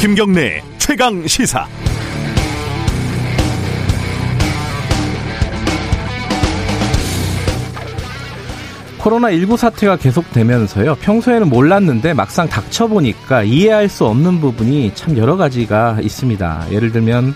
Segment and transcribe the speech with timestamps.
[0.00, 1.66] 김경래 최강 시사.
[8.96, 10.94] 코로나19 사태가 계속되면서요.
[10.94, 16.68] 평소에는 몰랐는데 막상 닥쳐보니까 이해할 수 없는 부분이 참 여러 가지가 있습니다.
[16.70, 17.34] 예를 들면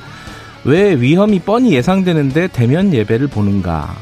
[0.65, 3.95] 왜 위험이 뻔히 예상되는데 대면 예배를 보는가?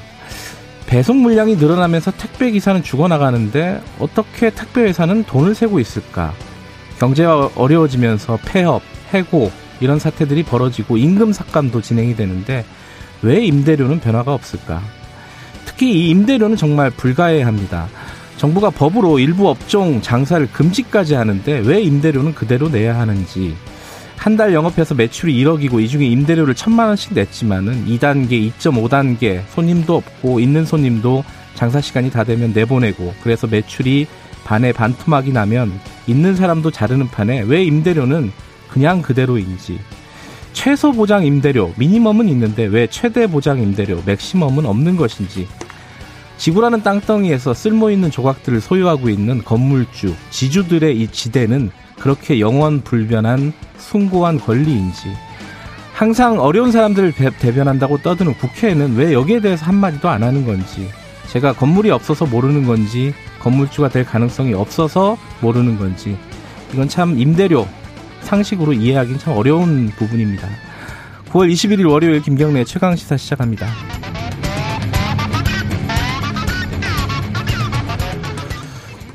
[0.87, 6.33] 배송 물량이 늘어나면서 택배 기사는 죽어나가는데 어떻게 택배 회사는 돈을 세고 있을까?
[7.03, 8.81] 경제가 어려워지면서 폐업,
[9.13, 12.65] 해고 이런 사태들이 벌어지고 임금 삭감도 진행이 되는데
[13.23, 14.81] 왜 임대료는 변화가 없을까?
[15.65, 17.89] 특히 이 임대료는 정말 불가해합니다.
[18.37, 23.57] 정부가 법으로 일부 업종 장사를 금지까지 하는데 왜 임대료는 그대로 내야 하는지
[24.17, 30.39] 한 달 영업해서 매출이 1억이고 이 중에 임대료를 천만 원씩 냈지만은 2단계, 2.5단계 손님도 없고
[30.39, 31.25] 있는 손님도
[31.57, 34.07] 장사 시간이 다 되면 내보내고 그래서 매출이
[34.45, 35.73] 반에 반토막이 나면
[36.07, 38.33] 있는 사람도 자르는 판에 왜 임대료는
[38.71, 39.79] 그냥 그대로인지.
[40.53, 45.49] 최소 보장 임대료 미니멈은 있는데 왜 최대 보장 임대료 맥시멈은 없는 것인지.
[46.37, 55.09] 지구라는 땅덩이에서 쓸모있는 조각들을 소유하고 있는 건물주 지주들의 이 지대는 그렇게 영원 불변한 숭고한 권리인지.
[55.95, 60.89] 항상 어려운 사람들을 대변한다고 떠드는 국회에는 왜 여기에 대해서 한마디도 안 하는 건지.
[61.29, 66.17] 제가 건물이 없어서 모르는 건지 건물주가 될 가능성이 없어서 모르는 건지
[66.73, 67.67] 이건 참 임대료
[68.23, 70.49] 상식으로 이해하기는 참 어려운 부분입니다.
[71.31, 73.67] 9월 21일 월요일 김경래 최강 시사 시작합니다.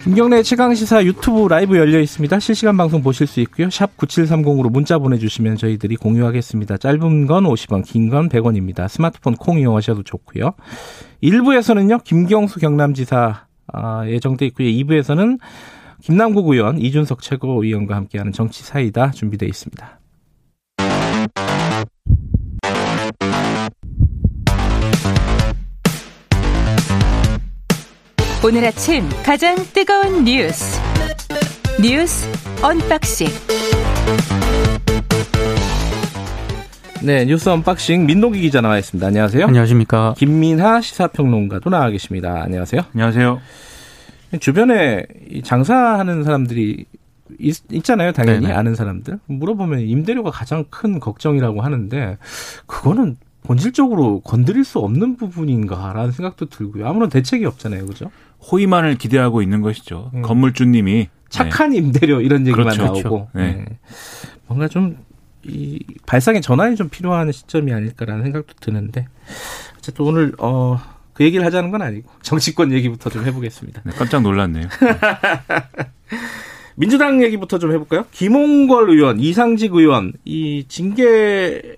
[0.04, 2.40] 김경래 최강 시사 유튜브 라이브 열려 있습니다.
[2.40, 3.70] 실시간 방송 보실 수 있고요.
[3.70, 6.78] 샵 9730으로 문자 보내주시면 저희들이 공유하겠습니다.
[6.78, 8.88] 짧은 건 50원, 긴 건 100원입니다.
[8.88, 10.54] 스마트폰 콩 이용하셔도 좋고요.
[11.22, 12.06] 1부에서는요.
[12.06, 14.68] 김경수 경남지사 아, 예정돼 있고요.
[14.68, 15.40] 2부에서는
[16.02, 20.00] 김남국 의원, 이준석 최고위원과 함께하는 정치 사이다 준비되어 있습니다.
[28.46, 30.80] 오늘 아침 가장 뜨거운 뉴스
[31.82, 32.26] 뉴스
[32.62, 33.28] unboxing
[37.04, 39.06] 네 뉴스 unboxing 민노기 기자 나와 있습니다.
[39.06, 39.46] 안녕하세요.
[39.46, 40.16] 안녕하십니까.
[40.18, 42.42] 김민하 시사평론가도 나와 계십니다.
[42.44, 42.82] 안녕하세요.
[42.94, 43.40] 안녕하세요.
[44.40, 45.06] 주변에
[45.44, 46.86] 장사하는 사람들이
[47.40, 48.54] 있, 잖아요 당연히 네네.
[48.54, 49.20] 아는 사람들.
[49.28, 52.18] 물어보면 임대료가 가장 큰 걱정이라고 하는데
[52.66, 56.88] 그거는 본질적으로 건드릴 수 없는 부분인가라는 생각도 들고요.
[56.88, 58.12] 아무런 대책이 없잖아요, 그죠?
[58.52, 60.12] 호의만을 기대하고 있는 것이죠.
[60.16, 60.22] 음.
[60.24, 61.78] 건물주님이 착한 네.
[61.78, 63.28] 임대료 이런 얘기만 그렇죠, 나오고 그렇죠.
[63.34, 63.54] 네.
[63.54, 63.66] 네.
[64.48, 64.98] 뭔가 좀
[65.48, 69.08] 이 발상의 전환이 좀 필요한 시점이 아닐까라는 생각도 드는데
[69.78, 70.80] 어쨌든 오늘 어.
[71.14, 73.82] 그 얘기를 하자는 건 아니고 정치권 얘기부터 좀 해보겠습니다.
[73.84, 74.68] 네, 깜짝 놀랐네요.
[76.76, 78.06] 민주당 얘기부터 좀 해볼까요?
[78.12, 81.78] 김홍걸 의원, 이상직 의원 이 징계를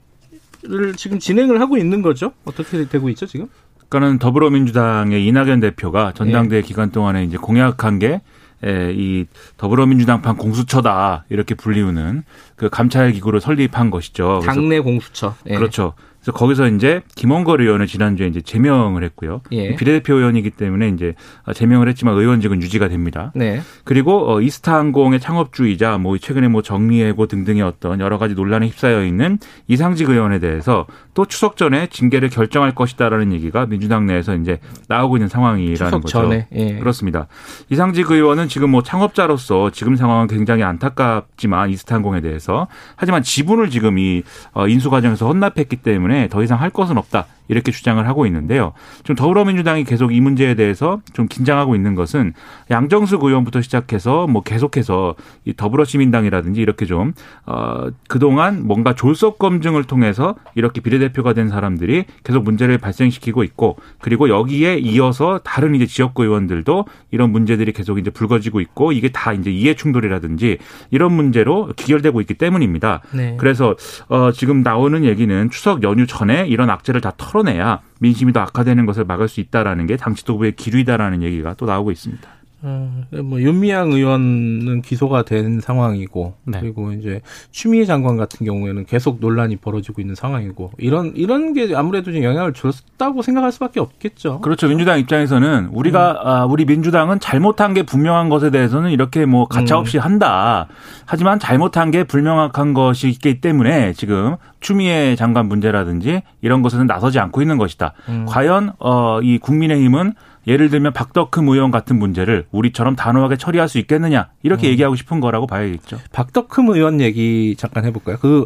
[0.98, 2.34] 지금 진행을 하고 있는 거죠?
[2.44, 3.48] 어떻게 되고 있죠 지금?
[3.88, 6.68] 그러니까는 더불어민주당의 이낙연 대표가 전당대회 네.
[6.68, 8.20] 기간 동안에 이제 공약한 게
[8.64, 9.26] 에, 이
[9.58, 12.24] 더불어민주당판 공수처다 이렇게 불리우는
[12.56, 14.42] 그 감찰 기구를 설립한 것이죠.
[14.46, 15.36] 당내 공수처.
[15.48, 15.56] 예.
[15.56, 15.94] 그렇죠.
[16.22, 19.42] 그래서 거기서 이제 김원걸 의원을 지난주에 이제 제명을 했고요.
[19.52, 19.76] 예.
[19.76, 21.16] 비례대표 의원이기 때문에 이제
[21.54, 23.32] 제명을 했지만 의원직은 유지가 됩니다.
[23.36, 23.62] 네.
[23.86, 29.40] 그리고 어 이스타항공의 창업주이자 뭐 최근에 뭐 정리해고 등등의 어떤 여러 가지 논란에 휩싸여 있는
[29.68, 34.60] 이상직 의원에 대해서 또 추석 전에 징계를 결정할 것이다라는 얘기가 민주당 내에서 이제
[34.90, 36.08] 나오고 있는 상황이라는 거죠.
[36.08, 36.48] 전에.
[36.54, 36.76] 예.
[36.80, 37.28] 그렇습니다.
[37.70, 44.24] 이상직 의원은 지금 뭐 창업자로서 지금 상황은 굉장히 안타깝지만 이스타항공에 대해서 하지만 지분을 지금 이
[44.54, 47.28] 어, 인수 과정에서 헌납했기 때문에 때문에 더 이상 할 것은 없다.
[47.50, 48.72] 이렇게 주장을 하고 있는데요.
[49.04, 52.34] 좀 더불어민주당이 계속 이 문제에 대해서 좀 긴장하고 있는 것은
[52.72, 57.14] 양정숙 의원부터 시작해서 뭐 계속해서 이 더불어시민당이라든지 이렇게 좀
[57.46, 64.30] 어, 그동안 뭔가 졸속 검증을 통해서 이렇게 비례대표가 된 사람들이 계속 문제를 발생시키고 있고 그리고
[64.30, 69.50] 여기에 이어서 다른 이제 지역구 의원들도 이런 문제들이 계속 이제 불거지고 있고 이게 다 이제
[69.50, 70.60] 이해 충돌이라든지
[70.92, 73.02] 이런 문제로 기결되고 있기 때문입니다.
[73.12, 73.36] 네.
[73.40, 73.76] 그래서
[74.08, 78.86] 어, 지금 나오는 얘기는 추석 연휴 전에 이런 악재를 다 털어 털어내야 민심이 더 악화되는
[78.86, 82.30] 것을 막을 수 있다라는 게 당치도부의 기류이다라는 얘기가 또 나오고 있습니다.
[82.62, 86.60] 어, 뭐 윤미향 의원은 기소가 된 상황이고 네.
[86.60, 87.22] 그리고 이제
[87.52, 92.54] 추미애 장관 같은 경우에는 계속 논란이 벌어지고 있는 상황이고 이런 이런 게 아무래도 좀 영향을
[92.54, 94.42] 줬다고 생각할 수밖에 없겠죠.
[94.42, 94.68] 그렇죠.
[94.68, 96.28] 민주당 입장에서는 우리가 음.
[96.28, 100.04] 아, 우리 민주당은 잘못한 게 분명한 것에 대해서는 이렇게 뭐 가차없이 음.
[100.04, 100.68] 한다.
[101.06, 107.42] 하지만 잘못한 게 불명확한 것이 있기 때문에 지금 추미애 장관 문제라든지 이런 것에는 나서지 않고
[107.42, 107.94] 있는 것이다.
[108.10, 108.26] 음.
[108.28, 110.14] 과연 어, 이 국민의힘은
[110.48, 114.72] 예를 들면 박덕흠 의원 같은 문제를 우리처럼 단호하게 처리할 수 있겠느냐 이렇게 음.
[114.72, 116.00] 얘기하고 싶은 거라고 봐야겠죠.
[116.12, 118.18] 박덕흠 의원 얘기 잠깐 해볼까요?
[118.20, 118.46] 그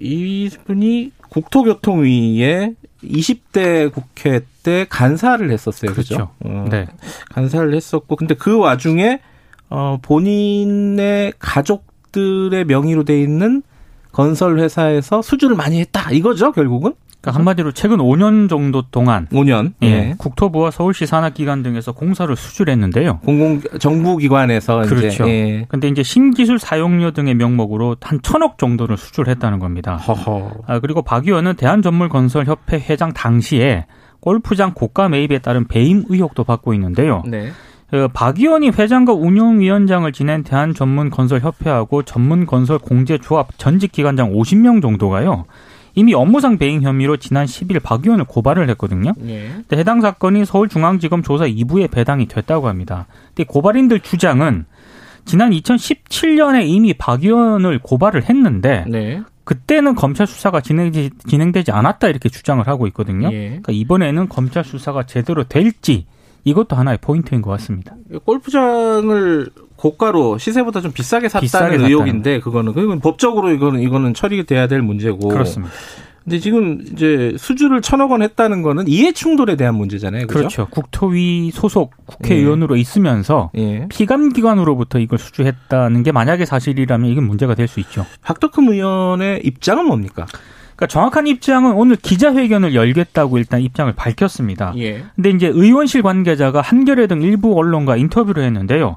[0.00, 5.92] 이분이 국토교통위에 20대 국회 때 간사를 했었어요.
[5.92, 6.14] 그렇죠.
[6.14, 6.30] 그렇죠?
[6.40, 6.86] 어, 네.
[7.30, 9.20] 간사를 했었고 근데 그 와중에
[9.70, 13.62] 어 본인의 가족들의 명의로 돼 있는
[14.12, 16.10] 건설 회사에서 수주를 많이 했다.
[16.12, 16.94] 이거죠, 결국은?
[17.24, 20.14] 그러니까 한마디로 최근 5년 정도 동안 5년 예, 예.
[20.18, 23.20] 국토부와 서울시 산하기관 등에서 공사를 수주했는데요.
[23.20, 25.26] 공공 정부 기관에서 그렇죠.
[25.28, 25.64] 예.
[25.68, 29.96] 근데 이제 신기술 사용료 등의 명목으로 한 천억 정도를 수주를 했다는 겁니다.
[29.96, 30.64] 허허.
[30.66, 33.86] 아, 그리고 박 의원은 대한전물건설협회 회장 당시에
[34.20, 37.22] 골프장 고가 매입에 따른 배임 의혹도 받고 있는데요.
[37.26, 37.52] 네.
[37.90, 45.44] 그박 의원이 회장과 운영위원장을 지낸 대한전문건설협회하고 전문건설공제조합 전직 기관장 50명 정도가요.
[45.94, 49.12] 이미 업무상 배임 혐의로 지난 10일 박 의원을 고발을 했거든요.
[49.26, 49.50] 예.
[49.72, 53.06] 해당 사건이 서울중앙지검 조사 2부에 배당이 됐다고 합니다.
[53.28, 54.66] 근데 고발인들 주장은
[55.24, 59.22] 지난 2017년에 이미 박 의원을 고발을 했는데 네.
[59.44, 63.30] 그때는 검찰 수사가 진행되지, 진행되지 않았다 이렇게 주장을 하고 있거든요.
[63.32, 63.48] 예.
[63.48, 66.06] 그러니까 이번에는 검찰 수사가 제대로 될지
[66.44, 67.94] 이것도 하나의 포인트인 것 같습니다.
[68.24, 74.82] 골프장을 고가로 시세보다 좀 비싸게 샀다는 비싸게 의혹인데 그거는 그건 법적으로 이거는 이거는 처리돼야 될
[74.82, 75.72] 문제고 그렇습니다.
[76.22, 80.26] 근데 지금 이제 수주를 천억 원 했다는 거는 이해 충돌에 대한 문제잖아요.
[80.26, 80.48] 그렇죠.
[80.48, 80.66] 그렇죠.
[80.70, 82.80] 국토위 소속 국회의원으로 예.
[82.80, 83.86] 있으면서 예.
[83.90, 88.06] 피감 기관으로부터 이걸 수주했다는 게 만약에 사실이라면 이건 문제가 될 수 있죠.
[88.22, 90.24] 박덕흠 의원의 입장은 뭡니까?
[90.76, 94.72] 그러니까 정확한 입장은 오늘 기자회견을 열겠다고 일단 입장을 밝혔습니다.
[94.76, 95.04] 예.
[95.14, 98.96] 근데 이제 의원실 관계자가 한겨레 등 일부 언론과 인터뷰를 했는데요.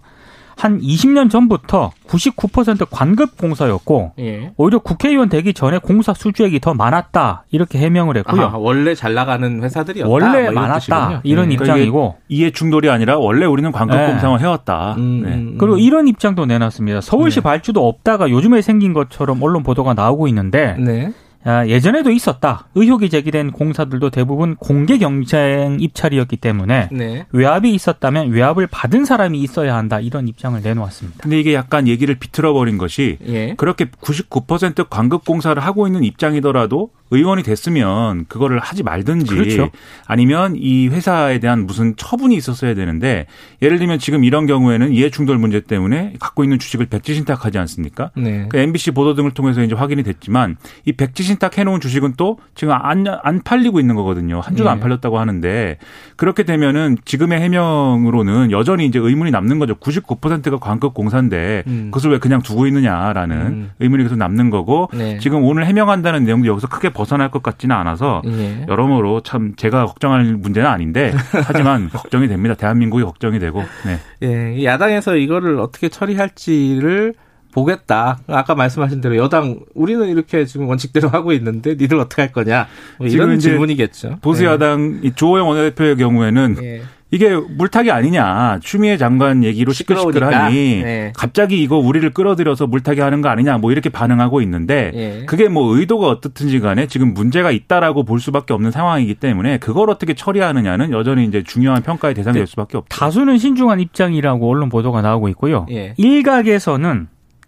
[0.58, 4.52] 한 20년 전부터 99% 관급 공사였고 예.
[4.58, 8.42] 오히려 국회의원 되기 전에 공사 수주액이 더 많았다 이렇게 해명을 했고요.
[8.42, 10.10] 아, 원래 잘 나가는 회사들이었다.
[10.10, 11.54] 원래 뭐 많았다 이런 네.
[11.54, 14.08] 입장이고 이해 충돌이 아니라 원래 우리는 관급 네.
[14.08, 14.96] 공사만 해왔다.
[14.98, 15.34] 음, 네.
[15.36, 17.02] 음, 그리고 이런 입장도 내놨습니다.
[17.02, 17.44] 서울시 네.
[17.44, 21.14] 발주도 없다가 요즘에 생긴 것처럼 언론 보도가 나오고 있는데 네.
[21.14, 21.27] 아,
[21.68, 22.68] 예전에도 있었다.
[22.76, 27.26] 의혹이 제기된 공사들도 대부분 공개 경쟁 입찰이었기 때문에 네.
[27.32, 30.00] 외압이 있었다면 외압을 받은 사람이 있어야 한다.
[30.00, 31.20] 이런 입장을 내놓았습니다.
[31.24, 33.54] 근데 이게 약간 얘기를 비틀어 버린 것이 예.
[33.56, 39.70] 그렇게 99% 관급 공사를 하고 있는 입장이더라도 의원이 됐으면 그거를 하지 말든지 그렇죠.
[40.06, 43.28] 아니면 이 회사에 대한 무슨 처분이 있었어야 되는데
[43.62, 48.12] 예를 들면 지금 이런 경우에는 이해 충돌 문제 때문에 갖고 있는 주식을 백지 신탁하지 않습니까?
[48.18, 48.48] 네.
[48.50, 52.38] 그 MBC 보도 등을 통해서 이제 확인이 됐지만 이 백지 신탁 해 놓은 주식은 또
[52.56, 54.42] 지금 안, 안 팔리고 있는 거거든요.
[54.42, 54.74] 한 주도 네.
[54.74, 55.78] 안 팔렸다고 하는데
[56.16, 59.76] 그렇게 되면은 지금의 해명으로는 여전히 이제 의문이 남는 거죠.
[59.76, 61.86] 99%가 관급 공사인데 음.
[61.92, 63.72] 그것을 왜 그냥 두고 있느냐라는 음.
[63.80, 65.18] 의문이 계속 남는 거고 네.
[65.20, 68.66] 지금 오늘 해명한다는 내용도 여기서 크게 벗어날 것 같지는 않아서 예.
[68.68, 71.14] 여러모로 참 제가 걱정할 문제는 아닌데
[71.46, 72.56] 하지만 걱정이 됩니다.
[72.56, 73.64] 대한민국이 걱정이 되고.
[73.86, 74.00] 네.
[74.24, 77.14] 예, 야당에서 이거를 어떻게 처리할지를
[77.58, 78.20] 보겠다.
[78.28, 82.68] 아까 말씀하신 대로 여당 우리는 이렇게 지금 원칙대로 하고 있는데 니들 어떻게 할 거냐
[83.00, 84.20] 뭐 이런 질문이겠죠.
[84.22, 85.12] 보수 여당 네.
[85.16, 86.82] 조호영 원내대표의 경우에는 예.
[87.10, 88.60] 이게 물타기 아니냐.
[88.62, 91.14] 추미애 장관 얘기로 시끌시끌하니 네.
[91.16, 93.58] 갑자기 이거 우리를 끌어들여서 물타기 하는 거 아니냐.
[93.58, 95.26] 뭐 이렇게 반응하고 있는데 네.
[95.26, 100.14] 그게 뭐 의도가 어떻든지 간에 지금 문제가 있다라고 볼 수밖에 없는 상황이기 때문에 그걸 어떻게
[100.14, 102.96] 처리하느냐는 여전히 이제 중요한 평가의 대상이 될 수밖에 없죠.
[102.96, 105.66] 다수는 신중한 입장이라고 언론 보도가 나오고 있고요.
[105.72, 105.94] 예.
[105.98, 107.08] 일각에서는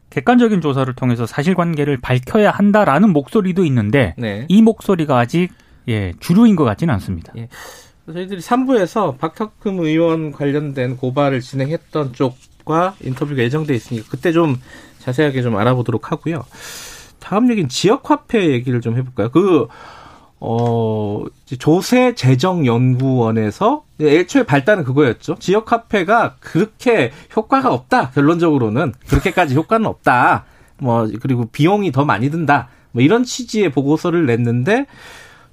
[0.10, 4.46] 객관적인 조사를 통해서 사실관계를 밝혀야 한다라는 목소리도 있는데 네.
[4.48, 5.50] 이 목소리가 아직
[5.88, 7.34] 예, 주류인 것 같지는 않습니다.
[7.38, 7.48] 예.
[8.06, 14.60] 저희들이 3부에서 박탁금 의원 관련된 고발을 진행했던 쪽과 인터뷰가 예정돼 있으니까 그때 좀
[15.00, 16.44] 자세하게 좀 알아보도록 하고요.
[17.20, 19.30] 다음 얘기는 지역화폐 얘기를 좀 해볼까요?
[19.30, 19.68] 그,
[20.42, 21.24] 어,
[21.58, 25.36] 조세 재정연구원에서 애초에 발단은 그거였죠.
[25.40, 28.12] 지역 화폐가 그렇게 효과가 없다.
[28.12, 28.94] 결론적으로는.
[29.08, 30.46] 그렇게까지 효과는 없다.
[30.78, 32.70] 뭐, 그리고 비용이 더 많이 든다.
[32.92, 34.86] 뭐 이런 취지의 보고서를 냈는데,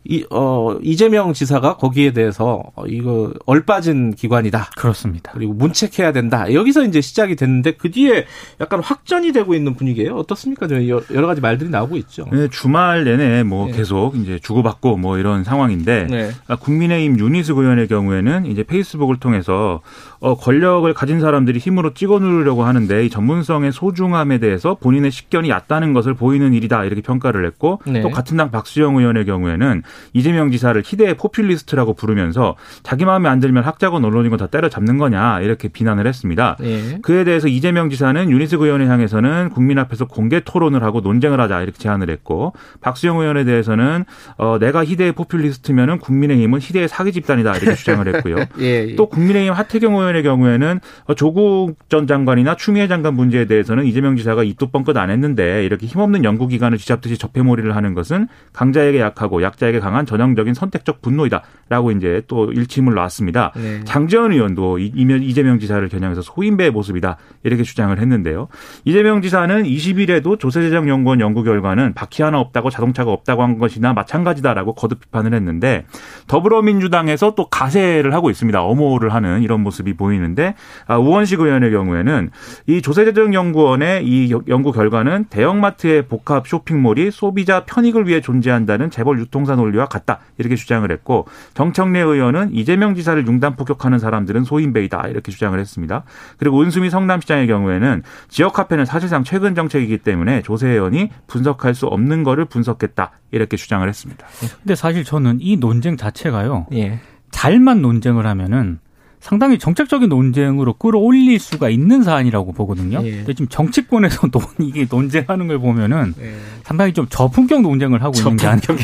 [0.08, 4.70] 이, 어, 이재명 지사가 거기에 대해서 어, 이거 얼빠진 기관이다.
[4.76, 5.32] 그렇습니다.
[5.34, 6.52] 그리고 문책해야 된다.
[6.52, 8.26] 여기서 이제 시작이 됐는데 그 뒤에
[8.60, 10.14] 약간 확전이 되고 있는 분위기예요.
[10.16, 10.68] 어떻습니까?
[10.70, 12.26] 여러 가지 말들이 나오고 있죠.
[12.30, 13.72] 네, 주말 내내 뭐 네.
[13.72, 16.30] 계속 이제 주고받고 뭐 이런 상황인데 네.
[16.46, 19.80] 아, 국민의힘 윤희숙 의원의 경우에는 이제 페이스북을 통해서
[20.26, 25.92] 어, 권력을 가진 사람들이 힘으로 찍어 누르려고 하는데 이 전문성의 소중함에 대해서 본인의 식견이 얕다는
[25.92, 28.00] 것을 보이는 일이다 이렇게 평가를 했고 네.
[28.00, 33.62] 또 같은 당 박수영 의원의 경우에는 이재명 지사를 희대의 포퓰리스트라고 부르면서 자기 마음에 안 들면
[33.62, 36.56] 학자건 언론이건 다 때려잡는 거냐 이렇게 비난을 했습니다.
[36.58, 36.98] 네.
[37.02, 41.78] 그에 대해서 이재명 지사는 윤희숙 의원을 향해서는 국민 앞에서 공개 토론을 하고 논쟁을 하자 이렇게
[41.78, 44.04] 제안을 했고 박수영 의원에 대해서는
[44.38, 48.38] 어, 내가 희대의 포퓰리스트면은 국민의힘은 희대의 사기 집단이다 이렇게 주장을 했고요.
[48.58, 48.96] 예, 예.
[48.96, 54.16] 또 국민의힘 하태경 의원 의 경우에는 어, 조국 전 장관이나 추미애 장관 문제에 대해서는 이재명
[54.16, 59.80] 지사가 입도 뻥끗 안 했는데 이렇게 힘없는 연구기관을 쥐잡듯이 적폐몰이를 하는 것은 강자에게 약하고 약자에게
[59.80, 63.52] 강한 전형적인 선택적 분노이다라고 이제 또 일침을 놨습니다.
[63.56, 63.80] 네.
[63.84, 68.48] 장재원 의원도 이재명 지사를 겨냥해서 소인배의 모습이다 이렇게 주장을 했는데요.
[68.84, 75.00] 이재명 지사는 20일에도 조세재정연구원 연구 결과는 바퀴 하나 없다고 자동차가 없다고 한 것이나 마찬가지다라고 거듭
[75.00, 75.84] 비판을 했는데
[76.26, 78.62] 더불어민주당에서 또 가세를 하고 있습니다.
[78.62, 80.54] 엄호를 하는 이런 모습이 보이는데
[80.86, 82.30] 아, 우원식 의원의 경우에는
[82.66, 89.86] 이 조세재정연구원의 이 연구 결과는 대형마트의 복합 쇼핑몰이 소비자 편익을 위해 존재한다는 재벌 유통사 논리와
[89.86, 96.04] 같다 이렇게 주장을 했고 정청래 의원은 이재명 지사를 융단 폭격하는 사람들은 소인배이다 이렇게 주장을 했습니다.
[96.38, 102.22] 그리고 은수미 성남시장의 경우에는 지역 카페는 사실상 최근 정책이기 때문에 조세 의원이 분석할 수 없는
[102.22, 104.26] 거를 분석했다 이렇게 주장을 했습니다.
[104.62, 106.66] 근데 사실 저는 이 논쟁 자체가요.
[106.72, 107.00] 예.
[107.30, 108.78] 잘만 논쟁을 하면은
[109.20, 113.00] 상당히 정책적인 논쟁으로 끌어올릴 수가 있는 사안이라고 보거든요.
[113.04, 113.10] 예.
[113.10, 116.34] 근데 지금 정치권에서 논, 이게 논쟁하는 걸 보면은 예.
[116.62, 118.74] 상당히 좀 저품격 논쟁을 하고 있는 게 아닌가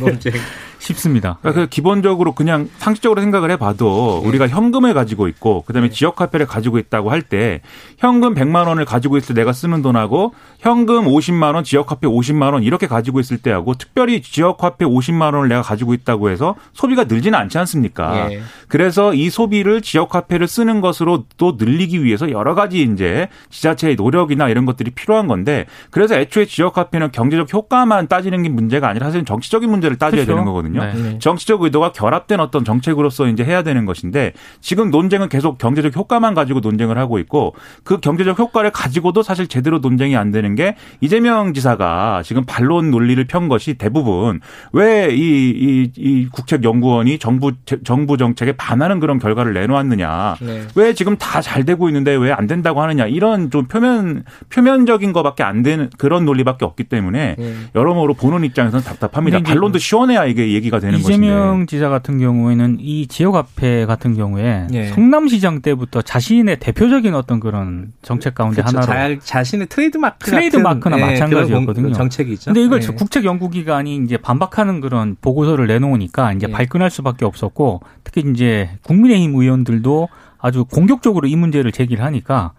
[0.83, 1.39] 싶습니다.
[1.43, 4.29] 그러니까 기본적으로 그냥 상식적으로 생각을 해봐도 예.
[4.29, 5.91] 우리가 현금을 가지고 있고 그다음에 예.
[5.91, 7.61] 지역 화폐를 가지고 있다고 할 때
[7.99, 12.53] 현금 100만 원을 가지고 있을 때 내가 쓰는 돈하고 현금 50만 원, 지역 화폐 50만
[12.53, 17.05] 원 이렇게 가지고 있을 때하고 특별히 지역 화폐 50만 원을 내가 가지고 있다고 해서 소비가
[17.05, 18.33] 늘지는 않지 않습니까?
[18.33, 18.43] 예.
[18.67, 23.97] 그래서 이 소비를 지역 화폐 화폐를 쓰는 것으로 또 늘리기 위해서 여러 가지 이제 지자체의
[23.97, 29.07] 노력이나 이런 것들이 필요한 건데 그래서 애초에 지역 화폐는 경제적 효과만 따지는 게 문제가 아니라
[29.07, 30.33] 사실 정치적인 문제를 따져야 그렇죠.
[30.33, 30.72] 되는 거거든요.
[30.81, 31.19] 네.
[31.19, 36.61] 정치적 의도가 결합된 어떤 정책으로서 이제 해야 되는 것인데 지금 논쟁은 계속 경제적 효과만 가지고
[36.61, 42.23] 논쟁을 하고 있고 그 경제적 효과를 가지고도 사실 제대로 논쟁이 안 되는 게 이재명 지사가
[42.25, 44.41] 지금 반론 논리를 편 것이 대부분
[44.73, 47.52] 왜 이 이, 이 국책연구원이 정부
[47.85, 50.37] 정부 정책에 반하는 그런 결과를 내놓았느냐.
[50.41, 50.62] 네.
[50.75, 55.43] 왜 지금 다 잘 되고 있는데 왜 안 된다고 하느냐 이런 좀 표면 표면적인 거밖에
[55.43, 57.55] 안 되는 그런 논리밖에 없기 때문에 네.
[57.75, 59.41] 여러모로 보는 입장에서는 답답합니다.
[59.43, 61.26] 반론도 시원해야 이게 얘기가 되는 이재명 것인데.
[61.26, 64.88] 이재명 지사 같은 경우에는 이 지역 화폐 같은 경우에 네.
[64.88, 68.90] 성남시장 때부터 자신의 대표적인 어떤 그런 정책 가운데 그렇죠.
[68.90, 71.92] 하나로 자, 신의 트레이드 마크 트레이드 마크나 네, 마찬가지였거든요.
[71.92, 72.52] 정책이죠.
[72.52, 72.95] 근데 이걸 네.
[72.95, 76.52] 국책 연구기관이 이제 반박하는 그런 보고서를 내놓으니까 이제 네.
[76.52, 82.52] 발끈할 수밖에 없었고 특히 이제 국민의힘 의원들도 아주 공격적으로 이 문제를 제기를 하니까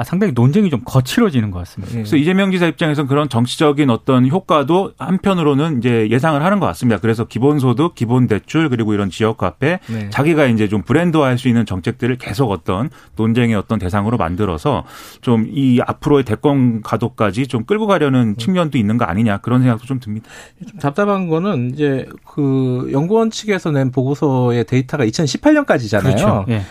[0.00, 1.92] 아, 상당히 논쟁이 좀 거칠어지는 것 같습니다.
[1.92, 6.98] 그래서 이재명 지사 입장에서는 그런 정치적인 어떤 효과도 한편으로는 이제 예상을 하는 것 같습니다.
[6.98, 10.08] 그래서 기본소득, 기본대출 그리고 이런 지역 화폐 네.
[10.08, 14.84] 자기가 이제 좀 브랜드화할 수 있는 정책들을 계속 어떤 논쟁의 어떤 대상으로 만들어서
[15.20, 18.44] 좀 이 앞으로의 대권 가도까지 좀 끌고 가려는 네.
[18.44, 20.28] 측면도 있는 거 아니냐 그런 생각도 좀 듭니다.
[20.66, 26.02] 좀 답답한 거는 이제 그 연구원 측에서 낸 보고서의 데이터가 2018년까지잖아요.
[26.02, 26.44] 그렇죠.
[26.48, 26.62] 네.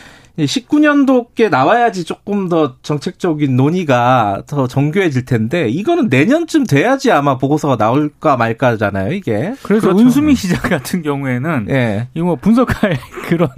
[0.46, 8.38] 19년도께 나와야지 조금 더 정책적인 논의가 더 정교해질 텐데 이거는 내년쯤 돼야지 아마 보고서가 나올까
[8.38, 9.54] 말까잖아요 이게.
[9.64, 9.98] 그래서 그렇죠.
[9.98, 12.08] 운수미 시장 같은 경우에는 예.
[12.14, 13.50] 이거 뭐 분석할 그런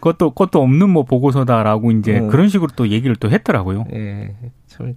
[0.00, 2.28] 것도 것도 없는 뭐 보고서다라고 이제 음.
[2.28, 3.86] 그런 식으로 또 얘기를 또 했더라고요.
[3.92, 4.34] 예.
[4.66, 4.94] 참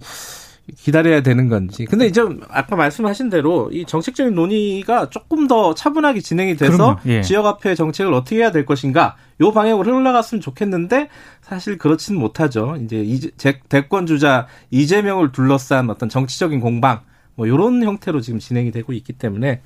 [0.76, 1.84] 기다려야 되는 건지.
[1.84, 7.22] 근데 이제 아까 말씀하신 대로 이 정책적인 논의가 조금 더 차분하게 진행이 돼서 예.
[7.22, 11.08] 지역 화폐 정책을 어떻게 해야 될 것인가 요 방향으로 흘러갔으면 좋겠는데
[11.40, 12.76] 사실 그렇지는 못하죠.
[12.82, 13.30] 이제
[13.68, 17.00] 대권 주자 이재명을 둘러싼 어떤 정치적인 공방
[17.34, 19.62] 뭐 요런 형태로 지금 진행이 되고 있기 때문에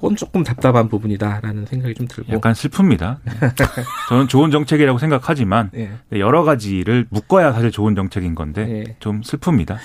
[0.00, 3.18] 그건 조금 답답한 부분이다라는 생각이 좀 들고 약간 슬픕니다.
[4.08, 5.90] 저는 좋은 정책이라고 생각하지만 예.
[6.12, 8.96] 여러 가지를 묶어야 사실 좋은 정책인 건데 예.
[9.00, 9.76] 좀 슬픕니다.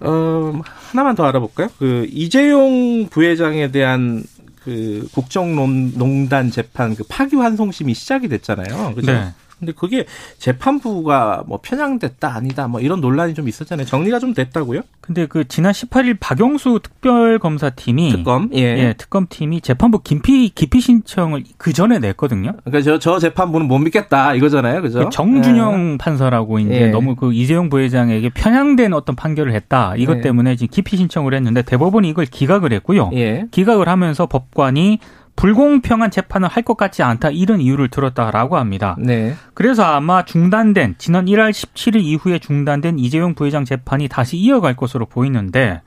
[0.00, 0.60] 어,
[0.90, 1.68] 하나만 더 알아볼까요?
[1.78, 4.24] 그 이재용 부회장에 대한
[4.62, 8.94] 그 국정농단 재판 그 파기환송심이 시작이 됐잖아요.
[8.94, 9.12] 그죠?
[9.12, 9.32] 네.
[9.58, 10.04] 근데 그게
[10.38, 13.86] 재판부가 뭐 편향됐다 아니다 뭐 이런 논란이 좀 있었잖아요.
[13.86, 14.82] 정리가 좀 됐다고요?
[15.00, 18.60] 근데 그 지난 18일 박영수 특별검사팀이 특검 예.
[18.60, 22.52] 예 특검팀이 재판부 기피 기피 신청을 그 전에 냈거든요.
[22.64, 25.04] 그러니까 저, 저 재판부는 못 믿겠다 이거잖아요, 그죠?
[25.04, 25.98] 그 정준영 예.
[25.98, 26.86] 판사라고 이제 예.
[26.88, 30.20] 너무 그 이재용 부회장에게 편향된 어떤 판결을 했다 이것 예.
[30.20, 33.10] 때문에 지금 기피 신청을 했는데 대법원이 이걸 기각을 했고요.
[33.14, 33.46] 예.
[33.50, 34.98] 기각을 하면서 법관이
[35.36, 38.96] 불공평한 재판을 할 것 같지 않다 이런 이유를 들었다라고 합니다.
[38.98, 39.34] 네.
[39.54, 45.82] 그래서 아마 중단된 지난 1월 17일 이후에 중단된 이재용 부회장 재판이 다시 이어갈 것으로 보이는데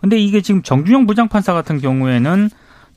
[0.00, 2.50] 근데 이게 지금 정준영 부장판사 같은 경우에는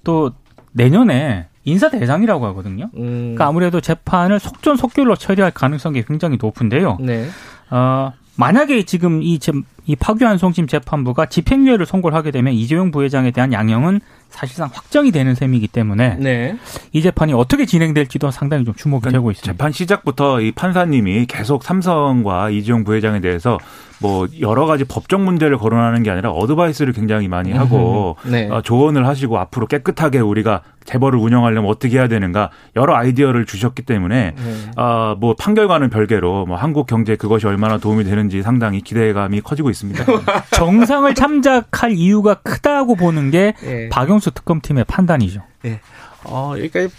[0.04, 0.32] 또
[0.72, 2.90] 내년에 인사 대상이라고 하거든요.
[2.96, 3.20] 음.
[3.36, 6.98] 그러니까 아무래도 재판을 속전속결로 처리할 가능성이 굉장히 높은데요.
[7.00, 7.28] 네.
[7.70, 9.40] 어, 만약에 지금 이,
[9.86, 14.00] 이 파규환 송심 재판부가 집행유예를 선고를 하게 되면 이재용 부회장에 대한 양형은
[14.34, 16.58] 사실상 확정이 되는 셈이기 때문에 네.
[16.92, 19.54] 이 재판이 어떻게 진행될지도 상당히 좀 주목이 되고 있습니다.
[19.54, 23.60] 재판 시작부터 이 판사님이 계속 삼성과 이재용 부회장에 대해서
[24.04, 28.50] 뭐 여러 가지 법적 문제를 거론하는 게 아니라 어드바이스를 굉장히 많이 하고 네.
[28.52, 34.36] 어, 조언을 하시고 앞으로 깨끗하게 우리가 재벌을 운영하려면 어떻게 해야 되는가 여러 아이디어를 주셨기 때문에
[34.36, 34.72] 네.
[34.76, 40.04] 어, 뭐 판결과는 별개로 뭐 한국 경제 그것이 얼마나 도움이 되는지 상당히 기대감이 커지고 있습니다.
[40.52, 43.88] 정상을 참작할 이유가 크다고 보는 게 네.
[43.88, 45.44] 박영수 특검팀의 판단이죠.
[45.62, 45.80] 네.
[46.26, 46.90] 어, 여기까지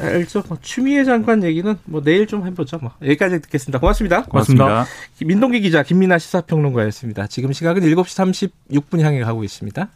[0.00, 0.42] 알죠.
[0.48, 2.78] 뭐 추미애 장관 얘기는 뭐 내일 좀 해보죠.
[2.78, 3.78] 뭐 여기까지 듣겠습니다.
[3.78, 4.24] 고맙습니다.
[4.24, 4.64] 고맙습니다.
[4.64, 5.24] 고맙습니다.
[5.24, 7.26] 민동기 기자 김민아 시사평론가였습니다.
[7.26, 9.88] 지금 시각은 7시 36분 향해 가고 있습니다.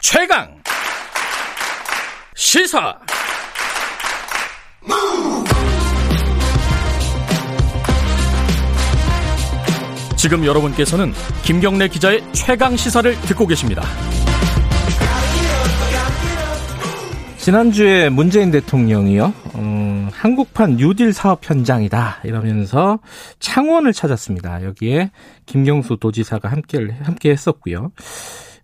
[0.00, 0.60] 최강
[2.34, 2.98] 시사
[10.16, 13.82] 지금 여러분께서는 김경래 기자의 최강 시사를 듣고 계십니다.
[17.50, 23.00] 지난주에 문재인 대통령이요, 음, 한국판 뉴딜 사업 현장이다 이러면서
[23.40, 24.62] 창원을 찾았습니다.
[24.62, 25.10] 여기에
[25.46, 27.90] 김경수 도지사가 함께 함께 했었고요.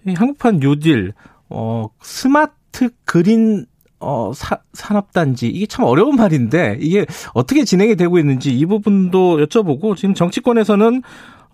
[0.07, 1.15] 이 한국판 뉴딜
[1.49, 3.67] 어, 스마트 그린
[3.99, 9.97] 어, 사, 산업단지 이게 참 어려운 말인데 이게 어떻게 진행이 되고 있는지 이 부분도 여쭤보고
[9.97, 11.03] 지금 정치권에서는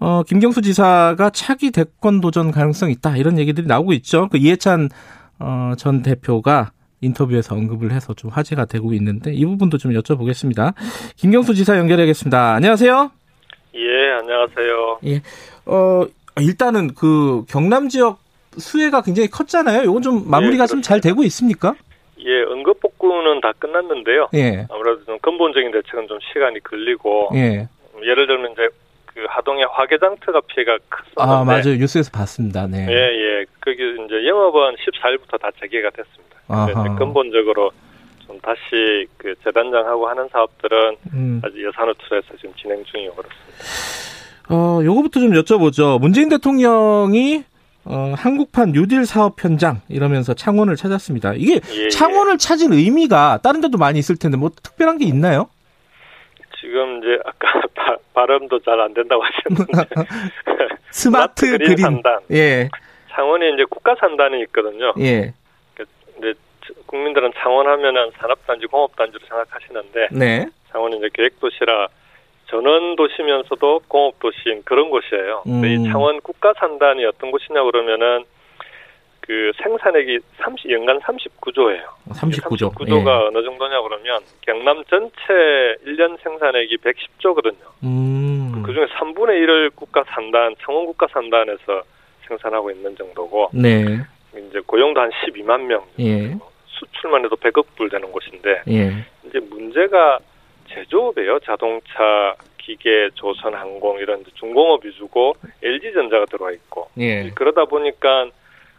[0.00, 4.28] 어, 김경수 지사가 차기 대권 도전 가능성이 있다 이런 얘기들이 나오고 있죠.
[4.30, 4.90] 그 이해찬
[5.38, 6.72] 어, 전 대표가
[7.02, 10.74] 인터뷰에서 언급을 해서 좀 화제가 되고 있는데 이 부분도 좀 여쭤보겠습니다.
[11.16, 12.54] 김경수 지사 연결하겠습니다.
[12.54, 13.10] 안녕하세요.
[13.74, 14.98] 예, 안녕하세요.
[15.06, 15.22] 예.
[15.66, 16.06] 어,
[16.40, 18.20] 일단은 그 경남 지역
[18.56, 19.82] 수혜가 굉장히 컸잖아요.
[19.82, 21.74] 이건 좀 마무리가 예, 좀잘 되고 있습니까?
[22.20, 24.28] 예, 응급 복구는 다 끝났는데요.
[24.34, 24.66] 예.
[24.70, 27.30] 아무래도 좀 근본적인 대책은 좀 시간이 걸리고.
[27.34, 27.68] 예.
[28.02, 28.68] 예를 들면 이제
[29.06, 31.16] 그 하동의 화개장터가 피해가 컸었는데.
[31.16, 31.76] 아, 맞아요.
[31.78, 32.66] 뉴스에서 봤습니다.
[32.66, 32.86] 네.
[32.88, 33.44] 예, 예.
[33.60, 36.31] 거기 이제 영업은 14일부터 다 재개가 됐습니다.
[36.70, 37.70] 이제 근본적으로
[38.26, 41.42] 좀 다시 그 재단장하고 하는 사업들은 음.
[41.44, 44.12] 아직 예산을 투자해서 지금 진행 중이고 그렇습니다.
[44.50, 46.00] 어, 요거부터 좀 여쭤보죠.
[46.00, 47.44] 문재인 대통령이
[47.84, 51.34] 어, 한국판 뉴딜 사업 현장 이러면서 창원을 찾았습니다.
[51.34, 51.88] 이게 예, 예.
[51.88, 55.48] 창원을 찾은 의미가 다른 데도 많이 있을 텐데 뭐 특별한 게 있나요?
[56.60, 59.72] 지금 이제 아까 바, 발음도 잘 안 된다고 하셨는데
[60.90, 62.18] 스마트, 스마트 그린, 산단.
[62.30, 62.68] 예.
[63.10, 64.94] 창원에 이제 국가 산단이 있거든요.
[65.00, 65.34] 예.
[66.92, 70.46] 국민들은 창원 하면은 산업단지, 공업단지로 생각하시는데 네.
[70.70, 71.88] 창원은 이제 계획도시라
[72.48, 75.42] 전원 도시면서도 공업 도시인 그런 곳이에요.
[75.46, 75.64] 음.
[75.64, 78.24] 이 창원 국가 산단이 어떤 곳이냐 그러면은
[79.20, 81.84] 그 생산액이 30 연간 39조예요.
[82.10, 82.74] 39조.
[82.74, 83.26] 39조가 예.
[83.28, 87.84] 어느 정도냐 그러면 경남 전체 1년 생산액이 110조거든요.
[87.84, 88.62] 음.
[88.66, 91.82] 그중에 3분의 1을 국가 산단, 창원 국가 산단에서
[92.28, 93.50] 생산하고 있는 정도고.
[93.54, 94.00] 네.
[94.36, 95.84] 이제 고용도 한 12만 명.
[96.00, 96.36] 예.
[96.82, 99.06] 수출만 해도 100억 불 되는 곳인데 예.
[99.26, 100.18] 이제 문제가
[100.68, 101.38] 제조업이에요.
[101.40, 107.30] 자동차, 기계, 조선, 항공 이런 중공업 위주고 LG전자가 들어와 있고 예.
[107.34, 108.26] 그러다 보니까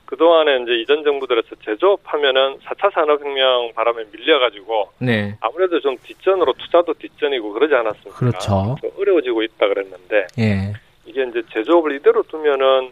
[0.06, 5.36] 그 동안에 이제 이전 정부들에서 제조업 하면은 4차 산업혁명 바람에 밀려가지고 네.
[5.40, 8.18] 아무래도 좀 뒷전으로 투자도 뒷전이고 그러지 않았습니까?
[8.18, 8.76] 그렇죠.
[9.00, 10.74] 어려워지고 있다 그랬는데 예.
[11.06, 12.92] 이게 이제 제조업을 이대로 두면은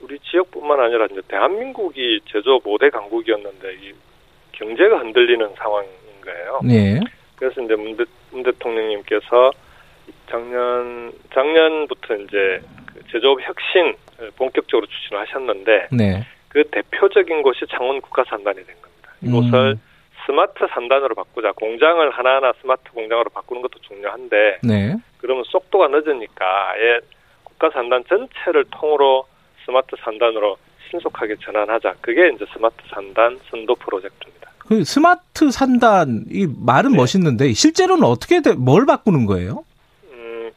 [0.00, 3.92] 우리 지역뿐만 아니라 이제 대한민국이 제조업 5대 강국이었는데 이
[4.62, 5.90] 경제가 흔들리는 상황인
[6.24, 6.60] 거예요.
[6.64, 7.00] 네.
[7.36, 9.50] 그래서 이제 문, 대, 문 대통령님께서
[10.30, 13.94] 작년 작년부터 이제 그 제조업 혁신
[14.36, 16.26] 본격적으로 추진을 하셨는데 네.
[16.48, 19.12] 그 대표적인 곳이 창원 국가산단이 된 겁니다.
[19.22, 19.80] 이곳을 음.
[20.26, 21.52] 스마트 산단으로 바꾸자.
[21.52, 24.96] 공장을 하나하나 스마트 공장으로 바꾸는 것도 중요한데 네.
[25.18, 27.00] 그러면 속도가 늦으니까 아예
[27.44, 29.26] 국가산단 전체를 통으로
[29.64, 30.56] 스마트 산단으로
[30.90, 31.94] 신속하게 전환하자.
[32.00, 34.51] 그게 이제 스마트 산단 선도 프로젝트입니다.
[34.68, 36.96] 그 스마트 산단 이 말은 네.
[36.96, 39.64] 멋있는데 실제로는 어떻게 돼, 뭘 바꾸는 거예요?
[40.04, 40.50] 음,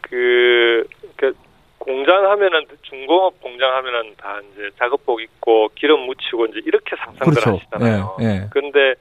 [0.00, 1.34] 그, 그
[1.78, 7.58] 공장 하면은 중공업 공장 하면은 다 이제 작업복 입고 기름 묻히고 이제 이렇게 상상들 그렇죠.
[7.58, 8.16] 하시잖아요.
[8.20, 8.46] 네, 네.
[8.50, 8.94] 근데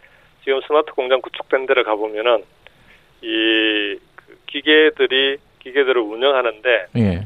[0.43, 2.43] 지금 스마트 공장 구축된 데를 가 보면은
[3.21, 7.23] 이그 기계들이 기계들을 운영하는데 예.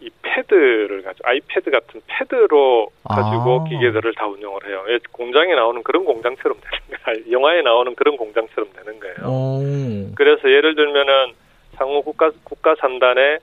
[0.00, 3.68] 이 패드를 가지고 아이패드 같은 패드로 가지고 아.
[3.68, 4.84] 기계들을 다 운영을 해요.
[4.88, 7.24] 예, 공장에 나오는 그런 공장처럼 되는 거예요.
[7.32, 9.16] 영화에 나오는 그런 공장처럼 되는 거예요.
[9.26, 10.14] 오.
[10.14, 11.32] 그래서 예를 들면은
[11.76, 13.38] 상호 국가 국가 산단에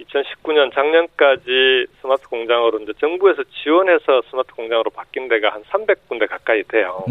[0.00, 7.04] 2019년 작년까지 스마트 공장으로 이제 정부에서 지원해서 스마트 공장으로 바뀐 데가 한 300군데 가까이 돼요.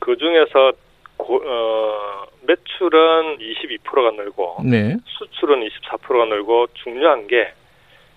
[0.00, 0.72] 그 중에서
[1.16, 4.96] 고, 어, 매출은 22%가 늘고 네.
[5.06, 7.52] 수출은 24%가 늘고 중요한 게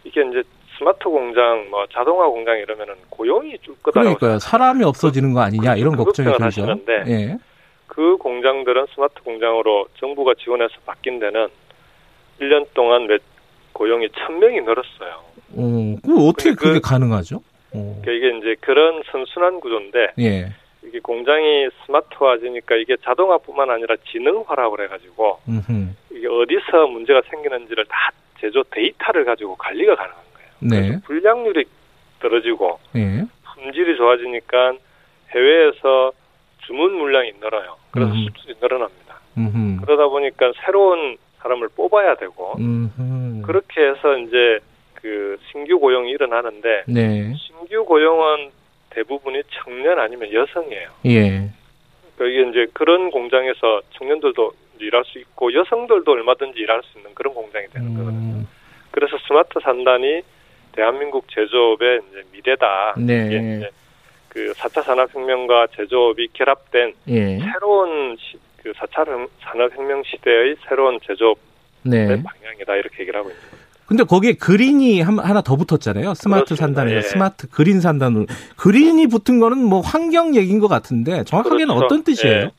[0.10, 0.44] 이게 이제
[0.78, 4.02] 스마트 공장, 뭐 자동화 공장 이러면은 고용이 줄 거다.
[4.02, 4.40] 그러니까요.
[4.40, 6.44] 사람이 없어지는 거 아니냐 이런 걱정이 들죠.
[6.44, 7.38] 하시는데 예.
[7.88, 11.48] 그 공장들은 스마트 공장으로 정부가 지원해서 바뀐 데는
[12.40, 13.22] 1년 동안 몇
[13.74, 15.22] 고용이 1000명이 늘었어요.
[15.56, 17.38] 어, 그 어떻게 그게 그, 가능하죠?
[17.74, 18.02] 어.
[18.02, 20.54] 그러니까 이게 이제 그런 선순환 구조인데 예.
[20.84, 25.40] 이게 공장이 스마트화지니까 이게 자동화뿐만 아니라 지능화라고 그래가지고
[26.12, 30.50] 이게 어디서 문제가 생기는지를 다 제조 데이터를 가지고 관리가 가능한 거예요.
[30.60, 31.00] 네.
[31.06, 31.66] 불량률이
[32.22, 33.26] 떨어지고 네.
[33.54, 34.74] 품질이 좋아지니까
[35.32, 36.12] 해외에서
[36.66, 37.78] 주문 물량이 늘어요.
[37.92, 38.26] 그래서 음.
[38.26, 39.20] 수출이 늘어납니다.
[39.38, 39.82] 음흠.
[39.86, 43.42] 그러다 보니까 새로운 사람을 뽑아야 되고 음흠.
[43.46, 44.60] 그렇게 해서 이제
[44.96, 47.34] 그 신규 고용이 일어나는데 네.
[47.36, 48.52] 신규 고용은
[48.90, 50.90] 대부분이 청년 아니면 여성이에요.
[51.06, 51.50] 예.
[52.16, 54.52] 그러니까 이게 이제 그런 공장에서 청년들도
[54.86, 57.98] 일할 수 있고 여성들도 얼마든지 일할 수 있는 그런 공장이 되는 음.
[57.98, 58.46] 거거든요.
[58.92, 60.22] 그래서 스마트 산단이
[60.74, 62.96] 대한민국 제조업의 이제 미래다.
[62.98, 63.28] 네.
[63.28, 63.70] 이게
[64.30, 67.40] 그 4차 산업혁명과 제조업이 결합된 예.
[67.40, 71.38] 새로운 시, 그 4차 산업혁명 시대의 새로운 제조업의
[71.84, 72.08] 네.
[72.08, 73.58] 방향이다 이렇게 얘기를 하고 있습니다.
[73.88, 76.14] 근데 거기에 그린이 하나 더 붙었잖아요.
[76.14, 77.02] 스마트 산단에 예.
[77.02, 81.86] 스마트 그린 산단으로 그린이 붙은 거는 뭐 환경 얘기인 것 같은데 정확하게는 그렇죠.
[81.86, 82.52] 어떤 뜻이에요?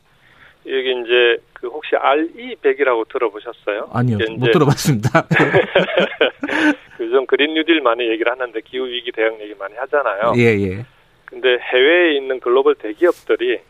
[0.66, 0.70] 예.
[0.76, 3.90] 여기 이제 그 혹시 RE100이라고 들어보셨어요?
[3.92, 5.26] 아니요, 못 들어봤습니다.
[7.00, 10.32] 요즘 그린 뉴딜 많이 얘기를 하는데 기후 위기 대응 얘기 많이 하잖아요.
[10.36, 10.86] 예, 예.
[11.26, 13.60] 근데 해외에 있는 글로벌 대기업들이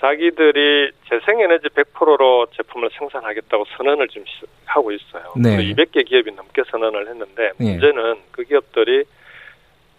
[0.00, 4.24] 자기들이 재생에너지 100%로 제품을 생산하겠다고 선언을 지금
[4.66, 5.32] 하고 있어요.
[5.36, 5.56] 네.
[5.56, 7.72] 200개 기업이 넘게 선언을 했는데 네.
[7.72, 9.04] 문제는 그 기업들이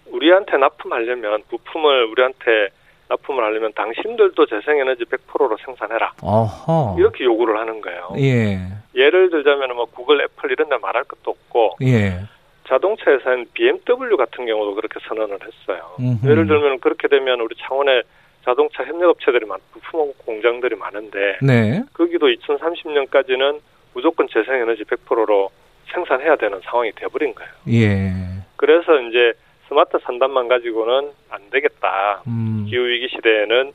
[0.05, 2.69] 우리한테 납품하려면 부품을 우리한테
[3.09, 6.13] 납품을 하려면 당신들도 재생에너지 100%로 생산해라.
[6.21, 6.95] 어허.
[6.99, 8.13] 이렇게 요구를 하는 거예요.
[8.17, 8.59] 예.
[8.95, 12.19] 예를 들자면 뭐 구글, 애플 이런 데 말할 것도 없고 예.
[12.67, 15.95] 자동차 회사인 BMW 같은 경우도 그렇게 선언을 했어요.
[15.99, 16.29] 음흠.
[16.29, 18.03] 예를 들면 그렇게 되면 우리 창원에
[18.45, 21.83] 자동차 협력업체들이 많, 부품 공장들이 많은데 네.
[21.93, 23.59] 거기도 2030년까지는
[23.93, 25.49] 무조건 재생에너지 100%로
[25.91, 27.51] 생산해야 되는 상황이 돼버린 거예요.
[27.69, 28.11] 예.
[28.55, 29.33] 그래서 이제
[29.69, 32.23] 스마트 산단만 가지고는 안 되겠다.
[32.27, 32.65] 음.
[32.67, 33.71] 기후위기 시대에는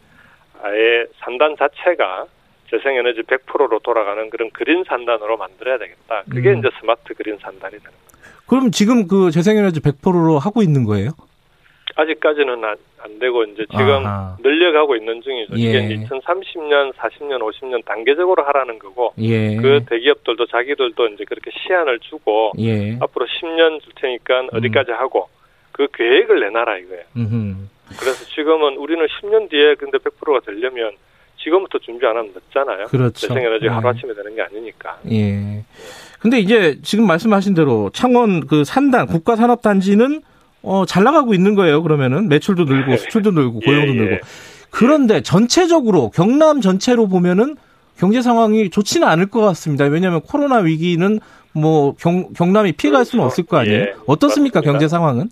[0.62, 2.26] 아예 산단 자체가
[2.70, 6.24] 재생에너지 100%로 돌아가는 그런 그린 산단으로 만들어야 되겠다.
[6.28, 6.58] 그게 음.
[6.58, 8.04] 이제 스마트 그린 산단이 되는 거예요.
[8.46, 11.10] 그럼 지금 그 재생에너지 100%로 하고 있는 거예요?
[11.96, 14.36] 아직까지는 안, 안 되고 이제 지금 아하.
[14.42, 15.54] 늘려가고 있는 중이죠.
[15.58, 15.60] 예.
[15.60, 19.54] 이게 2030년, 40년, 50년 단계적으로 하라는 거고 예.
[19.56, 22.96] 그 대기업들도 자기들도 이제 그렇게 시한을 주고 예.
[23.00, 24.48] 앞으로 10년 줄 테니까 음.
[24.54, 25.28] 어디까지 하고
[25.74, 27.02] 그 계획을 내놔라 이거예요.
[27.16, 27.54] 음흠.
[27.98, 30.92] 그래서 지금은 우리는 10년 뒤에 근데 100%가 되려면
[31.42, 32.86] 지금부터 준비 안 하면 늦잖아요.
[32.86, 33.26] 그렇죠.
[33.26, 33.70] 재생에너지 네.
[33.70, 34.98] 하루아침에 되는 게 아니니까.
[35.10, 35.64] 예.
[36.20, 40.22] 근데 이제 지금 말씀하신 대로 창원 그 산단 국가산업단지는
[40.62, 41.82] 어, 잘 나가고 있는 거예요.
[41.82, 42.96] 그러면은 매출도 늘고 네.
[42.96, 44.00] 수출도 늘고 고용도 예, 예.
[44.10, 44.26] 늘고.
[44.70, 47.56] 그런데 전체적으로 경남 전체로 보면은
[47.98, 49.84] 경제 상황이 좋지는 않을 것 같습니다.
[49.86, 51.18] 왜냐하면 코로나 위기는
[51.52, 53.26] 뭐 경, 경남이 피해갈 수는 그렇죠.
[53.26, 53.80] 없을 거 아니에요.
[53.80, 54.60] 예, 어떻습니까 맞습니다.
[54.60, 55.30] 경제 상황은?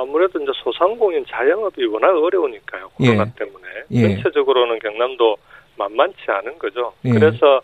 [0.00, 3.44] 어 아무래도 이제 소상공인 자영업이 워낙 어려우니까요 코로나 예.
[3.44, 4.14] 때문에 예.
[4.14, 5.36] 전체적으로는 경남도
[5.76, 6.92] 만만치 않은 거죠.
[7.04, 7.10] 예.
[7.10, 7.60] 그래서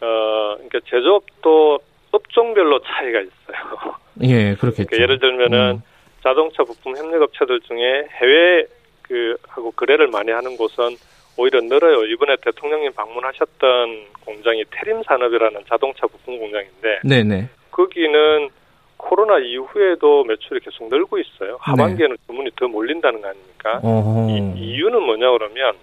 [0.00, 1.78] 어 그러니까 제조업도
[2.12, 3.94] 업종별로 차이가 있어요.
[4.22, 4.86] 예, 그렇겠죠.
[4.86, 5.82] 그러니까 예를 들면은 음.
[6.22, 8.66] 자동차 부품 협력업체들 중에 해외
[9.02, 10.96] 그 하고 거래를 많이 하는 곳은
[11.36, 12.04] 오히려 늘어요.
[12.04, 17.48] 이번에 대통령님 방문하셨던 공장이 테림 산업이라는 자동차 부품 공장인데, 네네.
[17.70, 18.48] 거기는
[18.96, 21.52] 코로나 이후에도 매출이 계속 늘고 있어요.
[21.52, 21.58] 네.
[21.60, 22.26] 하반기에는 네.
[22.26, 23.80] 주문이 더 몰린다는 거 아닙니까?
[24.28, 25.74] 이, 이유는 뭐냐 그러면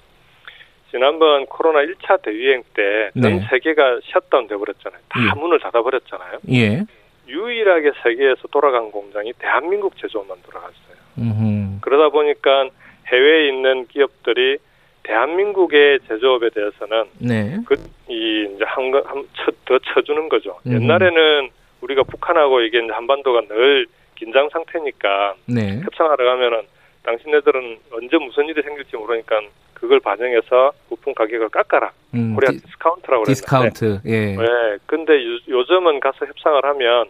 [0.92, 3.46] 지난번 코로나 1차 대유행 때전 네.
[3.50, 5.02] 세계가 셧다운 돼버렸잖아요.
[5.10, 5.40] 다 예.
[5.40, 6.40] 문을 닫아버렸잖아요.
[6.52, 6.84] 예.
[7.28, 10.96] 유일하게 세계에서 돌아간 공장이 대한민국 제조업만 돌아갔어요.
[11.18, 11.80] 음흠.
[11.82, 12.70] 그러다 보니까
[13.08, 14.58] 해외에 있는 기업들이
[15.04, 17.58] 대한민국의 제조업에 대해서는 네.
[17.66, 20.60] 그이 이제 한한더 쳐 주는 거죠.
[20.68, 20.74] 음.
[20.74, 21.50] 옛날에는
[21.84, 25.82] 우리가 북한하고 이게 한반도가 늘 긴장 상태니까 네.
[25.84, 26.64] 협상하러 가면은
[27.04, 29.42] 당신네들은 언제 무슨 일이 생길지 모르니까
[29.74, 31.92] 그걸 반영해서 부품 가격을 깎아라.
[32.14, 33.34] 음, 코리아 디, 스카운트라고 그랬는데.
[33.34, 34.00] 디스카운트.
[34.06, 34.36] 예.
[34.38, 34.78] 네.
[34.86, 37.08] 근데 요, 요즘은 가서 협상을 하면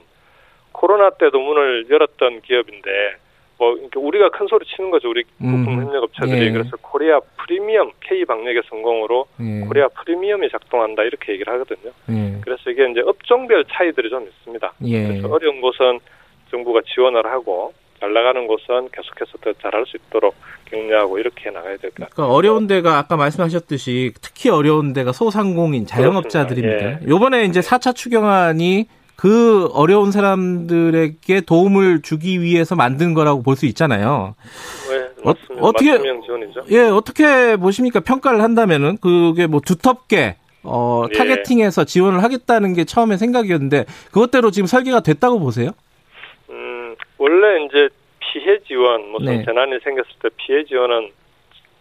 [0.72, 3.18] 코로나 때도 문을 열었던 기업인데
[3.58, 5.86] 뭐 우리가 큰 소리 치는 거죠 우리 부품 음.
[5.86, 6.52] 협력업체들이 예.
[6.52, 9.66] 그래서 코리아 프리미엄 K 방역의 성공으로 예.
[9.68, 11.92] 코리아 프리미엄이 작동한다 이렇게 얘기를 하거든요.
[12.10, 12.39] 예.
[12.42, 14.74] 그래서 이게 이제 업종별 차이들이 좀 있습니다.
[14.86, 15.08] 예.
[15.08, 16.00] 그래서 어려운 곳은
[16.52, 20.36] 정부가 지원을 하고 잘 나가는 곳은 계속해서 더 잘할 수 있도록
[20.66, 22.10] 격려하고 이렇게 나가야 될 것 같아요.
[22.13, 26.86] 그러니까 어려운 데가 아까 말씀하셨듯이 특히 어려운 데가 소상공인 자영업자들입니다.
[26.86, 27.00] 예.
[27.08, 34.36] 요번에 이제 4차 추경안이 그 어려운 사람들에게 도움을 주기 위해서 만든 거라고 볼 수 있잖아요.
[34.89, 35.97] 네, 어, 떻게
[36.71, 37.99] 예, 어떻게 보십니까?
[37.99, 41.17] 평가를 한다면은 그게 뭐 두텁게 어, 예.
[41.17, 45.71] 타겟팅해서 지원을 하겠다는 게 처음에 생각이었는데 그것대로 지금 설계가 됐다고 보세요?
[46.49, 49.45] 음, 원래 이제 피해 지원, 무슨 네.
[49.45, 51.12] 재난이 생겼을 때 피해 지원은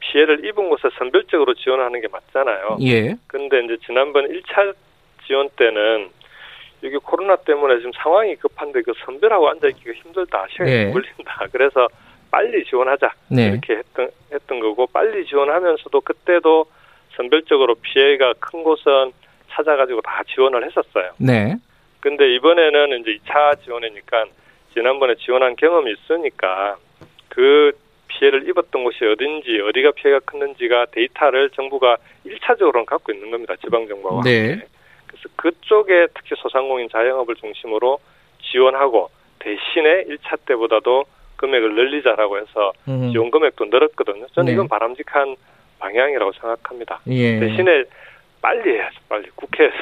[0.01, 2.79] 피해를 입은 곳에 선별적으로 지원하는 게 맞잖아요.
[2.83, 3.17] 예.
[3.29, 4.75] 근데 이제 지난번 1차
[5.27, 6.11] 지원 때는
[6.83, 10.47] 여기 코로나 때문에 지금 상황이 급한데 그 선별하고 앉아있기가 힘들다.
[10.51, 10.93] 시간이 네.
[10.93, 11.47] 걸린다.
[11.53, 11.89] 그래서
[12.31, 13.13] 빨리 지원하자.
[13.29, 13.49] 네.
[13.49, 16.67] 이렇게 했던, 했던 거고, 빨리 지원하면서도 그때도
[17.17, 19.13] 선별적으로 피해가 큰 곳은
[19.51, 21.13] 찾아가지고 다 지원을 했었어요.
[21.19, 21.57] 네.
[22.01, 24.25] 근데 이번에는 이제 2차 지원이니까
[24.73, 26.77] 지난번에 지원한 경험이 있으니까
[27.29, 27.73] 그
[28.09, 33.55] 피해를 입었던 곳이 어딘지 어디가 피해가 컸는지가 데이터를 정부가 1차적으로는 갖고 있는 겁니다.
[33.57, 34.51] 지방정부와 네.
[34.51, 34.67] 함께.
[35.23, 37.99] 그래서 그쪽에 특히 소상공인 자영업을 중심으로
[38.43, 41.05] 지원하고 대신에 1차 때보다도
[41.37, 43.11] 금액을 늘리자라고 해서 음.
[43.13, 44.27] 지원 금액도 늘었거든요.
[44.33, 44.53] 저는 네.
[44.53, 45.37] 이건 바람직한
[45.79, 47.01] 방향이라고 생각합니다.
[47.09, 47.41] 예.
[47.41, 47.85] 대신에
[48.41, 49.75] 빨리 해야죠, 빨리 국회에서.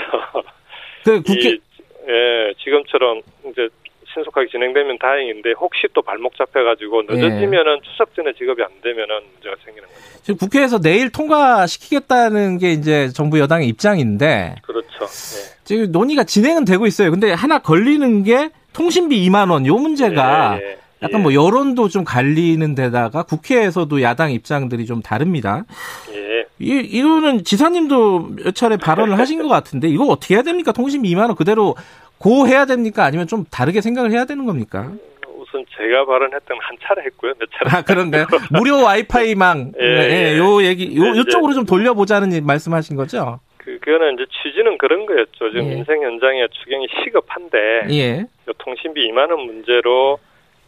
[1.05, 1.61] 그 국회 이,
[2.09, 3.69] 예, 지금처럼 이제
[4.13, 7.89] 신속하게 진행되면 다행인데 혹시 또 발목 잡혀가지고 늦어지면은 예.
[7.91, 10.01] 추석 전에 지급이 안 되면은 문제가 생기는 거죠.
[10.23, 14.57] 지금 국회에서 내일 통과시키겠다는 게 이제 정부 여당의 입장인데.
[14.63, 14.89] 그렇죠.
[15.05, 15.61] 예.
[15.65, 17.11] 지금 논의가 진행은 되고 있어요.
[17.11, 20.79] 근데 하나 걸리는 게 통신비 2만 원 요 문제가 예, 예.
[21.03, 25.65] 약간 뭐 여론도 좀 갈리는 데다가 국회에서도 야당 입장들이 좀 다릅니다.
[26.13, 26.45] 예.
[26.59, 30.73] 이, 이거는 지사님도 몇 차례 발언을 하신 것 같은데 이거 어떻게 해야 됩니까?
[30.73, 31.75] 통신비 2만 원 그대로
[32.21, 33.05] 고 해야 됩니까?
[33.05, 34.93] 아니면 좀 다르게 생각을 해야 되는 겁니까?
[35.39, 37.33] 우선 제가 발언했던 한 차례 했고요.
[37.39, 37.77] 몇 차례.
[37.77, 38.27] 아, 그런가요?
[38.53, 39.73] 무료 와이파이망.
[39.81, 39.87] 예,
[40.35, 43.41] 예, 요 얘기, 요, 요쪽으로 좀 돌려보자는 말씀하신 거죠?
[43.57, 45.51] 그, 그거는 이제 취지는 그런 거였죠.
[45.51, 45.73] 지금 예.
[45.79, 47.59] 인생 현장에 추경이 시급한데.
[47.91, 48.27] 예.
[48.59, 50.19] 통신비 2만 원 문제로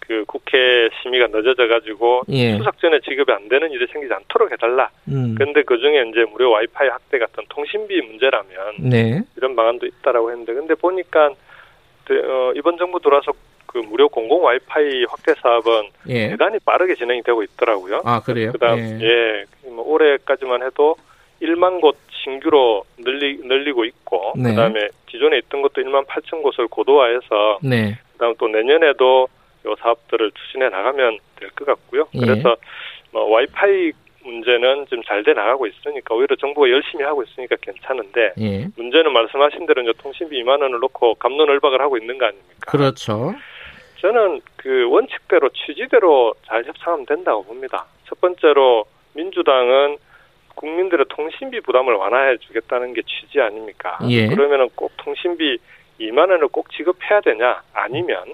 [0.06, 2.56] 그 국회 심의가 늦어져 가지고 예.
[2.56, 4.90] 추석 전에 지급이 안 되는 일이 생기지 않도록 해달라.
[5.08, 5.34] 음.
[5.38, 9.22] 근데 그 중에 이제 무료 와이파이 확대 같은 통신비 문제라면 네.
[9.36, 13.32] 이런 방안도 있다라고 했는데 근데 보니까 어, 이번 정부 들어와서
[13.66, 16.30] 그 무료 공공 와이파이 확대 사업은 예.
[16.30, 18.02] 대단히 빠르게 진행이 되고 있더라고요.
[18.04, 18.52] 아 그래요?
[18.52, 20.96] 그다음 예, 예 뭐 올해까지만 해도
[21.40, 24.50] 1만 곳 신규로 늘리 늘리고 있고 네.
[24.50, 27.98] 그다음에 기존에 있던 것도 1만 8천 곳을 고도화해서 네.
[28.12, 29.28] 그다음 또 내년에도
[29.64, 32.08] 요 사업들을 추진해 나가면 될 것 같고요.
[32.14, 32.20] 예.
[32.20, 32.56] 그래서
[33.12, 33.92] 뭐 와이파이
[34.24, 38.66] 문제는 좀잘돼 나가고 있으니까 오히려 정부가 열심히 하고 있으니까 괜찮은데 예.
[38.76, 42.70] 문제는 말씀하신 대로 이제 통신비 2만 원을 놓고 감론을박을 하고 있는 거 아닙니까?
[42.70, 43.34] 그렇죠.
[44.00, 47.86] 저는 그 원칙대로 취지대로 잘 협상하면 된다고 봅니다.
[48.06, 49.96] 첫 번째로 민주당은
[50.54, 53.98] 국민들의 통신비 부담을 완화해 주겠다는 게 취지 아닙니까?
[54.08, 54.28] 예.
[54.28, 55.58] 그러면은 꼭 통신비
[56.00, 57.62] 2만 원을 꼭 지급해야 되냐?
[57.72, 58.24] 아니면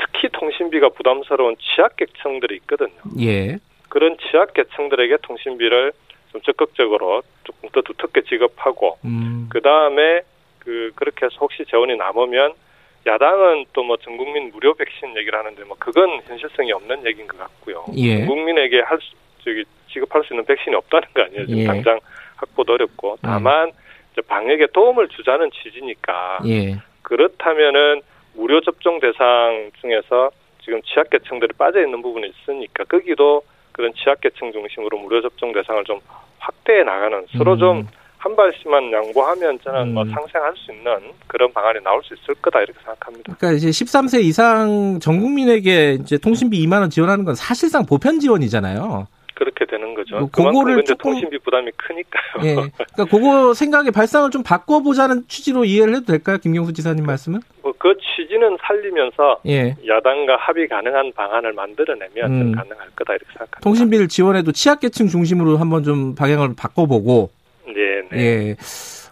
[0.00, 2.90] 특히 통신비가 부담스러운 취약계층들이 있거든요.
[3.20, 3.58] 예.
[3.88, 5.92] 그런 취약계층들에게 통신비를
[6.32, 9.48] 좀 적극적으로 조금 더 두텁게 지급하고 음.
[9.50, 10.22] 그 다음에
[10.60, 12.54] 그 그렇게 해서 혹시 재원이 남으면
[13.06, 17.38] 야당은 또 뭐 전 국민 무료 백신 얘기를 하는데 뭐 그건 현실성이 없는 얘기인 것
[17.38, 17.86] 같고요.
[17.96, 18.18] 예.
[18.18, 21.46] 전 국민에게 할 수, 저기 지급할 수 있는 백신이 없다는 거 아니에요.
[21.46, 21.64] 지금 예.
[21.64, 21.98] 당장
[22.36, 24.22] 확보도 어렵고 다만 음.
[24.28, 26.76] 방역에 도움을 주자는 취지니까 예.
[27.02, 28.02] 그렇다면은
[28.40, 30.30] 무료 접종 대상 중에서
[30.64, 36.00] 지금 취약계층들이 빠져 있는 부분이 있으니까 거기도 그런 취약계층 중심으로 무료 접종 대상을 좀
[36.38, 37.86] 확대해 나가는 서로 좀
[38.20, 40.08] 한 발씩만 양보하면 저는 뭐 음.
[40.08, 40.92] 뭐 상생할 수 있는
[41.26, 43.34] 그런 방안이 나올 수 있을 거다 이렇게 생각합니다.
[43.34, 49.06] 그러니까 이제 13세 이상 전 국민에게 이제 통신비 2만 원 지원하는 건 사실상 보편 지원이잖아요.
[49.40, 50.18] 그렇게 되는 거죠.
[50.18, 52.44] 뭐 그거를 조금 통신비 부담이 크니까요.
[52.44, 52.54] 예.
[52.54, 57.40] 그러니까 그거 생각의 발상을 좀 바꿔보자는 취지로 이해를 해도 될까요, 김경수 지사님 말씀은?
[57.62, 59.74] 뭐 그 취지는 살리면서 예.
[59.88, 62.52] 야당과 합의 가능한 방안을 만들어내면 음.
[62.54, 63.60] 가능할 거다 이렇게 생각합니다.
[63.62, 67.30] 통신비를 지원해도 취약계층 중심으로 한번 좀 방향을 바꿔보고.
[67.68, 68.02] 네.
[68.12, 68.18] 네.
[68.18, 68.56] 예.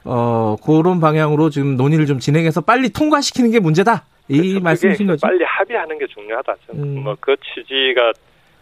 [0.05, 4.05] 어 그런 방향으로 지금 논의를 좀 진행해서 빨리 통과시키는 게 문제다.
[4.29, 4.61] 이 그렇죠.
[4.61, 5.27] 말씀이신 거죠?
[5.27, 6.55] 빨리 합의하는 게 중요하다.
[6.75, 7.05] 음.
[7.05, 8.13] 뭐그 취지가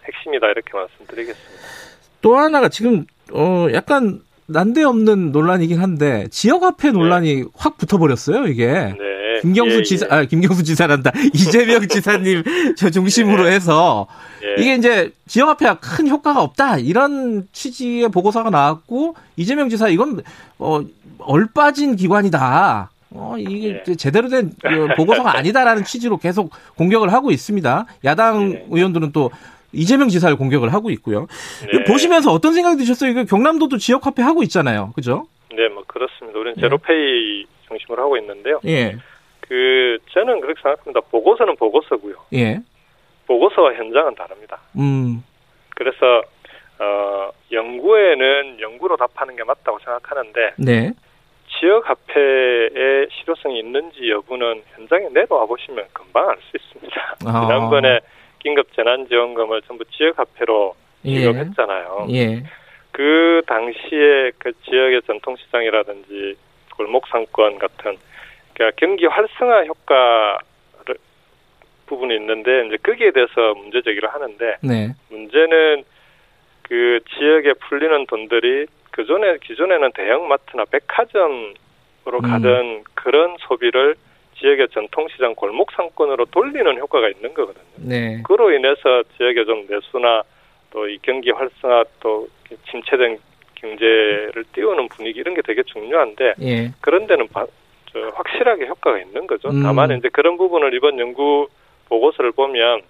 [0.06, 1.62] 핵심이다 이렇게 말씀드리겠습니다.
[2.22, 7.44] 또 하나가 지금 어 약간 난데없는 논란이긴 한데 지역 화폐 논란이 네.
[7.56, 8.66] 확 붙어버렸어요 이게.
[8.66, 9.16] 네.
[9.36, 10.14] 예, 김경수 예, 지사, 예.
[10.14, 11.12] 아, 김경수 지사란다.
[11.34, 12.42] 이재명 지사님
[12.76, 13.52] 저 중심으로 예.
[13.52, 14.06] 해서
[14.42, 14.62] 예.
[14.62, 16.78] 이게 이제 지역 화폐가 큰 효과가 없다.
[16.78, 20.22] 이런 취지의 보고서가 나왔고 이재명 지사 이건
[20.58, 20.80] 어,
[21.18, 22.90] 얼빠진 기관이다.
[23.10, 23.96] 어, 이게 네.
[23.96, 27.86] 제대로 된그 보고서가 아니다라는 취지로 계속 공격을 하고 있습니다.
[28.04, 28.66] 야당 네.
[28.70, 29.30] 의원들은 또
[29.76, 31.26] 이재명 지사를 공격을 하고 있고요.
[31.72, 31.84] 네.
[31.84, 33.10] 보시면서 어떤 생각이 드셨어요?
[33.10, 34.92] 이거 경남도도 지역 화폐 하고 있잖아요.
[34.94, 35.26] 그죠?
[35.52, 36.38] 네, 뭐 그렇습니다.
[36.38, 36.60] 우리는 네.
[36.62, 38.60] 제로페이 중심으로 하고 있는데요.
[38.66, 38.96] 예.
[39.40, 41.00] 그 저는 그렇게 생각합니다.
[41.10, 42.14] 보고서는 보고서고요.
[42.34, 42.60] 예.
[43.26, 44.58] 보고서와 현장은 다릅니다.
[44.78, 45.22] 음.
[45.76, 46.22] 그래서
[46.78, 50.92] 어 연구에는 연구로 답하는 게 맞다고 생각하는데 네.
[51.58, 57.16] 지역 화폐의 실효성이 있는지 여부는 현장에 내려와 보시면 금방 알 수 있습니다.
[57.26, 57.40] 아.
[57.46, 58.00] 지난번에
[58.46, 62.06] 긴급 재난지원금을 전부 지역 화폐로 기업했잖아요.
[62.10, 62.14] 예.
[62.14, 62.42] 예.
[62.92, 66.36] 그 당시에 그 지역의 전통시장이라든지
[66.76, 67.96] 골목 상권 같은
[68.54, 70.38] 그러니까 경기 활성화 효과
[71.86, 74.92] 부분이 있는데 이제 거기에 대해서 문제 제기를 하는데 네.
[75.10, 75.84] 문제는
[76.62, 81.54] 그 지역에 풀리는 돈들이 그 전에 기존에는 대형마트나 백화점으로
[82.14, 82.20] 음.
[82.22, 83.96] 가던 그런 소비를
[84.38, 87.64] 지역의 전통시장 골목 상권으로 돌리는 효과가 있는 거거든요.
[87.76, 88.22] 네.
[88.24, 90.22] 그로 인해서 지역의 좀 내수나
[90.70, 92.28] 또 이 경기 활성화 또
[92.70, 93.18] 침체된
[93.54, 96.70] 경제를 띄우는 분위기 이런 게 되게 중요한데 예.
[96.80, 97.46] 그런 데는 바,
[97.90, 99.48] 저, 확실하게 효과가 있는 거죠.
[99.48, 99.62] 음.
[99.62, 101.48] 다만 이제 그런 부분을 이번 연구
[101.88, 102.82] 보고서를 보면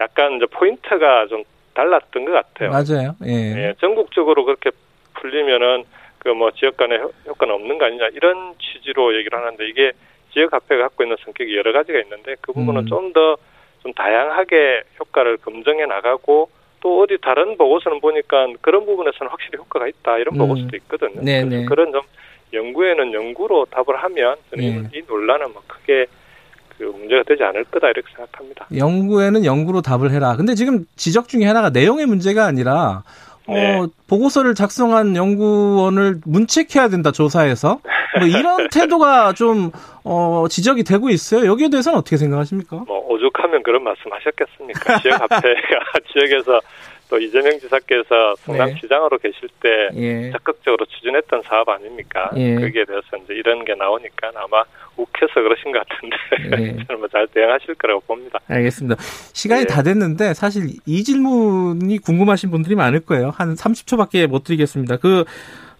[0.00, 2.70] 약간 이제 포인트가 좀 달랐던 것 같아요.
[2.70, 3.16] 맞아요.
[3.26, 3.68] 예.
[3.68, 4.70] 예 전국적으로 그렇게
[5.14, 5.84] 풀리면은
[6.18, 9.92] 그 뭐 지역 간의 효과는 없는 거 아니냐 이런 취지로 얘기를 하는데 이게
[10.32, 12.86] 지역 화폐가 갖고 있는 성격이 여러 가지가 있는데 그 부분은 음.
[12.86, 13.36] 좀더
[13.82, 20.18] 좀 다양하게 효과를 검증해 나가고 또 어디 다른 보고서는 보니까 그런 부분에서는 확실히 효과가 있다
[20.18, 20.38] 이런 음.
[20.38, 21.22] 보고서도 있거든요.
[21.22, 21.44] 네네.
[21.44, 21.64] 네.
[21.66, 22.02] 그런 좀
[22.52, 24.98] 연구에는 연구로 답을 하면 저는 네.
[24.98, 26.06] 이 논란은 뭐 크게
[26.76, 28.66] 그 문제가 되지 않을 거다 이렇게 생각합니다.
[28.74, 30.34] 연구에는 연구로 답을 해라.
[30.36, 33.02] 근데 지금 지적 중에 하나가 내용의 문제가 아니라
[33.52, 33.78] 네.
[33.78, 37.80] 어, 보고서를 작성한 연구원을 문책해야 된다 조사에서
[38.18, 39.70] 뭐 이런 태도가 좀
[40.04, 41.46] 어, 지적이 되고 있어요.
[41.46, 42.84] 여기에 대해서는 어떻게 생각하십니까?
[42.86, 44.98] 뭐 오죽하면 그런 말씀하셨겠습니까?
[45.00, 45.40] 지역 화폐가
[46.12, 46.60] 지역에서
[47.10, 49.28] 또 이재명 지사께서 성남시장으로 네.
[49.28, 50.30] 계실 때 예.
[50.30, 52.30] 적극적으로 추진했던 사업 아닙니까?
[52.36, 52.54] 예.
[52.54, 54.62] 거기에 대해서 이제 이런 게 나오니까 아마
[54.96, 56.16] 욱해서 그러신 것 같은데
[56.62, 56.76] 예.
[56.86, 58.38] 저는 뭐잘 대응하실 거라고 봅니다.
[58.46, 58.96] 알겠습니다.
[59.34, 59.64] 시간이 예.
[59.66, 63.30] 다 됐는데 사실 이 질문이 궁금하신 분들이 많을 거예요.
[63.30, 64.98] 한 30초밖에 못 드리겠습니다.
[64.98, 65.24] 그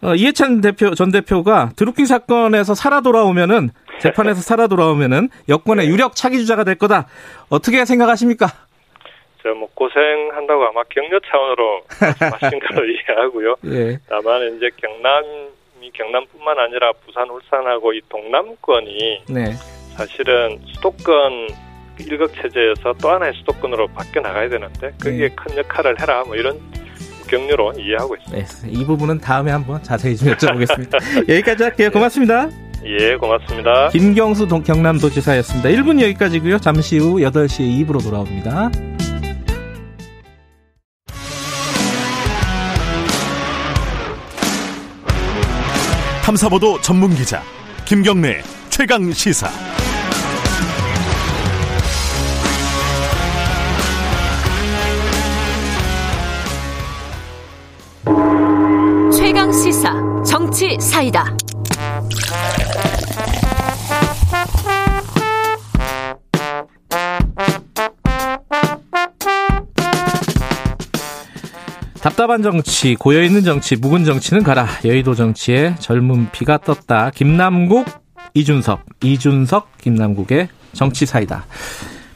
[0.02, 5.92] 어, 이해찬 대표 전 대표가 드루킹 사건에서 살아 돌아오면은 재판에서 살아 돌아오면은 여권의 네.
[5.92, 7.06] 유력 차기 주자가 될 거다.
[7.50, 8.48] 어떻게 생각하십니까?
[9.42, 13.56] 저 뭐 고생한다고 아마 격려 차원으로 말씀하신 걸로 이해하고요.
[13.66, 13.98] 예.
[14.08, 19.52] 다만 이제 경남이 경남뿐만 아니라 부산, 울산하고 이 동남권이 네.
[19.96, 21.48] 사실은 수도권
[21.98, 25.34] 일극 체제에서 또 하나의 수도권으로 바뀌어 나가야 되는데 거기에 네.
[25.34, 26.58] 큰 역할을 해라 뭐 이런
[27.28, 28.66] 격려로 이해하고 있습니다.
[28.66, 31.28] 네, 이 부분은 다음에 한번 자세히 좀 여쭤보겠습니다.
[31.28, 31.90] 여기까지 할게요.
[31.90, 32.48] 고맙습니다.
[32.84, 33.88] 예, 고맙습니다.
[33.88, 35.68] 김경수 경남도지사였습니다.
[35.68, 36.58] 1분 여기까지고요.
[36.58, 38.70] 잠시 후 8시에 2부로 돌아옵니다.
[46.30, 47.42] 탐사보도 전문 기자
[47.84, 49.50] 김경래 최강 시사.
[59.12, 59.92] 최강 시사
[60.24, 61.36] 정치 사이다.
[72.20, 74.66] 답답한 정치, 고여있는 정치, 묵은 정치는 가라.
[74.84, 77.10] 여의도 정치에 젊은 피가 떴다.
[77.14, 77.86] 김남국,
[78.34, 81.46] 이준석, 이준석, 김남국의 정치사이다.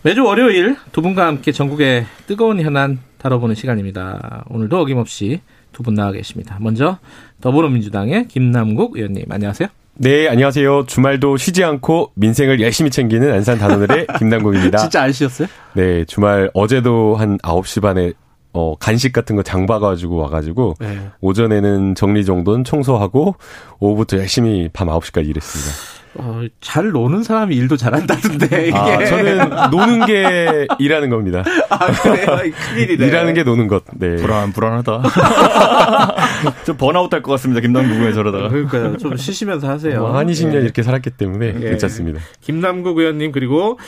[0.02, 4.44] 매주 월요일 두 분과 함께 전국의 뜨거운 현안 다뤄보는 시간입니다.
[4.50, 5.40] 오늘도 어김없이
[5.72, 6.58] 두 분 나와 계십니다.
[6.60, 6.98] 먼저
[7.40, 9.68] 더불어민주당의 김남국 의원님, 안녕하세요.
[9.96, 10.84] 네, 안녕하세요.
[10.86, 14.76] 주말도 쉬지 않고 민생을 열심히 챙기는 안산 단원을의 김남국입니다.
[14.78, 15.48] 진짜 안 쉬었어요?
[15.72, 18.12] 네, 주말 어제도 한 9시 반에
[18.54, 21.10] 어, 간식 같은 거 장봐가지고 와가지고, 네.
[21.20, 23.34] 오전에는 정리정돈 청소하고,
[23.80, 25.94] 오후부터 열심히 밤 9시까지 일했습니다.
[26.16, 28.76] 어, 잘 노는 사람이 일도 잘한다던데, 이게.
[28.76, 31.42] 아, 저는 노는 게 일하는 겁니다.
[31.68, 32.52] 아, 그래요?
[32.52, 33.04] 큰일이네.
[33.04, 34.14] 일하는 게 노는 것, 네.
[34.16, 35.02] 불안, 불안하다.
[36.64, 38.48] 좀 번아웃 할 것 같습니다, 김남국에 저러다가.
[38.48, 38.96] 그러니까요.
[38.98, 39.98] 좀 쉬시면서 하세요.
[40.00, 40.60] 뭐 한 20년 네.
[40.60, 41.70] 이렇게 살았기 때문에 네.
[41.70, 42.20] 괜찮습니다.
[42.40, 43.78] 김남국 의원님, 그리고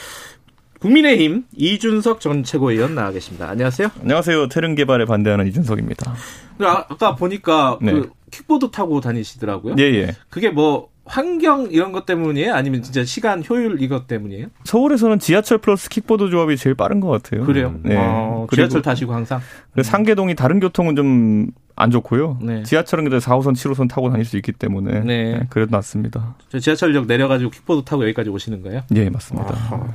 [0.87, 3.49] 국민의힘 이준석 전 최고위원 나와 계십니다.
[3.49, 3.89] 안녕하세요.
[4.03, 4.49] 안녕하세요.
[4.49, 6.15] 태릉 개발에 반대하는 이준석입니다.
[6.61, 7.93] 아, 까 보니까 네.
[7.93, 9.75] 그 킥보드 타고 다니시더라고요.
[9.81, 10.15] 예, 예.
[10.31, 12.55] 그게 뭐 환경 이런 것 때문이에요?
[12.55, 14.47] 아니면 진짜 시간 효율 이것 때문이에요?
[14.65, 17.45] 서울에서는 지하철 플러스 킥보드 조합이 제일 빠른 것 같아요.
[17.45, 17.75] 그래요?
[17.83, 17.97] 네.
[17.99, 19.41] 아, 지하철 타시고 항상?
[19.83, 22.39] 상계동이 다른 교통은 좀 안 좋고요.
[22.41, 22.63] 네.
[22.63, 25.05] 지하철은 그래도 4호선, 7호선 타고 다닐 수 있기 때문에 네.
[25.05, 26.35] 네 그래도 낫습니다.
[26.59, 28.81] 지하철역 내려가지고 킥보드 타고 여기까지 오시는 거예요?
[28.89, 29.53] 네, 맞습니다.
[29.53, 29.87] 아하.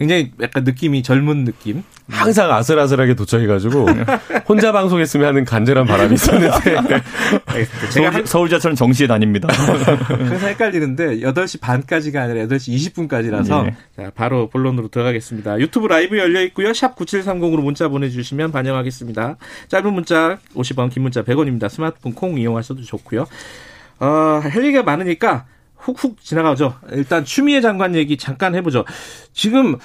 [0.00, 1.84] 굉장히 약간 느낌이 젊은 느낌.
[2.08, 3.86] 항상 아슬아슬하게 도착해가지고
[4.48, 6.76] 혼자 방송했으면 하는 간절한 바람이 있었는데
[7.92, 9.48] 제가 서울, 지하철은 정시에 다닙니다.
[9.52, 13.76] 항상 헷갈리는데 8시 반까지가 아니라 8시 20분까지라서 네.
[13.94, 15.60] 자, 바로 본론으로 들어가겠습니다.
[15.60, 16.72] 유튜브 라이브 열려 있고요.
[16.72, 19.36] 샵 9730으로 문자 보내주시면 반영하겠습니다.
[19.68, 21.68] 짧은 문자 50원, 긴 문자 100원입니다.
[21.68, 23.26] 스마트폰 콩 이용하셔도 좋고요.
[23.98, 24.06] 어,
[24.42, 25.44] 할 얘기가 많으니까
[25.80, 26.74] 훅훅 지나가죠.
[26.92, 28.84] 일단 추미애 장관 얘기 잠깐 해보죠.
[29.32, 29.76] 지금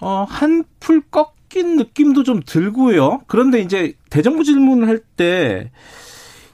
[0.00, 3.20] 어, 한풀 꺾인 느낌도 좀 들고요.
[3.26, 5.70] 그런데 이제 대정부 질문을 할때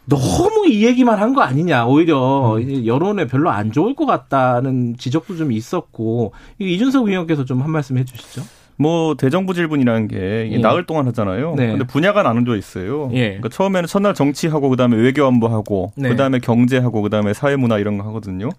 [0.08, 1.86] 너무 이 얘기만 한 거 아니냐.
[1.86, 2.86] 오히려 음.
[2.86, 8.42] 여론에 별로 안 좋을 것 같다는 지적도 좀 있었고 이준석 의원께서 좀 한 말씀 해주시죠.
[8.78, 10.58] 뭐 대정부 질문이라는 게 예.
[10.58, 11.54] 나흘 동안 하잖아요.
[11.56, 11.68] 네.
[11.68, 13.10] 근데 분야가 나눠져 있어요.
[13.14, 13.28] 예.
[13.28, 16.10] 그러니까 처음에는 첫날 정치하고 그다음에 외교안보하고 네.
[16.10, 18.50] 그다음에 경제하고 그다음에 사회문화 이런 거 하거든요.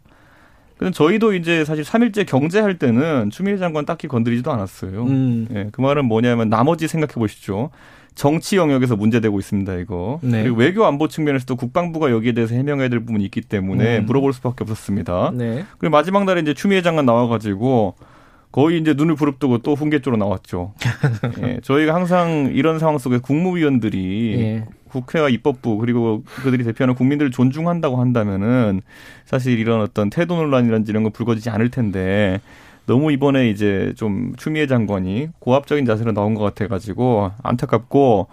[0.78, 5.04] 근데 저희도 이제 사실 3일째 경제할 때는 추미애 장관 딱히 건드리지도 않았어요.
[5.04, 5.48] 음.
[5.54, 7.72] 예, 그 말은 뭐냐면 나머지 생각해 보시죠.
[8.14, 10.20] 정치 영역에서 문제되고 있습니다, 이거.
[10.24, 10.42] 네.
[10.42, 14.06] 그리고 외교 안보 측면에서도 국방부가 여기에 대해서 해명해야 될 부분이 있기 때문에 음.
[14.06, 15.32] 물어볼 수밖에 없었습니다.
[15.36, 15.66] 네.
[15.78, 17.96] 그리고 마지막 날에 이제 추미애 장관 나와가지고
[18.52, 20.74] 거의 이제 눈을 부릅뜨고 또 훈계 쪽으로 나왔죠.
[21.44, 24.66] 예, 저희가 항상 이런 상황 속에 국무위원들이 예.
[24.88, 28.82] 국회와 입법부 그리고 그들이 대표하는 국민들을 존중한다고 한다면은
[29.26, 32.42] 사실 이런 어떤 태도 논란이란지 이런 거 불거지지 않을 텐데
[32.86, 38.28] 너무 이번에 이제 좀 추미애 장관이 고압적인 자세로 나온 것 같아가지고 안타깝고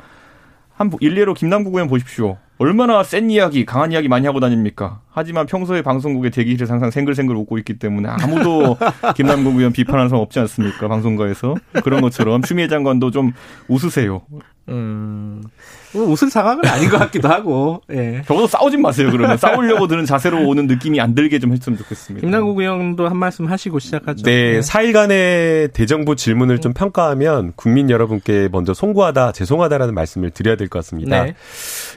[0.73, 2.39] 한 일례로 김남국 의원 보십시오.
[2.59, 5.01] 얼마나 센 이야기, 강한 이야기 많이 하고 다닙니까?
[5.11, 8.77] 하지만 평소에 방송국의 대기실에 항상 생글생글 웃고 있기 때문에 아무도
[9.17, 10.87] 김남국 의원 비판하는 사람 없지 않습니까?
[10.87, 11.57] 방송가에서.
[11.83, 13.33] 그런 것처럼 추미애 장관도 좀
[13.67, 14.23] 웃으세요.
[14.69, 15.51] 음, 뭐
[16.03, 18.23] 웃을 상황은 아닌 것 같기도 하고, 예.
[18.27, 19.37] 적어도 싸우진 마세요, 그러면.
[19.37, 22.25] 싸우려고 드는 자세로 오는 느낌이 안 들게 좀 했으면 좋겠습니다.
[22.27, 24.23] 김남국 의원도 한 말씀 하시고 시작하죠.
[24.25, 24.61] 네, 네.
[24.61, 31.25] 4일간의 대정부 질문을 좀 평가하면 국민 여러분께 먼저 송구하다, 죄송하다라는 말씀을 드려야 될 것 같습니다.
[31.25, 31.35] 네.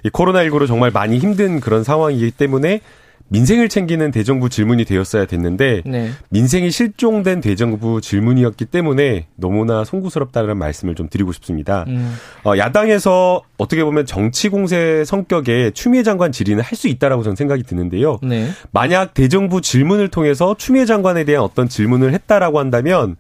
[0.04, 2.82] 이 코로나19로 정말 많이 힘든 그런 상황이기 때문에
[3.30, 6.12] 민생을 챙기는 대정부 질문이 되었어야 됐는데 네.
[6.30, 11.84] 민생이 실종된 대정부 질문이었기 때문에 너무나 송구스럽다는 말씀을 좀 드리고 싶습니다.
[11.88, 12.16] 음.
[12.46, 17.64] 어, 야당에서 어떻게 보면 정치 공세 성격의 추미애 장관 질의는 할 수 있다라고 저는 생각이
[17.64, 18.20] 드는데요.
[18.22, 18.50] 네.
[18.70, 23.16] 만약 대정부 질문을 통해서 추미애 장관에 대한 어떤 질문을 했다라고 한다면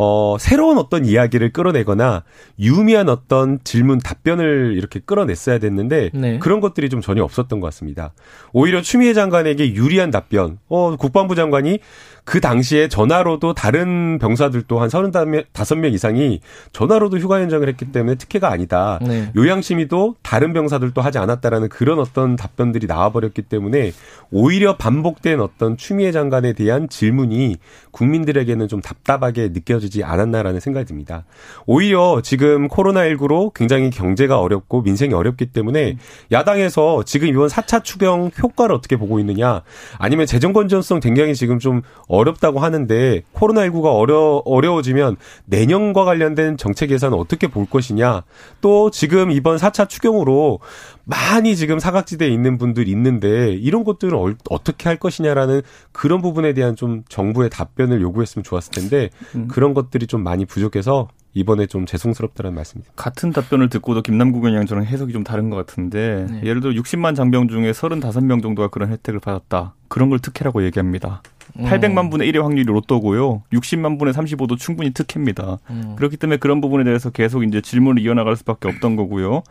[0.00, 2.22] 어, 새로운 어떤 이야기를 끌어내거나
[2.60, 6.38] 유미한 어떤 질문 답변을 이렇게 끌어냈어야 됐는데 네.
[6.38, 8.12] 그런 것들이 좀 전혀 없었던 것 같습니다.
[8.52, 10.58] 오히려 추미애 장관에게 유리한 답변.
[10.68, 11.80] 어, 국방부 장관이
[12.28, 16.40] 그 당시에 전화로도 다른 병사들도 한 35명 이상이
[16.72, 18.98] 전화로도 휴가 연장을 했기 때문에 특혜가 아니다.
[19.00, 19.32] 네.
[19.34, 23.92] 요양심의도 다른 병사들도 하지 않았다라는 그런 어떤 답변들이 나와버렸기 때문에
[24.30, 27.56] 오히려 반복된 어떤 추미애 장관에 대한 질문이
[27.92, 31.24] 국민들에게는 좀 답답하게 느껴지지 않았나라는 생각이 듭니다.
[31.64, 35.96] 오히려 지금 코로나19로 굉장히 경제가 어렵고 민생이 어렵기 때문에
[36.30, 39.62] 야당에서 지금 이번 4차 추경 효과를 어떻게 보고 있느냐
[39.96, 41.80] 아니면 재정 건전성 굉장히 지금 좀
[42.17, 45.16] 어 렵다고 하는데 코로나19가 어려, 어려워지면
[45.46, 48.22] 내년과 관련된 정책 예산을 어떻게 볼 것이냐.
[48.60, 50.60] 또 지금 이번 4차 추경으로
[51.04, 55.62] 많이 지금 사각지대에 있는 분들이 있는데 이런 것들은 어, 어떻게 할 것이냐라는
[55.92, 59.48] 그런 부분에 대한 좀 정부의 답변을 요구했으면 좋았을 텐데 음.
[59.48, 62.92] 그런 것들이 좀 많이 부족해서 이번에 좀 죄송스럽다는 말씀입니다.
[62.96, 66.40] 같은 답변을 듣고도 김남국 의원이랑 저는 해석이 좀 다른 것 같은데 네.
[66.42, 69.74] 예를 들어 60만 장병 중에 35명 정도가 그런 혜택을 받았다.
[69.88, 71.22] 그런 걸 특혜라고 얘기합니다.
[71.56, 72.10] 800만 음.
[72.10, 73.42] 분의 1의 확률이 로또고요.
[73.52, 75.58] 60만 분의 35도 충분히 특혜입니다.
[75.70, 75.94] 음.
[75.96, 79.42] 그렇기 때문에 그런 부분에 대해서 계속 이제 질문을 이어나갈 수밖에 없던 거고요.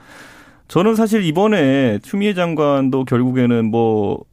[0.68, 4.24] 저는 사실 이번에 추미애 장관도 결국에는 뭐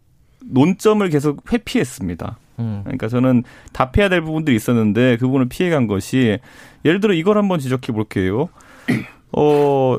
[0.45, 2.39] 논점을 계속 회피했습니다.
[2.59, 2.81] 음.
[2.85, 6.39] 그러니까 저는 답해야 될 부분들이 있었는데 그 부분을 피해간 것이
[6.85, 8.49] 예를 들어 이걸 한번 지적해 볼게요.
[9.33, 9.97] 어,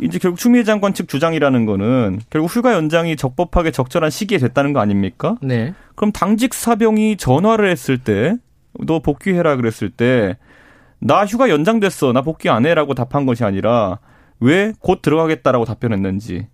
[0.00, 4.80] 이제 결국 추미애 장관 측 주장이라는 거는 결국 휴가 연장이 적법하게 적절한 시기에 됐다는 거
[4.80, 5.36] 아닙니까?
[5.42, 5.74] 네.
[5.94, 8.34] 그럼 당직 사병이 전화를 했을 때
[8.80, 10.36] 너 복귀해라 그랬을 때
[11.00, 12.12] 나 휴가 연장됐어.
[12.12, 14.00] 나 복귀 안 해라고 답한 것이 아니라
[14.40, 16.48] 왜 곧 들어가겠다라고 답변했는지.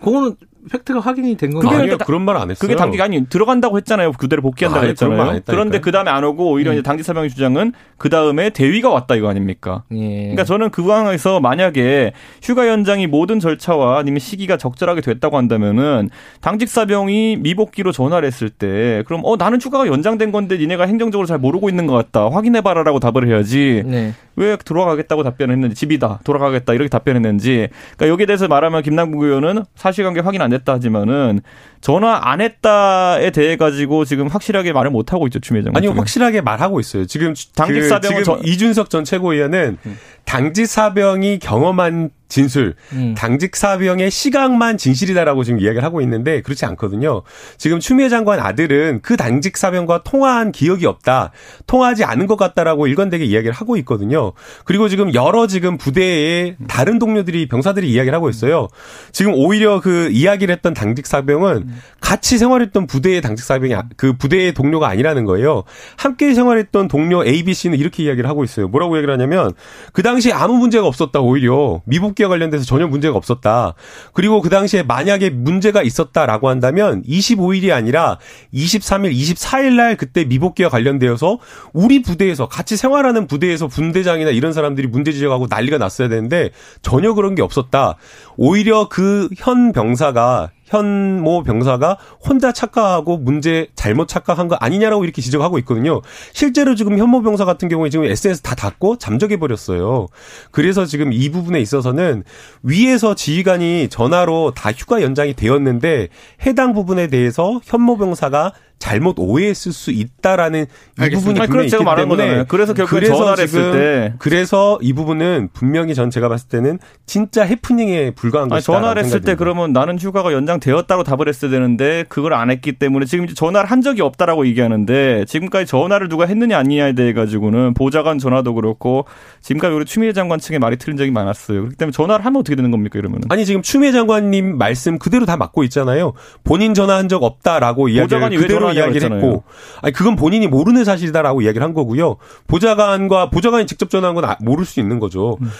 [0.00, 0.36] 그거는
[0.70, 1.80] 팩트가 확인이 된 건가요?
[1.80, 2.56] 아니요, 그런 말 안 했어요.
[2.58, 4.12] 그게 당직 아니 들어간다고 했잖아요.
[4.12, 5.40] 그대로 복귀한다고 아, 했잖아요.
[5.46, 6.74] 그런데 그 다음에 안 오고 오히려 음.
[6.74, 9.84] 이제 당직 사병의 주장은 그 다음에 대위가 왔다 이거 아닙니까?
[9.92, 10.18] 예.
[10.20, 12.12] 그러니까 저는 그 상황에서 만약에
[12.42, 16.10] 휴가 연장이 모든 절차와 아니면 시기가 적절하게 됐다고 한다면은
[16.40, 21.38] 당직 사병이 미복귀로 전화를 했을 때 그럼 어 나는 휴가가 연장된 건데 니네가 행정적으로 잘
[21.38, 24.12] 모르고 있는 것 같다 확인해봐라라고 답을 해야지 네.
[24.36, 30.42] 왜 돌아가겠다고 답변했는지 집이다 돌아가겠다 이렇게 답변했는지 그러니까 여기에 대해서 말하면 김남국 의원은 사실관계 확인
[30.42, 31.40] 안 됐다 하지만은
[31.80, 35.82] 전화 안 했다에 대해 가지고 지금 확실하게 말을 못 하고 있죠 추미애 장관.
[35.82, 37.06] 아니요 확실하게 말하고 있어요.
[37.06, 39.98] 지금 당직 사병 그, 지금 이준석 전 최고위원은 음.
[40.24, 43.14] 당직 사병이 경험한 진술, 음.
[43.16, 47.22] 당직 사병의 시각만 진실이다라고 지금 이야기를 하고 있는데 그렇지 않거든요.
[47.58, 51.32] 지금 추미애 장관 아들은 그 당직 사병과 통화한 기억이 없다,
[51.66, 54.32] 통화하지 않은 것 같다라고 일관되게 이야기를 하고 있거든요.
[54.64, 58.68] 그리고 지금 여러 지금 부대에 다른 동료들이 병사들이 이야기를 하고 있어요.
[59.12, 61.68] 지금 오히려 그 이야기를 했던 당직 사병은
[62.00, 65.64] 같이 생활했던 부대의 당직 사병이 아, 그 부대의 동료가 아니라는 거예요.
[65.96, 68.68] 함께 생활했던 동료 A, B, C는 이렇게 이야기를 하고 있어요.
[68.68, 69.52] 뭐라고 얘기를 하냐면
[69.92, 73.74] 그 당시 아무 문제가 없었다 오히려 미복 귀 복귀와 관련돼서 전혀 문제가 없었다.
[74.12, 78.18] 그리고 그 당시에 만약에 문제가 있었다라고 한다면 25일이 아니라
[78.52, 81.38] 23일, 24일 날 그때 미복귀와 관련되어서
[81.72, 86.50] 우리 부대에서 같이 생활하는 부대에서 분대장이나 이런 사람들이 문제 지적하고 난리가 났어야 되는데
[86.82, 87.96] 전혀 그런 게 없었다.
[88.36, 95.58] 오히려 그 현 병사가 현모 병사가 혼자 착각하고 문제 잘못 착각한 거 아니냐라고 이렇게 지적하고
[95.60, 96.02] 있거든요.
[96.32, 100.08] 실제로 지금 현모 병사 같은 경우에 지금 SNS 다 닫고 잠적해 버렸어요.
[100.50, 102.24] 그래서 지금 이 부분에 있어서는
[102.64, 106.08] 위에서 지휘관이 전화로 다 휴가 연장이 되었는데
[106.44, 110.66] 해당 부분에 대해서 현모 병사가 잘못 오해했을 수 있다라는.
[111.00, 112.44] 이 부분이 아니, 분명히 있기 때문에 거잖아요.
[112.48, 117.44] 그래서 결국 그래서 전화를 했을 때 그래서 이 부분은 분명히 전 제가 봤을 때는 진짜
[117.44, 118.72] 해프닝에 불과한 것이다.
[118.72, 123.24] 전화를 했을 때 그러면 나는 휴가가 연장되었다고 답을 했어야 되는데 그걸 안 했기 때문에 지금
[123.24, 128.54] 이제 전화를 한 적이 없다라고 얘기하는데 지금까지 전화를 누가 했느냐 아니냐에 대해 가지고는 보좌관 전화도
[128.54, 129.06] 그렇고
[129.40, 131.60] 지금까지 우리 추미애 장관 측에 말이 틀린 적이 많았어요.
[131.60, 133.22] 그렇기 때문에 전화를 하면 어떻게 되는 겁니까 이러면?
[133.30, 136.12] 아니 지금 추미애 장관님 말씀 그대로 다 맞고 있잖아요.
[136.44, 139.44] 본인 전화한 적 없다라고 이야기를 그대로 이야기를 했고,
[139.82, 142.16] 아니 그건 본인이 모르는 사실이다라고 이야기를 한 거고요.
[142.46, 145.38] 보좌관과 보좌관이 직접 전화한 건 아, 모를 수 있는 거죠.
[145.40, 145.50] 음.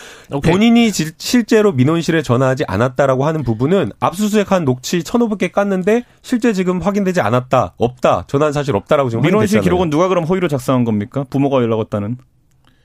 [0.41, 7.21] 본인이 지, 실제로 민원실에 전화하지 않았다라고 하는 부분은 압수수색한 녹취 1,500개 깠는데 실제 지금 확인되지
[7.21, 11.25] 않았다, 없다, 전화한 사실 없다라고 지금 민원실 기록은 누가 그럼 허위로 작성한 겁니까?
[11.29, 12.17] 부모가 연락 왔다는?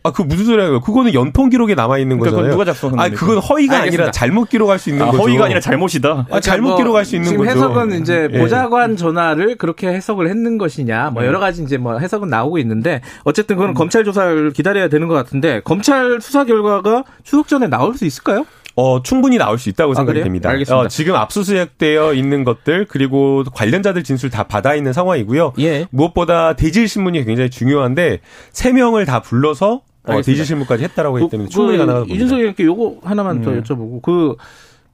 [0.02, 0.80] 아, 그 무슨 소리예요?
[0.80, 2.52] 그거는 연통 기록에 남아 있는 그러니까 거잖아요.
[2.54, 3.00] 누가 작성한?
[3.00, 4.04] 아, 그건 허위가 알겠습니다.
[4.04, 5.24] 아니라 잘못 기록할 수 있는 아, 거죠.
[5.24, 6.28] 허위가 아니라 잘못이다.
[6.32, 7.58] 아, 잘못 뭐 기록할 수 있는 지금 거죠.
[7.58, 8.40] 해석은 이제 예.
[8.40, 11.28] 보좌관 전화를 그렇게 해석을 했는 것이냐, 뭐 네.
[11.28, 13.74] 여러 가지 이제 뭐 해석은 나오고 있는데 어쨌든 그건 음.
[13.74, 18.46] 검찰 조사를 기다려야 되는 것 같은데 검찰 수사 결과가 추석 전에 나올 수 있을까요?
[18.76, 20.50] 어, 충분히 나올 수 있다고 아, 생각이 됩니다.
[20.50, 20.80] 알겠습니다.
[20.80, 25.54] 어, 지금 압수수색되어 있는 것들 그리고 관련자들 진술 다 받아 있는 상황이고요.
[25.60, 25.88] 예.
[25.90, 28.22] 무엇보다 대질 신문이 굉장히 중요한데
[28.54, 32.14] 세 명을 다 불러서 어, 대지 실무까지 했다라고 했기 때문에 그, 충분히 그, 가능하다.
[32.14, 33.62] 이준석 의원께 요거 하나만 더 음.
[33.62, 34.36] 여쭤보고 그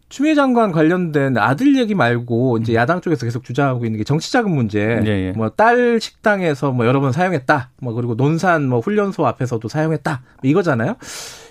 [0.09, 5.01] 추미애 장관 관련된 아들 얘기 말고 이제 야당 쪽에서 계속 주장하고 있는 게 정치자금 문제.
[5.05, 5.31] 예, 예.
[5.31, 7.71] 뭐딸 식당에서 뭐 여러 번 사용했다.
[7.81, 10.21] 뭐 그리고 논산 뭐 훈련소 앞에서도 사용했다.
[10.41, 10.95] 뭐 이거잖아요.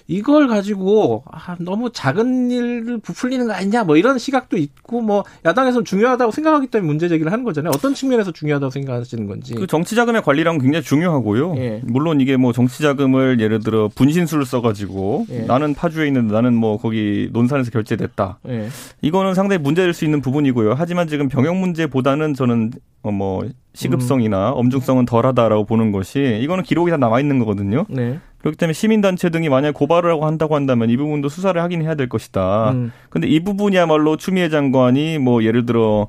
[0.06, 5.84] 이걸 가지고 아, 너무 작은 일을 부풀리는 거 아니냐 뭐 이런 시각도 있고 뭐 야당에서는
[5.84, 7.72] 중요하다고 생각하기 때문에 문제 제기를 하는 거잖아요.
[7.74, 9.54] 어떤 측면에서 중요하다고 생각하시는 건지.
[9.54, 11.56] 그 정치 자금의 관리랑 굉장히 중요하고요.
[11.56, 11.80] 예.
[11.84, 15.40] 물론 이게 뭐 정치 자금을 예를 들어 분신술을 써 가지고 예.
[15.40, 18.40] 나는 파주에 있는데 나는 뭐 거기 논산에서 결제됐다.
[18.48, 18.68] 예.
[19.00, 20.74] 이거는 상당히 문제될 수 있는 부분이고요.
[20.76, 24.58] 하지만 지금 병역 문제보다는 저는 어뭐 시급성이나 음.
[24.58, 27.86] 엄중성은 덜하다라고 보는 것이 이거는 기록이 다 남아 있는 거거든요.
[27.88, 28.18] 네.
[28.44, 32.10] 그렇기 때문에 시민단체 등이 만약 고발을 하고 한다고 한다면 이 부분도 수사를 하긴 해야 될
[32.10, 32.72] 것이다.
[32.72, 32.92] 음.
[33.08, 36.08] 근데 이 부분이야말로 추미애 장관이 뭐 예를 들어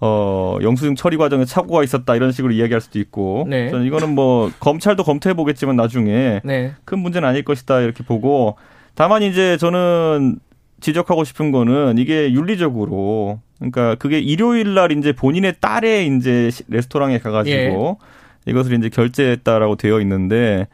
[0.00, 3.70] 어, 영수증 처리 과정에 착오가 있었다 이런 식으로 이야기할 수도 있고 네.
[3.70, 6.72] 저는 이거는 뭐 검찰도 검토해 보겠지만 나중에 네.
[6.84, 8.56] 큰 문제는 아닐 것이다 이렇게 보고
[8.96, 10.40] 다만 이제 저는
[10.80, 17.98] 지적하고 싶은 거는 이게 윤리적으로 그러니까 그게 일요일 날 이제 본인의 딸의 이제 레스토랑에 가가지고
[18.00, 18.50] 예.
[18.50, 20.66] 이것을 이제 결제했다라고 되어 있는데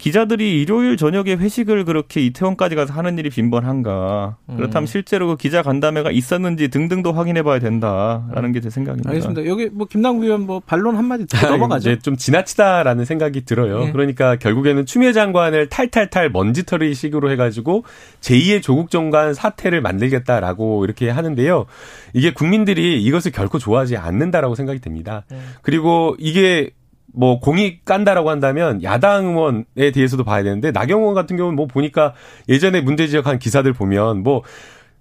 [0.00, 4.36] 기자들이 일요일 저녁에 회식을 그렇게 이태원까지 가서 하는 일이 빈번한가.
[4.48, 4.56] 음.
[4.56, 9.08] 그렇다면 실제로 그 기자 간담회가 있었는지 등등도 확인해 봐야 된다라는 게 제 생각입니다.
[9.10, 9.46] 알겠습니다.
[9.46, 11.98] 여기 뭐 김남국 의원 뭐 반론 한마디 더 넘어가죠.
[12.00, 13.84] 좀 지나치다라는 생각이 들어요.
[13.84, 13.92] 네.
[13.92, 17.84] 그러니까 결국에는 추미애 장관을 탈탈탈 먼지털이 식으로 해가지고
[18.20, 21.66] 제2의 조국 정관 사태를 만들겠다라고 이렇게 하는데요.
[22.12, 25.24] 이게 국민들이 이것을 결코 좋아하지 않는다라고 생각이 됩니다.
[25.30, 25.38] 네.
[25.62, 26.70] 그리고 이게
[27.12, 32.14] 뭐 공이 깐다라고 한다면 야당 의원에 대해서도 봐야 되는데 나경원 같은 경우는 뭐 보니까
[32.48, 34.42] 예전에 문제 지적한 기사들 보면 뭐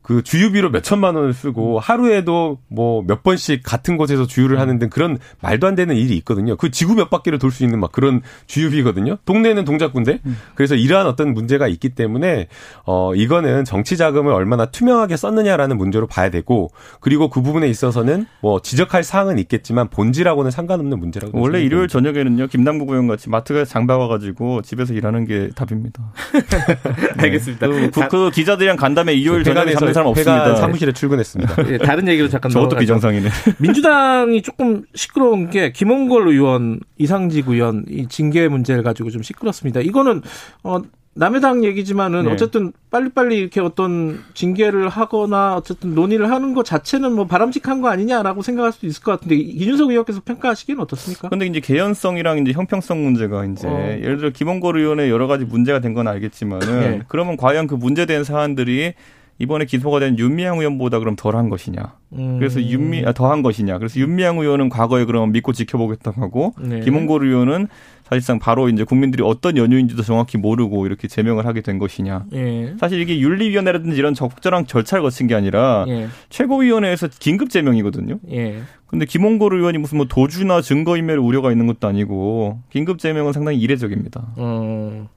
[0.10, 4.90] 그 주유비로 몇 천만 원을 쓰고 하루에도 뭐 몇 번씩 같은 곳에서 주유를 하는 등
[4.90, 6.56] 그런 말도 안 되는 일이 있거든요.
[6.56, 9.18] 그 지구 몇 바퀴를 돌 수 있는 막 그런 주유비거든요.
[9.26, 10.20] 동네는 동작군데.
[10.54, 12.48] 그래서 이러한 어떤 문제가 있기 때문에
[12.86, 18.62] 어 이거는 정치 자금을 얼마나 투명하게 썼느냐라는 문제로 봐야 되고 그리고 그 부분에 있어서는 뭐
[18.62, 24.08] 지적할 사항은 있겠지만 본질하고는 상관없는 문제라고 원래 일요일 저녁에는요 김남국 의원 같이 마트가 장봐 와
[24.08, 26.14] 가지고 집에서 일하는 게 답입니다.
[27.18, 27.24] 네.
[27.24, 27.68] 알겠습니다.
[27.68, 30.56] 그, 그, 그, 기자들이랑 간담회 일요일 저녁에 잡는 사람 없습니다.
[30.56, 31.64] 사무실에 출근했습니다.
[31.64, 33.30] 네, 다른 얘기로 잠깐 저것도 비정상이네.
[33.60, 39.82] 민주당이 조금 시끄러운 게 김원걸 의원, 이상직 의원 이 징계 문제를 가지고 좀 시끄럽습니다.
[39.82, 40.22] 이거는
[40.64, 40.80] 어
[41.16, 42.32] 남의 당 얘기지만은 네.
[42.32, 48.42] 어쨌든 빨리빨리 이렇게 어떤 징계를 하거나 어쨌든 논의를 하는 것 자체는 뭐 바람직한 거 아니냐라고
[48.42, 51.28] 생각할 수도 있을 것 같은데 이준석 의원께서 평가하시기는 어떻습니까?
[51.28, 53.98] 근데 이제 개연성이랑 이제 형평성 문제가 이제 어.
[54.02, 57.02] 예를 들어 김원걸 의원의 여러 가지 문제가 된 건 알겠지만은 네.
[57.10, 58.94] 그러면 과연 그 문제된 사안들이
[59.40, 61.96] 이번에 기소가 된 윤미향 의원보다 그럼 덜한 것이냐.
[62.14, 62.40] 음.
[62.40, 63.78] 그래서 윤미 아, 더한 것이냐.
[63.78, 66.82] 그래서 윤미향 의원은 과거에 그럼 믿고 지켜보겠다고 하고 네.
[66.82, 67.68] 김원걸 의원은
[68.04, 72.26] 사실상 바로 이제 국민들이 어떤 연유인지도 정확히 모르고 이렇게 제명을 하게 된 것이냐.
[72.34, 72.76] 예.
[72.80, 76.08] 사실 이게 윤리위원회라든지 이런 적절한 절차를 거친 게 아니라 예.
[76.30, 78.18] 최고위원회에서 긴급 제명이거든요.
[78.32, 78.62] 예.
[78.88, 84.34] 근데 김홍걸 의원이 무슨 뭐 도주나 증거인멸 우려가 있는 것도 아니고 긴급 제명은 상당히 이례적입니다.
[84.36, 85.08] 어.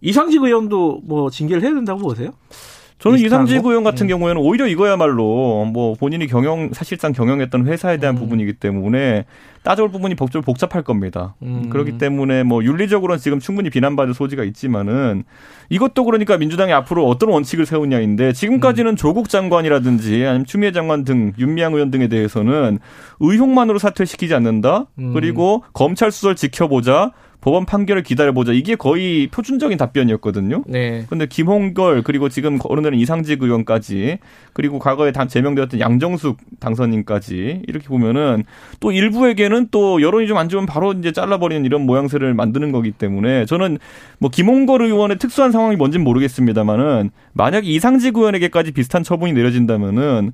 [0.00, 2.32] 이상직 의원도 뭐 징계를 해야 된다고 보세요?
[3.04, 4.08] 저는 이상직 의원 같은 음.
[4.08, 8.20] 경우에는 오히려 이거야말로 뭐 본인이 경영 사실상 경영했던 회사에 대한 음.
[8.20, 9.26] 부분이기 때문에
[9.62, 11.34] 따져볼 부분이 복잡 복잡할 겁니다.
[11.42, 11.68] 음.
[11.68, 15.24] 그렇기 때문에 뭐 윤리적으로는 지금 충분히 비난받을 소지가 있지만은
[15.68, 18.96] 이것도 그러니까 민주당이 앞으로 어떤 원칙을 세우냐인데 지금까지는 음.
[18.96, 22.78] 조국 장관이라든지 아니면 추미애 장관 등 윤미향 의원 등에 대해서는
[23.20, 24.86] 의혹만으로 사퇴시키지 않는다.
[24.98, 25.12] 음.
[25.12, 27.12] 그리고 검찰 수사를 지켜보자.
[27.44, 28.52] 법원 판결을 기다려보자.
[28.52, 30.64] 이게 거의 표준적인 답변이었거든요.
[30.66, 31.04] 네.
[31.10, 34.16] 근데 김홍걸 그리고 지금 거론되는 이상직 의원까지
[34.54, 38.44] 그리고 과거에 당 제명되었던 양정숙 당선인까지 이렇게 보면은
[38.80, 43.44] 또 일부에게는 또 여론이 좀 안 좋으면 바로 이제 잘라버리는 이런 모양새를 만드는 거기 때문에
[43.44, 43.76] 저는
[44.18, 50.32] 뭐 김홍걸 의원의 특수한 상황이 뭔지는 모르겠습니다만은 만약 이상직 의원에게까지 비슷한 처분이 내려진다면은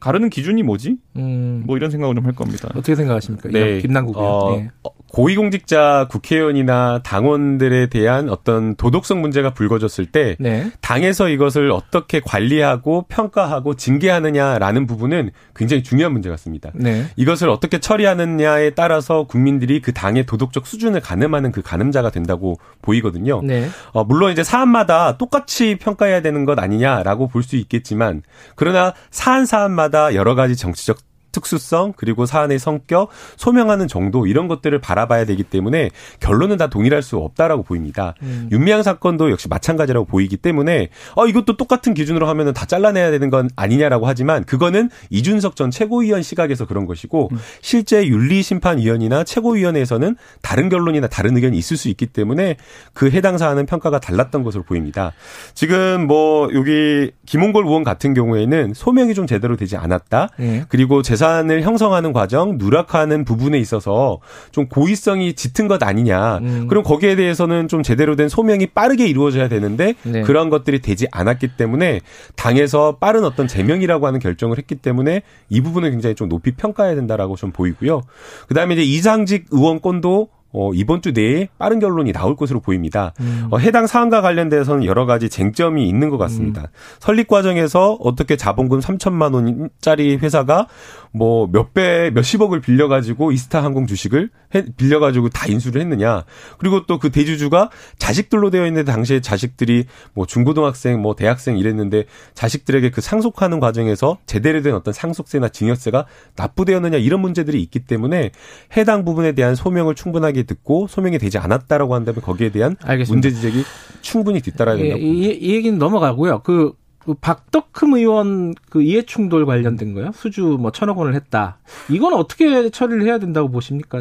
[0.00, 0.96] 가르는 기준이 뭐지?
[1.16, 1.62] 음.
[1.64, 2.68] 뭐 이런 생각을 좀 할 겁니다.
[2.72, 3.48] 어떻게 생각하십니까?
[3.50, 3.78] 네.
[3.78, 4.32] 김남국 의원.
[4.32, 4.70] 어, 네.
[5.12, 10.72] 고위공직자 국회의원이나 당원들에 대한 어떤 도덕성 문제가 불거졌을 때 네.
[10.80, 16.70] 당에서 이것을 어떻게 관리하고 평가하고 징계하느냐라는 부분은 굉장히 중요한 문제 같습니다.
[16.74, 17.04] 네.
[17.16, 23.42] 이것을 어떻게 처리하느냐에 따라서 국민들이 그 당의 도덕적 수준을 가늠하는 그 가늠자가 된다고 보이거든요.
[23.42, 23.68] 네.
[23.92, 28.22] 어, 물론 이제 사안마다 똑같이 평가해야 되는 것 아니냐라고 볼 수 있겠지만
[28.54, 30.98] 그러나 사안 사안마다 여러 가지 정치적
[31.32, 37.16] 특수성 그리고 사안의 성격 소명하는 정도 이런 것들을 바라봐야 되기 때문에 결론은 다 동일할 수
[37.16, 38.14] 없다라고 보입니다.
[38.22, 38.48] 음.
[38.52, 43.48] 윤미향 사건도 역시 마찬가지라고 보이기 때문에 어 이것도 똑같은 기준으로 하면은 다 잘라내야 되는 건
[43.56, 47.38] 아니냐라고 하지만 그거는 이준석 전 최고위원 시각에서 그런 것이고 음.
[47.60, 52.56] 실제 윤리심판위원이나 최고위원회에서는 다른 결론이나 다른 의견이 있을 수 있기 때문에
[52.92, 55.12] 그 해당 사안은 평가가 달랐던 것으로 보입니다.
[55.54, 60.28] 지금 뭐 여기 김홍걸 의원 같은 경우에는 소명이 좀 제대로 되지 않았다.
[60.38, 60.64] 네.
[60.68, 64.18] 그리고 재 재산을 형성하는 과정, 누락하는 부분에 있어서
[64.50, 66.38] 좀 고의성이 짙은 것 아니냐.
[66.38, 66.66] 음.
[66.68, 70.22] 그럼 거기에 대해서는 좀 제대로 된 소명이 빠르게 이루어져야 되는데 네.
[70.22, 72.00] 그런 것들이 되지 않았기 때문에
[72.34, 77.36] 당에서 빠른 어떤 제명이라고 하는 결정을 했기 때문에 이 부분을 굉장히 좀 높이 평가해야 된다라고
[77.36, 78.02] 좀 보이고요.
[78.48, 83.14] 그다음에 이제 이상직 의원권도 어, 이번 주 내에 빠른 결론이 나올 것으로 보입니다.
[83.20, 83.48] 음.
[83.50, 86.62] 어, 해당 사안과 관련돼서는 여러 가지 쟁점이 있는 것 같습니다.
[86.62, 86.66] 음.
[87.00, 90.66] 설립 과정에서 어떻게 자본금 3천만 원짜리 회사가
[91.12, 96.24] 뭐 몇 배, 몇십억을 빌려가지고 이스타 항공 주식을 해, 빌려가지고 다 인수를 했느냐.
[96.58, 102.04] 그리고 또 그 대주주가 자식들로 되어 있는데 당시에 자식들이 뭐 중고등학생, 뭐 대학생 이랬는데
[102.34, 106.06] 자식들에게 그 상속하는 과정에서 제대로 된 어떤 상속세나 증여세가
[106.36, 108.30] 납부되었느냐 이런 문제들이 있기 때문에
[108.76, 113.12] 해당 부분에 대한 소명을 충분하게 듣고 소명이 되지 않았다라고 한다면 거기에 대한 알겠습니다.
[113.12, 113.64] 문제 지적이
[114.00, 115.00] 충분히 뒤따라야 된다고.
[115.00, 116.42] 이, 이, 이 얘기는 넘어가고요.
[116.44, 116.72] 그
[117.04, 120.12] 그 박덕흠 의원 그 이해충돌 관련된 거요?
[120.14, 121.58] 수주 뭐 천억 원을 했다.
[121.90, 123.98] 이건 어떻게 처리를 해야 된다고 보십니까?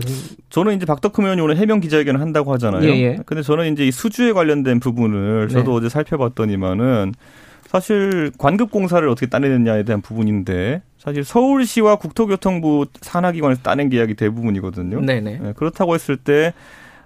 [0.50, 2.84] 저는 이제 박덕흠 의원이 오늘 해명 기자회견을 한다고 하잖아요.
[2.84, 3.20] 예, 예.
[3.26, 5.78] 근데 저는 이제 이 수주에 관련된 부분을 저도 네.
[5.78, 7.14] 어제 살펴봤더니만은
[7.66, 15.02] 사실 관급 공사를 어떻게 따내느냐에 대한 부분인데 사실 서울시와 국토교통부 산하기관에서 따낸 계약이 대부분이거든요.
[15.02, 15.40] 네네.
[15.42, 16.54] 네, 그렇다고 했을 때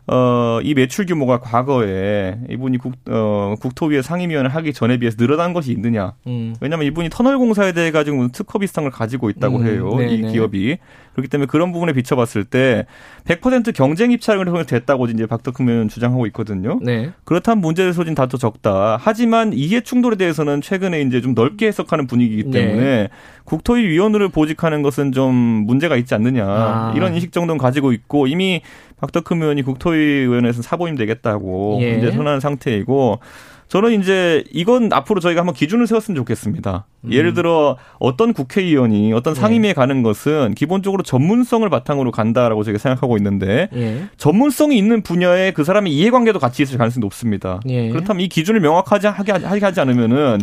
[0.08, 5.72] 어, 이 매출 규모가 과거에 이분이 국, 어, 국토위의 상임위원을 하기 전에 비해서 늘어난 것이
[5.72, 6.14] 있느냐.
[6.28, 6.56] 음.
[6.62, 9.66] 왜냐하면 이분이 터널 공사에 대해 가지고 특허 비슷한 걸 가지고 있다고 음.
[9.66, 9.90] 해요.
[9.98, 10.14] 네네.
[10.14, 10.32] 이 네.
[10.32, 10.78] 기업이.
[11.14, 12.86] 그렇기 때문에 그런 부분에 비춰봤을 때
[13.24, 16.78] 100% 경쟁 입찰을 통해서 됐다고 이제 박덕흠 의원 주장하고 있거든요.
[16.82, 17.12] 네.
[17.24, 18.98] 그렇다면 문제 소진 다소 적다.
[19.00, 22.52] 하지만 이해 충돌에 대해서는 최근에 이제 좀 넓게 해석하는 분위기이기 네.
[22.52, 23.10] 때문에 네.
[23.46, 26.46] 국토위 위원으로 보직하는 것은 좀 문제가 있지 않느냐.
[26.46, 26.94] 아.
[26.96, 28.62] 이런 인식 정도는 가지고 있고 이미
[28.98, 31.98] 박덕흠 의원이 국토위 의원에서 사보임 되겠다고 예.
[31.98, 33.20] 이제 선언한 상태이고
[33.68, 36.86] 저는 이제 이건 앞으로 저희가 한번 기준을 세웠으면 좋겠습니다.
[37.06, 37.12] 음.
[37.12, 39.40] 예를 들어 어떤 국회의원이 어떤 네.
[39.40, 39.74] 상임위에 예.
[39.74, 44.08] 가는 것은 기본적으로 전문성을 바탕으로 간다라고 제가 생각하고 있는데 예.
[44.18, 47.60] 전문성이 있는 분야에 그 사람의 이해관계도 같이 있을 가능성이 높습니다.
[47.68, 47.90] 예.
[47.90, 49.32] 그렇다면 이 기준을 명확하게 하게
[49.66, 50.40] 하지 않으면은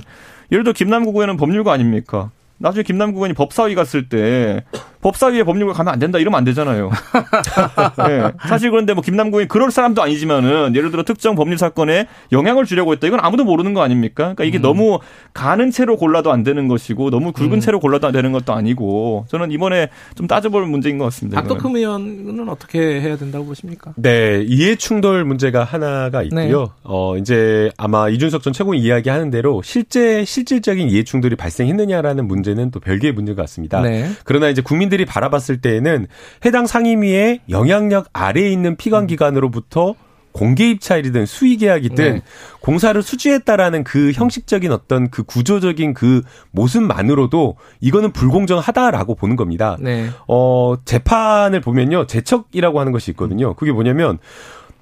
[0.50, 2.30] 예를 들어 김남국 의원은 법률가 아닙니까?
[2.58, 4.64] 나중에 김남국 의원이 법사위 갔을 때
[5.02, 6.90] 법사위에 법률가 가면 안 된다 이러면 안 되잖아요.
[8.08, 8.32] 네.
[8.46, 13.08] 사실 그런데 뭐 김남국이 그럴 사람도 아니지만은 예를 들어 특정 법률 사건에 영향을 주려고 했다.
[13.08, 14.34] 이건 아무도 모르는 거 아닙니까?
[14.34, 14.62] 그러니까 이게 음.
[14.62, 15.00] 너무
[15.34, 17.60] 가는 채로 골라도 안 되는 것이고 너무 굵은 음.
[17.60, 21.42] 채로 골라도 안 되는 것도 아니고 저는 이번에 좀 따져볼 문제인 것 같습니다.
[21.42, 23.92] 박덕흠 의원은 어떻게 해야 된다고 보십니까?
[23.96, 26.60] 네, 이해 충돌 문제가 하나가 있고요.
[26.62, 26.68] 네.
[26.84, 32.78] 어 이제 아마 이준석 전 최고위 이야기하는 대로 실제 실질적인 이해 충돌이 발생했느냐라는 문제는 또
[32.78, 33.80] 별개의 문제 같습니다.
[33.80, 34.08] 네.
[34.24, 36.06] 그러나 이제 국민 국민들이 바라봤을 때에는
[36.44, 39.94] 해당 상임위의 영향력 아래에 있는 피감기관으로부터
[40.32, 42.22] 공개 입찰이든 수의 계약이든 네.
[42.60, 46.22] 공사를 수주했다라는 그 형식적인 어떤 그 구조적인 그
[46.52, 49.76] 모습만으로도 이거는 불공정하다라고 보는 겁니다.
[49.80, 50.08] 네.
[50.26, 53.54] 어 재판을 보면요 재척이라고 하는 것이 있거든요.
[53.54, 54.18] 그게 뭐냐면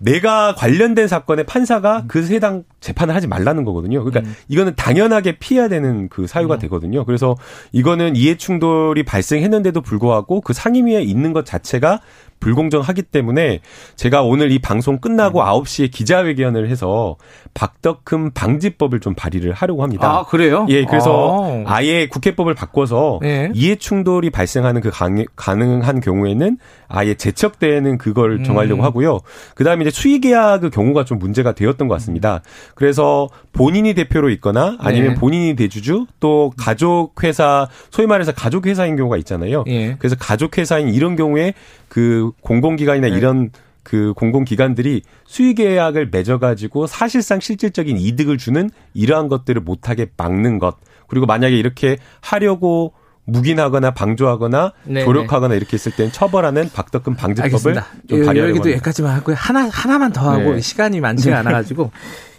[0.00, 4.02] 내가 관련된 사건의 판사가 그 해당 재판을 하지 말라는 거거든요.
[4.02, 4.34] 그러니까 음.
[4.48, 6.58] 이거는 당연하게 피해야 되는 그 사유가 음.
[6.60, 7.04] 되거든요.
[7.04, 7.36] 그래서
[7.72, 12.00] 이거는 이해 충돌이 발생했는데도 불구하고 그 상임위에 있는 것 자체가
[12.40, 13.60] 불공정하기 때문에
[13.96, 15.44] 제가 오늘 이 방송 끝나고 음.
[15.44, 17.16] 9시에 기자회견을 해서
[17.54, 20.10] 박덕흠 방지법을 좀 발의를 하려고 합니다.
[20.10, 20.66] 아, 그래요?
[20.68, 21.84] 예, 그래서 아.
[21.84, 23.50] 예 국회법을 바꿔서 네.
[23.54, 24.90] 이해 충돌이 발생하는 그
[25.36, 28.44] 가능한 경우에는 아예 제척되는 그걸 음.
[28.44, 29.20] 정하려고 하고요.
[29.54, 32.42] 그다음에 이제 수의 계약의 경우가 좀 문제가 되었던 것 같습니다.
[32.74, 35.14] 그래서 본인이 대표로 있거나 아니면 네.
[35.14, 39.64] 본인이 대주주 또 가족 회사 소위 말해서 가족 회사인 경우가 있잖아요.
[39.68, 39.96] 예.
[39.98, 41.54] 그래서 가족 회사인 이런 경우에
[41.90, 43.16] 그 공공기관이나 네.
[43.16, 43.50] 이런
[43.82, 50.76] 그 공공기관들이 수의 계약을 맺어가지고 사실상 실질적인 이득을 주는 이러한 것들을 못하게 막는 것.
[51.08, 57.86] 그리고 만약에 이렇게 하려고 묵인하거나 방조하거나 네 조력하거나 이렇게 했을 땐 처벌하는 박덕금 방지법을 알겠습니다.
[58.08, 59.36] 좀 발의하려고 여기도 여기까지만 하고요.
[59.36, 60.60] 하나 하나만 더 하고 네.
[60.60, 61.36] 시간이 많지가 네.
[61.40, 61.90] 않아가지고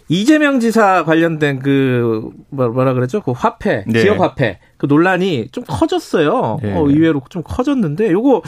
[0.08, 3.20] 이재명 지사 관련된 그 뭐, 뭐라 그러죠?
[3.22, 4.00] 그 화폐, 네.
[4.02, 6.58] 지역 화폐 그 논란이 좀 커졌어요.
[6.62, 6.74] 네.
[6.74, 8.42] 어, 의외로 좀 커졌는데 요거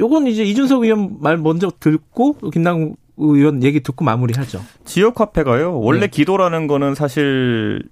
[0.00, 4.60] 요건 이제 이준석 의원 말 먼저 듣고 김남 의원 얘기 듣고 마무리하죠.
[4.84, 5.78] 지역 화폐가요.
[5.80, 6.06] 원래 네.
[6.08, 7.82] 기도라는 거는 사실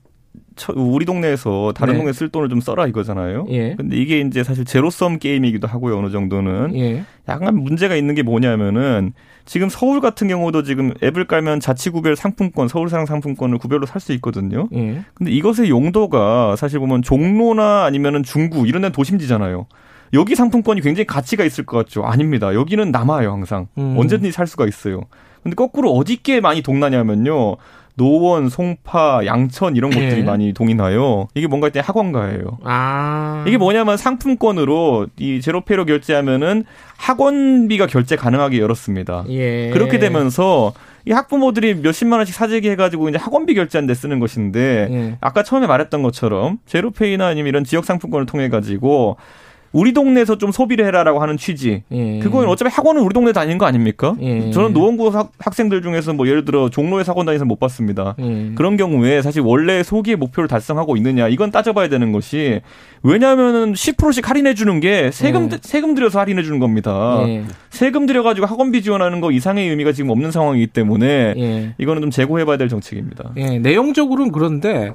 [0.74, 1.98] 우리 동네에서 다른 네.
[1.98, 3.46] 동네 쓸 돈을 좀 써라 이거잖아요.
[3.50, 3.74] 예.
[3.76, 5.98] 근데 이게 이제 사실 제로섬 게임이기도 하고요.
[5.98, 6.74] 어느 정도는.
[6.76, 7.04] 예.
[7.28, 9.12] 약간 문제가 있는 게 뭐냐면은
[9.44, 14.68] 지금 서울 같은 경우도 지금 앱을 깔면 자치구별 상품권, 서울사랑 상품권을 구별로 살 수 있거든요.
[14.74, 15.04] 예.
[15.14, 19.66] 근데 이것의 용도가 사실 보면 종로나 아니면은 중구 이런 데는 도심지잖아요.
[20.14, 22.04] 여기 상품권이 굉장히 가치가 있을 것 같죠.
[22.04, 22.54] 아닙니다.
[22.54, 23.68] 여기는 남아요, 항상.
[23.78, 23.96] 음.
[23.98, 25.02] 언제든지 살 수가 있어요.
[25.42, 27.56] 근데 거꾸로 어디께 많이 동나냐면요.
[27.98, 30.22] 노원, 송파, 양천 이런 곳들이 예.
[30.22, 31.26] 많이 동이나요.
[31.34, 32.58] 이게 뭔가 때 학원가예요.
[32.62, 33.44] 아.
[33.46, 36.64] 이게 뭐냐면 상품권으로 이 제로페이로 결제하면은
[36.96, 39.24] 학원비가 결제 가능하게 열었습니다.
[39.30, 39.70] 예.
[39.70, 40.72] 그렇게 되면서
[41.06, 45.18] 이 학부모들이 몇십만 원씩 사재기 해가지고 이제 학원비 결제한 데 쓰는 것인데 예.
[45.20, 49.16] 아까 처음에 말했던 것처럼 제로페이나 아니면 이런 지역 상품권을 통해 가지고
[49.72, 51.82] 우리 동네에서 좀 소비를 해라라고 하는 취지.
[51.90, 52.18] 예.
[52.20, 54.14] 그건 어차피 학원은 우리 동네 다니는 거 아닙니까?
[54.20, 54.50] 예.
[54.50, 58.14] 저는 노원구 학, 생들 중에서 뭐 예를 들어 종로에 학원 다니서 못 봤습니다.
[58.18, 58.52] 예.
[58.54, 62.60] 그런 경우에 사실 원래 소기의 목표를 달성하고 있느냐 이건 따져봐야 되는 것이
[63.02, 65.58] 왜냐하면은 10%씩 할인해 주는 게 세금 예.
[65.62, 67.22] 세금 들여서 할인해 주는 겁니다.
[67.26, 67.44] 예.
[67.70, 71.74] 세금 들여 가지고 학원비 지원하는 거 이상의 의미가 지금 없는 상황이기 때문에 예.
[71.78, 73.32] 이거는 좀 재고해봐야 될 정책입니다.
[73.60, 74.92] 내용적으로는 그런데.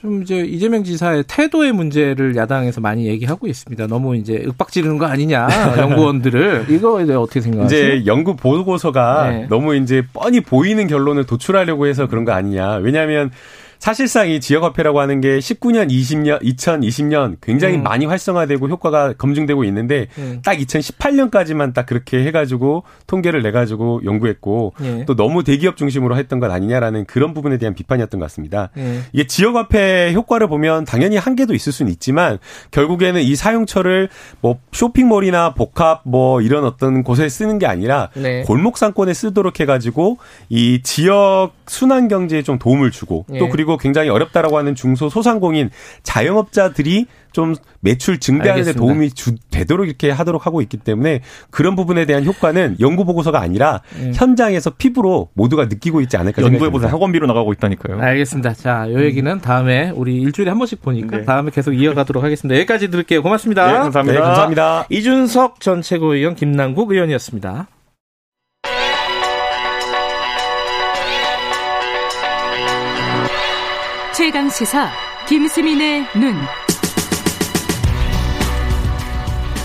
[0.00, 3.88] 좀 이제 이재명 지사의 태도의 문제를 야당에서 많이 얘기하고 있습니다.
[3.88, 7.94] 너무 이제 윽박지르는 거 아니냐 연구원들을 이거에 대해 어떻게 생각하세요?
[7.94, 9.46] 이제 연구 보고서가 네.
[9.48, 12.76] 너무 이제 뻔히 보이는 결론을 도출하려고 해서 그런 거 아니냐.
[12.76, 13.30] 왜냐하면
[13.78, 17.82] 사실상 이 지역 화폐라고 하는 게 19년, 20년, 2020년 굉장히 음.
[17.84, 20.40] 많이 활성화되고 효과가 검증되고 있는데 음.
[20.44, 25.04] 딱 2018년까지만 딱 그렇게 해가지고 통계를 내가지고 연구했고 예.
[25.06, 28.70] 또 너무 대기업 중심으로 했던 것 아니냐라는 그런 부분에 대한 비판이었던 것 같습니다.
[28.76, 29.00] 예.
[29.12, 32.38] 이게 지역 화폐 효과를 보면 당연히 한계도 있을 수는 있지만
[32.72, 34.08] 결국에는 이 사용처를
[34.40, 38.42] 뭐 쇼핑몰이나 복합 뭐 이런 어떤 곳에 쓰는 게 아니라 네.
[38.42, 40.18] 골목 상권에 쓰도록 해가지고
[40.48, 43.38] 이 지역 순환 경제에 좀 도움을 주고 예.
[43.38, 45.70] 또 그리고 굉장히 어렵다라고 하는 중소 소상공인
[46.02, 52.04] 자영업자들이 좀 매출 증대하는 데 도움이 주, 되도록 이렇게 하도록 하고 있기 때문에 그런 부분에
[52.06, 54.12] 대한 효과는 연구 보고서가 아니라 음.
[54.14, 56.90] 현장에서 피부로 모두가 느끼고 있지 않을까 연구해 보세요.
[56.90, 58.00] 학원비로 나가고 있다니까요.
[58.00, 58.54] 알겠습니다.
[58.54, 61.24] 자, 요 얘기는 다음에 우리 일주일에 한 번씩 보니까 네.
[61.24, 62.58] 다음에 계속 이어가도록 하겠습니다.
[62.58, 63.22] 여기까지 들을게요.
[63.22, 63.66] 고맙습니다.
[63.66, 64.18] 네, 감사합니다.
[64.18, 64.86] 네, 감사합니다.
[64.90, 67.68] 이준석 전 최고위원 김남국 의원이었습니다.
[74.28, 74.90] 최강 시사
[75.26, 76.34] 김수민의 눈.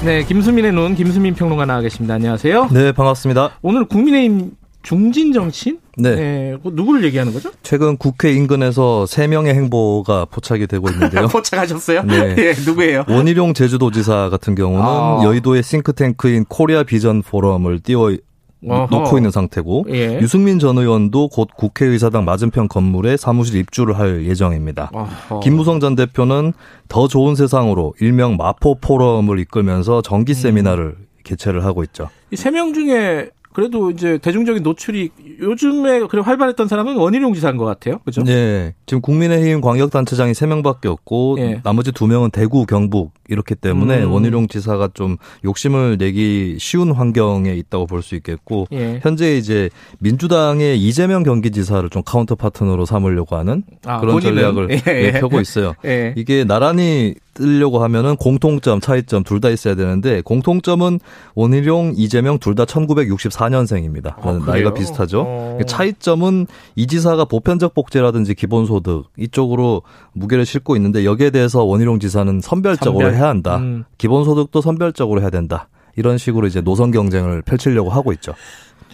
[0.06, 2.14] 네, 김수민의 눈 김수민 평론가 나와 계십니다.
[2.14, 2.70] 안녕하세요.
[2.72, 3.58] 네, 반갑습니다.
[3.62, 4.52] 오늘 국민의힘
[4.82, 5.80] 중진 정치인?
[5.98, 6.16] 네.
[6.16, 6.58] 네.
[6.64, 7.52] 누구를 얘기하는 거죠?
[7.62, 11.28] 최근 국회 인근에서 3명의 행보가 포착이 되고 있는데요.
[11.34, 12.04] 포착하셨어요?
[12.04, 12.34] 네.
[12.40, 13.04] 예, 누구예요?
[13.10, 15.20] 원희룡 제주도지사 같은 경우는 아.
[15.26, 18.16] 여의도의 싱크탱크인 코리아 비전 포럼을 띄워
[18.68, 18.88] 어허.
[18.96, 20.20] 놓고 있는 상태고 예.
[20.22, 24.92] 유승민 전 의원도 곧 국회의사당 맞은편 건물에 사무실 입주를 할 예정입니다.
[24.94, 25.40] 어허.
[25.42, 26.54] 김무성 전 대표는
[26.88, 30.36] 더 좋은 세상으로 일명 마포 포럼을 이끌면서 정기 음.
[30.36, 31.08] 세미나를 음.
[31.24, 32.10] 개최를 하고 있죠.
[32.32, 37.66] 이 세 명 중에 그래도 이제 대중적인 노출이 요즘에 그래 활발했던 사람은 원희룡 지사인 것
[37.66, 38.00] 같아요.
[38.06, 38.24] 그죠?
[38.24, 38.74] 네.
[38.86, 41.62] 지금 국민의힘 광역단체장이 3명밖에 없고 예.
[41.64, 44.12] 나머지 2명은 대구, 경북 이렇기 때문에 음.
[44.12, 49.00] 원희룡 지사가 좀 욕심을 내기 쉬운 환경에 있다고 볼 수 있겠고 예.
[49.02, 54.36] 현재 이제 민주당의 이재명 경기지사를 좀 카운터 파트너로 삼으려고 하는 아, 그런 본인은?
[54.36, 54.82] 전략을 예.
[54.88, 55.12] 예.
[55.20, 55.74] 펴고 있어요.
[55.86, 56.14] 예.
[56.18, 61.00] 이게 나란히 뜨려고 하면은 공통점, 차이점 둘 다 있어야 되는데 공통점은
[61.36, 64.16] 원희룡, 이재명 둘 다 1964년생입니다.
[64.22, 65.24] 아, 나이가 비슷하죠.
[65.28, 65.58] 어.
[65.68, 69.82] 차이점은 이 지사가 보편적 복지라든지 기본소득 이쪽으로
[70.14, 73.16] 무게를 싣고 있는데 여기에 대해서 원희룡 지사는 선별적으로 선별.
[73.20, 73.58] 해야 한다.
[73.58, 73.84] 음.
[73.98, 75.68] 기본소득도 선별적으로 해야 된다.
[75.96, 78.34] 이런 식으로 이제 노선 경쟁을 펼치려고 하고 있죠.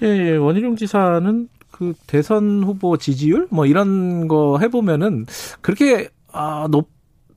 [0.02, 5.26] 예, 원희룡 지사는 그 대선 후보 지지율 뭐 이런 거 해보면은
[5.62, 6.90] 그렇게 아, 높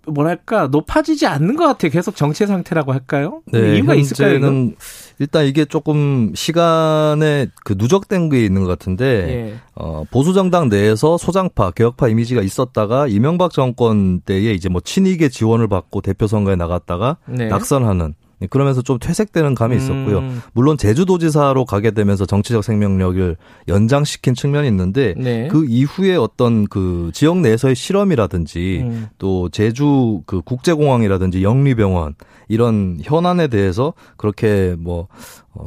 [0.07, 1.91] 뭐랄까 높아지지 않는 것 같아요.
[1.91, 3.43] 계속 정체 상태라고 할까요?
[3.47, 4.39] 네, 이유가 있을까요?
[4.39, 4.75] 는
[5.19, 9.55] 일단 이게 조금 시간에 그 누적된 게 있는 것 같은데 예.
[9.75, 15.69] 어, 보수 정당 내에서 소장파, 개혁파 이미지가 있었다가 이명박 정권 때에 이제 뭐 친이계 지원을
[15.69, 17.47] 받고 대표 선거에 나갔다가 네.
[17.47, 20.19] 낙선하는 예, 그러면서 좀 퇴색되는 감이 있었고요.
[20.19, 20.43] 음.
[20.53, 23.37] 물론 제주도지사로 가게 되면서 정치적 생명력을
[23.69, 25.49] 연장시킨 측면이 있는데 네.
[25.49, 29.09] 그 이후에 어떤 그 지역 내에서의 실험이라든지 음.
[29.19, 32.15] 또 제주 그 국제공항이라든지 영리병원
[32.49, 35.07] 이런 현안에 대해서 그렇게 뭐 어,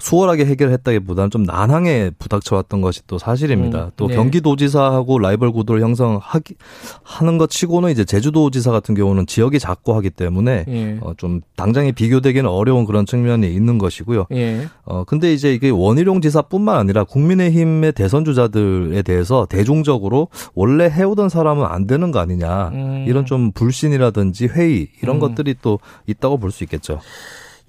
[0.01, 3.85] 수월하게 해결했다기보다는 좀 난항에 부닥쳐왔던 것이 또 사실입니다.
[3.85, 4.15] 음, 또 네.
[4.15, 6.55] 경기도지사하고 라이벌 구도를 형성하기
[7.03, 10.97] 하는 것 치고는 이제 제주도지사 같은 경우는 지역이 작고 하기 때문에 예.
[11.01, 14.25] 어, 좀 당장에 비교되기는 어려운 그런 측면이 있는 것이고요.
[14.33, 14.67] 예.
[14.85, 21.65] 어 근데 이제 이게 원희룡 지사뿐만 아니라 국민의힘의 대선 주자들에 대해서 대중적으로 원래 해오던 사람은
[21.65, 23.05] 안 되는 거 아니냐 음.
[23.07, 25.19] 이런 좀 불신이라든지 회의 이런 음.
[25.19, 26.99] 것들이 또 있다고 볼 수 있겠죠.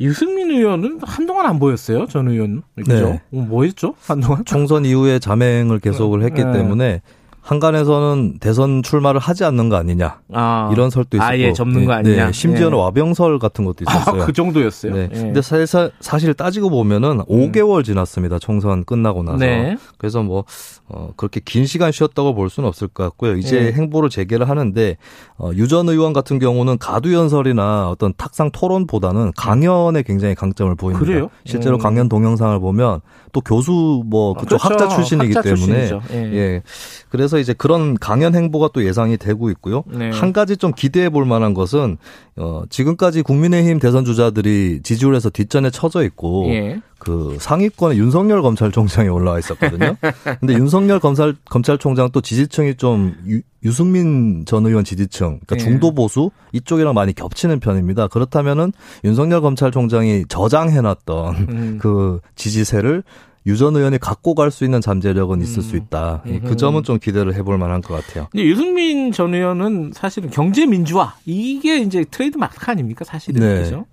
[0.01, 2.07] 유승민 의원은 한동안 안 보였어요.
[2.07, 2.63] 전 의원.
[2.75, 2.93] 그죠?
[2.93, 3.23] 네.
[3.33, 3.95] 어, 뭐 했죠?
[4.07, 4.45] 한동안?
[4.45, 6.53] 총선 이후에 자맹을 계속을 했기 네.
[6.53, 7.03] 때문에
[7.47, 11.93] 한간에서는 대선 출마를 하지 않는 거 아니냐 아, 이런 설도 있었고 아 예 접는 거
[11.93, 12.81] 아니냐 네, 심지어는 예.
[12.83, 14.23] 와병설 같은 것도 아, 있었어요.
[14.23, 14.93] 아, 그 정도였어요.
[14.95, 15.09] 네.
[15.13, 15.17] 예.
[15.17, 17.25] 근데 사실, 사실 따지고 보면은 음.
[17.53, 18.39] 5개월 지났습니다.
[18.41, 19.77] 총선 끝나고 나서 네.
[19.97, 20.45] 그래서 뭐
[20.89, 23.37] 어, 그렇게 긴 시간 쉬었다고 볼 수는 없을 것 같고요.
[23.37, 23.73] 이제 예.
[23.73, 24.97] 행보를 재개를 하는데
[25.39, 31.05] 어, 유전 의원 같은 경우는 가두 연설이나 어떤 탁상 토론보다는 강연에 굉장히 강점을 보입니다.
[31.05, 31.29] 그래요?
[31.45, 31.81] 실제로 음.
[31.81, 33.01] 강연 동영상을 보면
[33.33, 34.85] 또 교수 뭐 아, 그쪽 아, 그렇죠.
[34.85, 36.17] 학자 출신이기 학자 때문에 예.
[36.17, 36.63] 예.
[37.11, 39.85] 그래서 이제 그런 강연 행보가 또 예상이 되고 있고요.
[39.87, 40.11] 네.
[40.11, 41.99] 한 가지 좀 기대해 볼 만한 것은
[42.37, 46.81] 어 지금까지 국민의힘 대선 주자들이 지지율에서 뒷전에 쳐져 있고 예.
[46.99, 49.97] 그 상위권에 윤석열 검찰총장이 올라와 있었거든요.
[50.41, 55.59] 근데 윤석열 검찰 검찰총장 또 지지층이 좀 유, 유승민 전 의원 지지층, 그러니까 예.
[55.59, 58.09] 중도 보수 이쪽이랑 많이 겹치는 편입니다.
[58.09, 58.73] 그렇다면은
[59.05, 61.79] 윤석열 검찰총장이 저장해놨던 음.
[61.81, 63.03] 그 지지세를
[63.47, 65.63] 유전 의원이 갖고 갈 수 있는 잠재력은 있을 음.
[65.63, 66.23] 수 있다.
[66.27, 66.41] 음.
[66.45, 68.29] 그 점은 좀 기대를 해볼 만한 것 같아요.
[68.35, 73.63] 유승민 전 의원은 사실은 경제 민주화 이게 이제 트레이드 마크 아닙니까 사실은 네.
[73.63, 73.87] 그죠?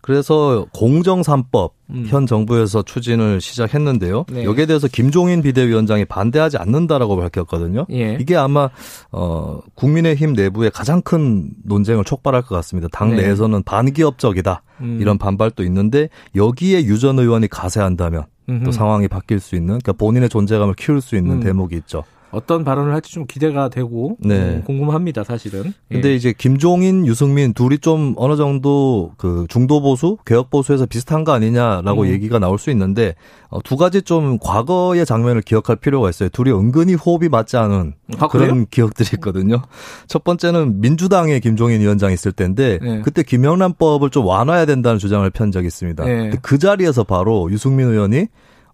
[0.00, 2.04] 그래서 공정삼법 음.
[2.08, 4.24] 현 정부에서 추진을 시작했는데요.
[4.32, 4.42] 네.
[4.44, 7.86] 여기에 대해서 김종인 비대위원장이 반대하지 않는다라고 밝혔거든요.
[7.92, 8.16] 예.
[8.20, 8.68] 이게 아마
[9.12, 12.88] 어 국민의힘 내부에 가장 큰 논쟁을 촉발할 것 같습니다.
[12.90, 13.22] 당 네.
[13.22, 14.98] 내에서는 반기업적이다 음.
[15.00, 18.64] 이런 반발도 있는데 여기에 유 전 의원이 가세한다면 음흠.
[18.64, 21.40] 또 상황이 바뀔 수 있는 그러니까 본인의 존재감을 키울 수 있는 음.
[21.40, 22.04] 대목이 있죠.
[22.32, 24.34] 어떤 발언을 할지 좀 기대가 되고 네.
[24.36, 25.72] 음, 궁금합니다, 사실은.
[25.90, 26.14] 근데 예.
[26.14, 32.02] 이제 김종인, 유승민 둘이 좀 어느 정도 그 중도 보수, 개혁 보수에서 비슷한 거 아니냐라고
[32.02, 32.08] 음.
[32.08, 33.14] 얘기가 나올 수 있는데
[33.50, 36.30] 어, 두 가지 좀 과거의 장면을 기억할 필요가 있어요.
[36.30, 39.60] 둘이 은근히 호흡이 맞지 않은 아, 그런 기억들이 있거든요.
[40.06, 43.02] 첫 번째는 민주당의 김종인 위원장 있을 때인데 네.
[43.02, 46.04] 그때 김영란법을 좀 완화해야 된다는 주장을 편 적이 있습니다.
[46.04, 46.30] 네.
[46.40, 48.28] 그 자리에서 바로 유승민 의원이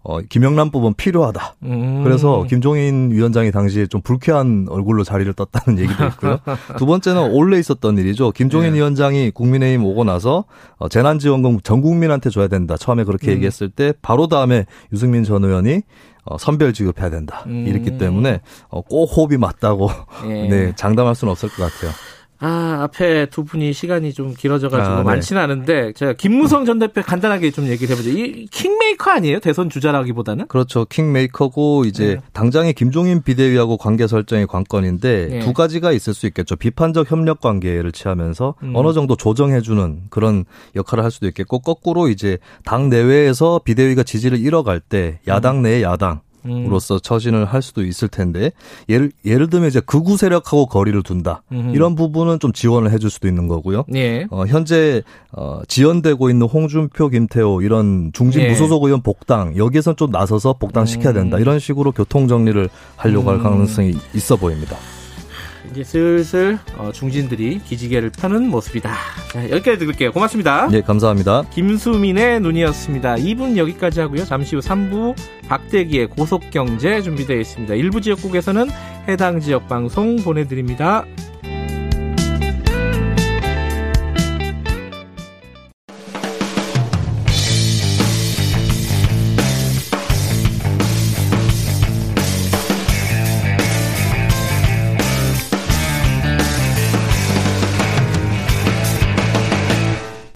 [0.09, 1.57] 어, 김영란법은 필요하다.
[1.65, 2.03] 음.
[2.03, 6.41] 그래서 김종인 위원장이 당시에 좀 불쾌한 얼굴로 자리를 떴다는 얘기도 있고요.
[6.79, 8.31] 두 번째는 원래 있었던 일이죠.
[8.31, 8.79] 김종인 네.
[8.79, 10.47] 위원장이 국민의힘 오고 나서
[10.79, 12.79] 어, 재난지원금 전 국민한테 줘야 된다.
[12.79, 13.33] 처음에 그렇게 음.
[13.35, 15.83] 얘기했을 때 바로 다음에 유승민 전 의원이
[16.25, 17.45] 어, 선별 지급해야 된다.
[17.47, 17.67] 음.
[17.67, 18.41] 이랬기 때문에
[18.71, 19.91] 어, 꼭 호흡이 맞다고
[20.25, 20.49] 예.
[20.49, 21.93] 네, 장담할 수는 없을 것 같아요.
[22.41, 25.03] 아, 앞에 두 분이 시간이 좀 길어져가지고 아, 네.
[25.03, 28.11] 많지는 않은데, 제가 김무성 전 대표 간단하게 좀 얘기를 해보죠.
[28.11, 29.41] 이 킹메이커 아니에요?
[29.41, 30.47] 대선 주자라기보다는?
[30.47, 30.85] 그렇죠.
[30.85, 32.21] 킹메이커고, 이제 네.
[32.33, 35.39] 당장의 김종인 비대위하고 관계 설정이 관건인데, 네.
[35.41, 36.55] 두 가지가 있을 수 있겠죠.
[36.55, 38.73] 비판적 협력 관계를 취하면서 음.
[38.77, 40.45] 어느 정도 조정해주는 그런
[40.77, 46.21] 역할을 할 수도 있겠고, 거꾸로 이제 당 내외에서 비대위가 지지를 잃어갈 때, 야당 내의 야당,
[46.49, 48.53] 으로서 처신을 할 수도 있을 텐데
[48.89, 53.29] 예를 예를 들면 이제 극우 세력하고 거리를 둔다 음 이런 부분은 좀 지원을 해줄 수도
[53.29, 53.85] 있는 거고요.
[53.95, 54.27] 예.
[54.31, 58.49] 어, 현재 어, 지연되고 있는 홍준표, 김태호 이런 중진 예.
[58.49, 61.41] 무소속 의원 복당 여기에선 좀 나서서 복당 시켜야 된다 음.
[61.41, 63.35] 이런 식으로 교통 정리를 하려고 음.
[63.35, 64.77] 할 가능성이 있어 보입니다.
[65.71, 68.95] 이제 슬슬 어, 중진들이 기지개를 펴는 모습이다.
[69.33, 70.13] 자, 여기까지 들을게요.
[70.13, 70.69] 고맙습니다.
[70.69, 71.45] 네, 감사합니다.
[71.51, 73.17] 김수민의 눈이었습니다.
[73.17, 74.25] 2분 여기까지 하고요.
[74.25, 75.15] 잠시 후 3부
[75.49, 77.75] 박대기의 고속경제 준비되어 있습니다.
[77.75, 78.69] 일부 지역국에서는
[79.09, 81.05] 해당 지역 방송 보내드립니다.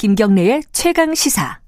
[0.03, 1.61] 김경래의 최강 시사.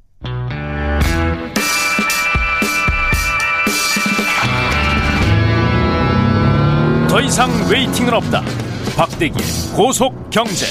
[7.09, 8.43] 더 이상 웨이팅은 없다.
[8.97, 9.35] 박대기
[9.77, 10.67] 고속 경제.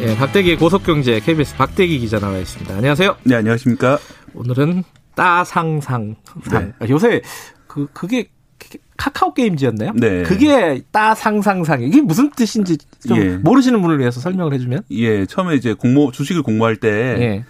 [0.00, 2.74] 예, 박대기의 고속 경제 KBS 박대기 기자 나와 있습니다.
[2.74, 3.14] 안녕하세요.
[3.24, 3.98] 네, 안녕하십니까.
[4.32, 4.82] 오늘은
[5.14, 6.16] 따상상.
[6.50, 6.72] 네.
[6.88, 7.20] 요새
[7.66, 8.30] 그 그게
[8.96, 9.92] 카카오 게임즈였나요?
[9.94, 10.22] 네.
[10.22, 12.78] 그게 따상상상 이게 무슨 뜻인지
[13.08, 13.36] 좀 예.
[13.36, 14.82] 모르시는 분을 위해서 설명을 해주면.
[14.90, 17.44] 예, 처음에 이제 공모 주식을 공모할 때 예.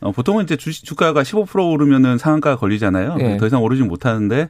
[0.00, 3.16] 어, 보통은 이제 주식 주가가 15% 오르면은 상한가 걸리잖아요.
[3.20, 3.36] 예.
[3.38, 4.48] 더 이상 오르지 못하는데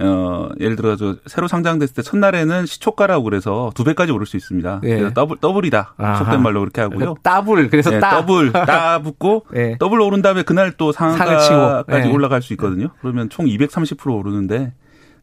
[0.00, 4.80] 어, 예를 들어서 새로 상장됐을 때 첫날에는 시초가라고 그래서 두 배까지 오를 수 있습니다.
[4.84, 4.88] 예.
[4.96, 5.94] 그래서 더블 더블이다.
[6.18, 7.16] 속된 말로 그렇게 하고요.
[7.22, 8.10] 더블 그래서 예, 따.
[8.20, 9.76] 더블 따 붙고 예.
[9.78, 12.12] 더블 오른 다음에 그날 또 상한가까지 예.
[12.12, 12.88] 올라갈 수 있거든요.
[13.00, 14.72] 그러면 총 230% 오르는데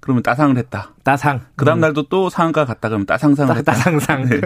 [0.06, 0.92] 그러면 따상을 했다.
[1.04, 1.42] 따상.
[1.56, 1.82] 그 다음 음.
[1.82, 3.72] 날도 또 상한가 갔다 그러면 따상상을 따, 했다.
[3.74, 4.30] 따상상.
[4.30, 4.40] 네.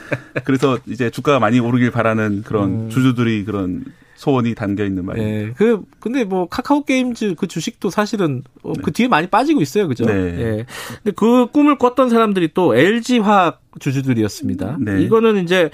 [0.44, 2.88] 그래서 이제 주가가 많이 오르길 바라는 그런 음.
[2.88, 3.84] 주주들이 그런
[4.14, 5.28] 소원이 담겨 있는 말이에요.
[5.48, 5.52] 네.
[5.54, 8.92] 그 근데 뭐 카카오 게임즈 그 주식도 사실은 어, 그 네.
[8.92, 10.06] 뒤에 많이 빠지고 있어요, 그죠?
[10.06, 10.14] 네.
[10.14, 10.66] 예.
[11.02, 14.78] 근데 그 꿈을 꿨던 사람들이 또 LG 화학 주주들이었습니다.
[14.80, 15.02] 네.
[15.02, 15.68] 이거는 이제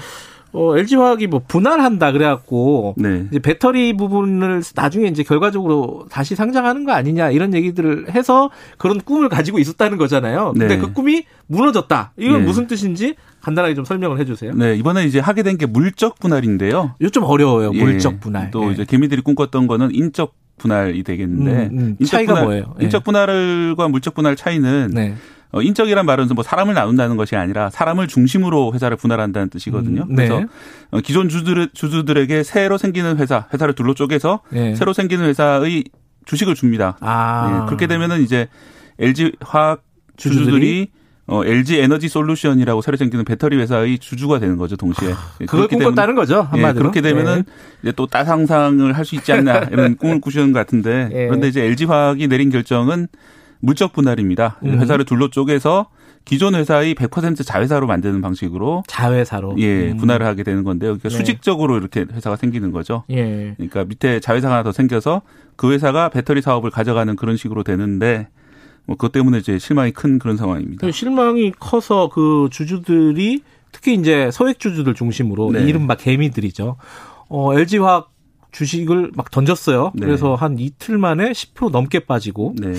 [0.53, 3.27] 어, LG화학이 뭐 분할한다 그래갖고 네.
[3.31, 9.29] 이제 배터리 부분을 나중에 이제 결과적으로 다시 상장하는 거 아니냐 이런 얘기들을 해서 그런 꿈을
[9.29, 10.53] 가지고 있었다는 거잖아요.
[10.57, 10.79] 근데 네.
[10.79, 12.13] 그 꿈이 무너졌다.
[12.17, 12.47] 이건 네.
[12.47, 14.53] 무슨 뜻인지 간단하게 좀 설명을 해주세요.
[14.55, 16.95] 네 이번에 이제 하게 된 게 물적 분할인데요.
[17.01, 17.73] 이거 좀 어려워요.
[17.75, 17.83] 예.
[17.83, 18.51] 물적 분할.
[18.53, 18.73] 또 예.
[18.73, 21.97] 이제 개미들이 꿈꿨던 거는 인적 분할이 되겠는데 음, 음.
[22.01, 22.75] 인적 차이가 분할, 뭐예요?
[22.81, 22.85] 예.
[22.85, 25.11] 인적 분할과 물적 분할 차이는 네.
[25.11, 25.17] 어,
[25.55, 30.03] 인적이란 말은 뭐 사람을 나눈다는 것이 아니라 사람을 중심으로 회사를 분할한다는 뜻이거든요.
[30.09, 30.29] 음, 네.
[30.29, 30.47] 그래서
[30.91, 34.75] 어, 기존 주주들, 주주들에게 새로 생기는 회사, 회사를 둘로 쪼개서 네.
[34.75, 35.85] 새로 생기는 회사의
[36.27, 36.99] 주식을 줍니다.
[37.01, 37.61] 아.
[37.61, 38.49] 네, 그렇게 되면은 이제
[38.99, 39.83] LG 화학
[40.17, 40.89] 주주들이, 주주들이
[41.31, 45.13] 어, LG 에너지 솔루션이라고 새로 생기는 배터리 회사의 주주가 되는 거죠, 동시에.
[45.13, 46.69] 아, 예, 그걸 꿈꿨다는 거죠, 예, 한마디로.
[46.69, 47.53] 예, 그렇게 되면은 네.
[47.83, 51.27] 이제 또 따상상을 할 수 있지 않나 이런 꿈을 꾸시는 것 같은데 네.
[51.27, 53.09] 그런데 이제 LG 화학이 내린 결정은
[53.61, 54.59] 물적 분할입니다.
[54.65, 54.81] 음.
[54.81, 55.89] 회사를 둘로 쪼개서
[56.25, 59.97] 기존 회사의 100% 자회사로 만드는 방식으로 자회사로 예 음.
[59.97, 60.91] 분할을 하게 되는 건데요.
[60.91, 61.17] 그러니까 네.
[61.17, 63.05] 수직적으로 이렇게 회사가 생기는 거죠.
[63.11, 63.55] 예.
[63.57, 65.23] 그러니까 밑에 자회사가 하나 더 생겨서
[65.57, 68.29] 그 회사가 배터리 사업을 가져가는 그런 식으로 되는데
[68.85, 70.91] 뭐 그것 때문에 이제 실망이 큰 그런 상황입니다.
[70.91, 73.43] 실망이 커서 그 주주들이
[73.73, 75.65] 특히 이제 소액 주주들 중심으로 네.
[75.65, 76.77] 이른바 개미들이죠.
[77.29, 78.11] 어, LG화학
[78.53, 79.93] 주식을 막 던졌어요.
[79.95, 80.07] 네.
[80.07, 82.55] 그래서 한 이틀 만에 10% 넘게 빠지고.
[82.59, 82.75] 네.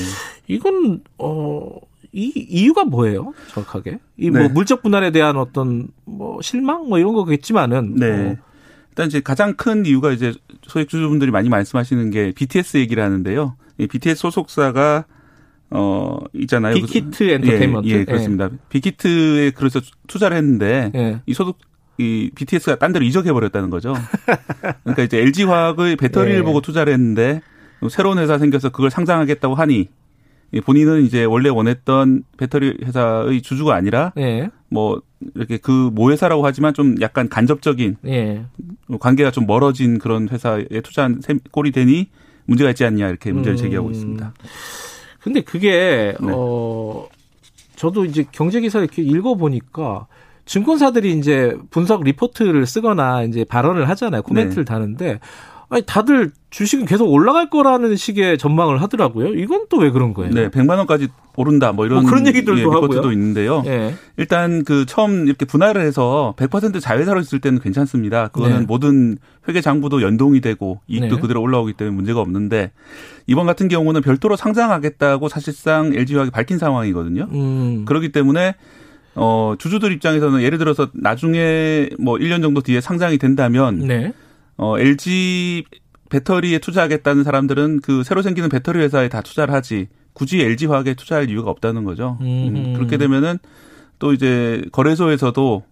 [0.47, 1.70] 이건 어.
[2.11, 3.36] 이 이유가 뭐예요?
[3.49, 4.47] 정확하게 이뭐 네.
[4.47, 8.09] 물적 분할에 대한 어떤 뭐 실망 뭐 이런 거겠지만은 네.
[8.09, 8.36] 어.
[8.89, 13.55] 일단 이제 가장 큰 이유가 이제 소액 주주분들이 많이 말씀하시는 게 BTS 얘기를 하는데요.
[13.78, 15.05] 이 BTS 소속사가
[15.70, 16.74] 어 있잖아요.
[16.74, 17.88] 빅히트 엔터테인먼트.
[17.89, 18.49] 예, 예 그렇습니다.
[18.51, 18.57] 예.
[18.70, 21.22] 빅히트에 그래서 투자를 했는데 예.
[21.28, 21.59] 이 소속
[22.00, 23.93] 이 BTS가 딴 데로 이적해 버렸다는 거죠.
[24.84, 26.41] 그러니까 이제 LG 화학의 배터리를 예.
[26.41, 27.41] 보고 투자를 했는데
[27.91, 29.89] 새로운 회사 생겨서 그걸 상장하겠다고 하니
[30.64, 34.50] 본인은 이제 원래 원했던 배터리 회사의 주주가 아니라 예.
[34.70, 35.02] 뭐
[35.36, 38.45] 이렇게 그 모회사라고 하지만 좀 약간 간접적인 예.
[39.00, 41.22] 관계가 좀 멀어진 그런 회사에 투자한
[41.52, 42.10] 꼴이 되니
[42.45, 43.62] 문제가 있지 않냐 이렇게 문제를 음.
[43.62, 44.34] 제기하고 있습니다.
[45.20, 46.32] 근데 그게 네.
[46.34, 47.08] 어
[47.76, 50.08] 저도 이제 경제 기사 이렇게 읽어 보니까
[50.50, 54.24] 증권사들이 이제 분석 리포트를 쓰거나 이제 발언을 하잖아요.
[54.24, 54.68] 코멘트를 네.
[54.74, 55.20] 다는데
[55.70, 59.28] 아니 다들 주식은 계속 올라갈 거라는 식의 전망을 하더라고요.
[59.36, 60.34] 이건 또 왜 그런 거예요?
[60.34, 63.12] 네, 100만 원까지 오른다 뭐 이런 뭐 그런 얘기들도 예, 리포트도.
[63.12, 63.62] 있는데요.
[63.62, 63.93] 네.
[64.18, 68.30] 일단 그 처음 이렇게 분할을 해서 100% 자회사로 있을 때는 괜찮습니다.
[68.30, 68.66] 그거는 네.
[68.66, 71.22] 모든 회계 장부도 연동이 되고 이익도 네.
[71.22, 72.72] 그대로 올라오기 때문에 문제가 없는데
[73.28, 77.28] 이번 같은 경우는 별도로 상장하겠다고 사실상 LG화학이 밝힌 상황이거든요.
[77.32, 77.86] 음.
[77.86, 78.56] 그렇기 때문에
[79.20, 84.13] 어 주주들 입장에서는 예를 들어서 나중에 뭐 1년 정도 뒤에 상장이 된다면 네.
[84.55, 85.65] 어 LG
[86.09, 91.30] 배터리에 투자하겠다는 사람들은 그 새로 생기는 배터리 회사에 다 투자를 하지 굳이 LG 화학에 투자할
[91.30, 92.17] 이유가 없다는 거죠.
[92.22, 93.38] 음, 그렇게 되면은
[93.99, 95.63] 또 이제 거래소에서도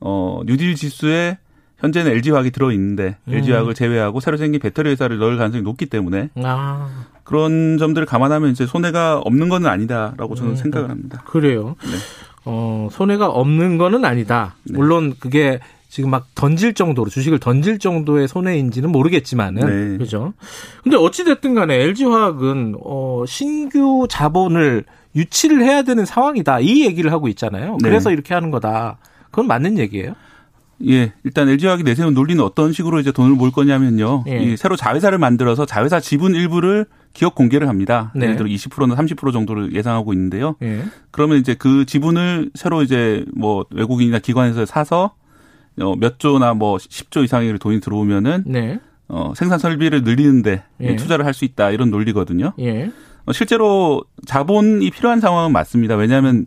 [0.00, 1.38] 어 뉴딜 지수에
[1.78, 3.34] 현재는 LG 화학이 들어 있는데 음.
[3.34, 7.06] LG 화학을 제외하고 새로 생긴 배터리 회사를 넣을 가능성이 높기 때문에 아.
[7.24, 10.56] 그런 점들을 감안하면 이제 손해가 없는 건 아니다라고 저는 음.
[10.56, 11.22] 생각을 합니다.
[11.26, 11.76] 그래요.
[11.82, 11.96] 네.
[12.44, 14.54] 어, 손해가 없는 거는 아니다.
[14.64, 14.76] 네.
[14.76, 19.98] 물론 그게 지금 막 던질 정도로 주식을 던질 정도의 손해인지는 모르겠지만은 네.
[19.98, 20.34] 그죠.
[20.82, 24.84] 근데 어찌 됐든 간에 LG 화학은 어 신규 자본을
[25.14, 26.60] 유치를 해야 되는 상황이다.
[26.60, 27.78] 이 얘기를 하고 있잖아요.
[27.80, 27.88] 네.
[27.88, 28.98] 그래서 이렇게 하는 거다.
[29.30, 30.14] 그건 맞는 얘기예요?
[30.86, 34.24] 예, 일단 LG화학이 내세운 논리는 어떤 식으로 이제 돈을 모을 거냐면요.
[34.26, 34.38] 예.
[34.42, 38.12] 이 새로 자회사를 만들어서 자회사 지분 일부를 기업 공개를 합니다.
[38.14, 38.24] 네.
[38.26, 40.56] 예를 들어 20%나 30% 정도를 예상하고 있는데요.
[40.62, 40.82] 예.
[41.10, 45.14] 그러면 이제 그 지분을 새로 이제 뭐 외국인이나 기관에서 사서
[45.80, 48.80] 어, 몇 조나 뭐 10조 이상의 돈이 들어오면은 네.
[49.08, 50.96] 어, 생산 설비를 늘리는데 예.
[50.96, 52.52] 투자를 할 수 있다 이런 논리거든요.
[52.58, 52.90] 예.
[53.26, 55.94] 어, 실제로 자본이 필요한 상황은 맞습니다.
[55.96, 56.46] 왜냐하면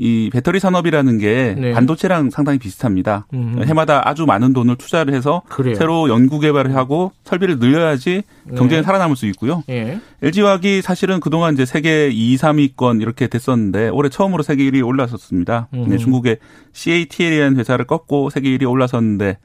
[0.00, 1.72] 이 배터리 산업이라는 게 네.
[1.72, 3.26] 반도체랑 상당히 비슷합니다.
[3.34, 3.64] 음흠.
[3.64, 5.74] 해마다 아주 많은 돈을 투자를 해서 그래요.
[5.74, 8.22] 새로 연구 개발을 하고 설비를 늘려야지
[8.56, 8.82] 경쟁에 네.
[8.84, 9.64] 살아남을 수 있고요.
[9.66, 9.98] 네.
[10.22, 15.66] LG화학이 사실은 그동안 이제 세계 2, 3위권 이렇게 됐었는데 올해 처음으로 세계 1위 올라섰습니다.
[15.72, 16.38] 네, 중국의
[16.72, 19.38] CATL이라는 회사를 꺾고 세계 1위 올라섰는데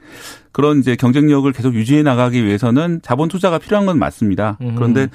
[0.51, 4.59] 그런 이제 경쟁력을 계속 유지해 나가기 위해서는 자본 투자가 필요한 건 맞습니다.
[4.61, 4.75] 음흠.
[4.75, 5.07] 그런데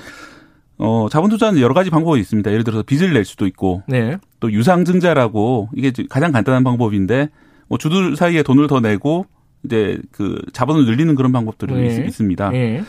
[0.78, 2.50] 어, 자본 투자는 여러 가지 방법이 있습니다.
[2.50, 4.18] 예를 들어서 빚을 낼 수도 있고, 네.
[4.40, 7.28] 또 유상증자라고 이게 가장 간단한 방법인데,
[7.68, 9.26] 뭐 주들 사이에 돈을 더 내고
[9.64, 12.06] 이제 그 자본을 늘리는 그런 방법들이 네.
[12.06, 12.82] 있, 습니다 네.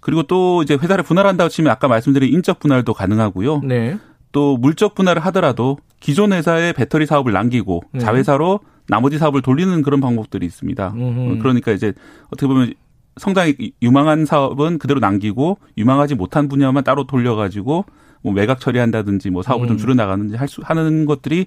[0.00, 3.62] 그리고 또 이제 회사를 분할한다고 치면 아까 말씀드린 인적 분할도 가능하고요.
[3.64, 3.96] 네.
[4.32, 8.00] 또 물적 분할을 하더라도 기존 회사의 배터리 사업을 남기고 네.
[8.00, 10.92] 자회사로 나머지 사업을 돌리는 그런 방법들이 있습니다.
[10.94, 11.38] 음흠.
[11.38, 11.92] 그러니까 이제
[12.26, 12.74] 어떻게 보면
[13.16, 17.84] 성장이 유망한 사업은 그대로 남기고 유망하지 못한 분야만 따로 돌려가지고
[18.22, 19.68] 뭐 매각 처리한다든지 뭐 사업을 음.
[19.68, 21.46] 좀 줄여 나가는지 할 수 하는 것들이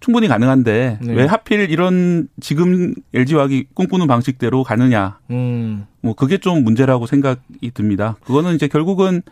[0.00, 1.14] 충분히 가능한데 네.
[1.14, 5.18] 왜 하필 이런 지금 LG화학이 꿈꾸는 방식대로 가느냐.
[5.30, 5.86] 음.
[6.00, 8.16] 뭐 그게 좀 문제라고 생각이 듭니다.
[8.24, 9.22] 그거는 이제 결국은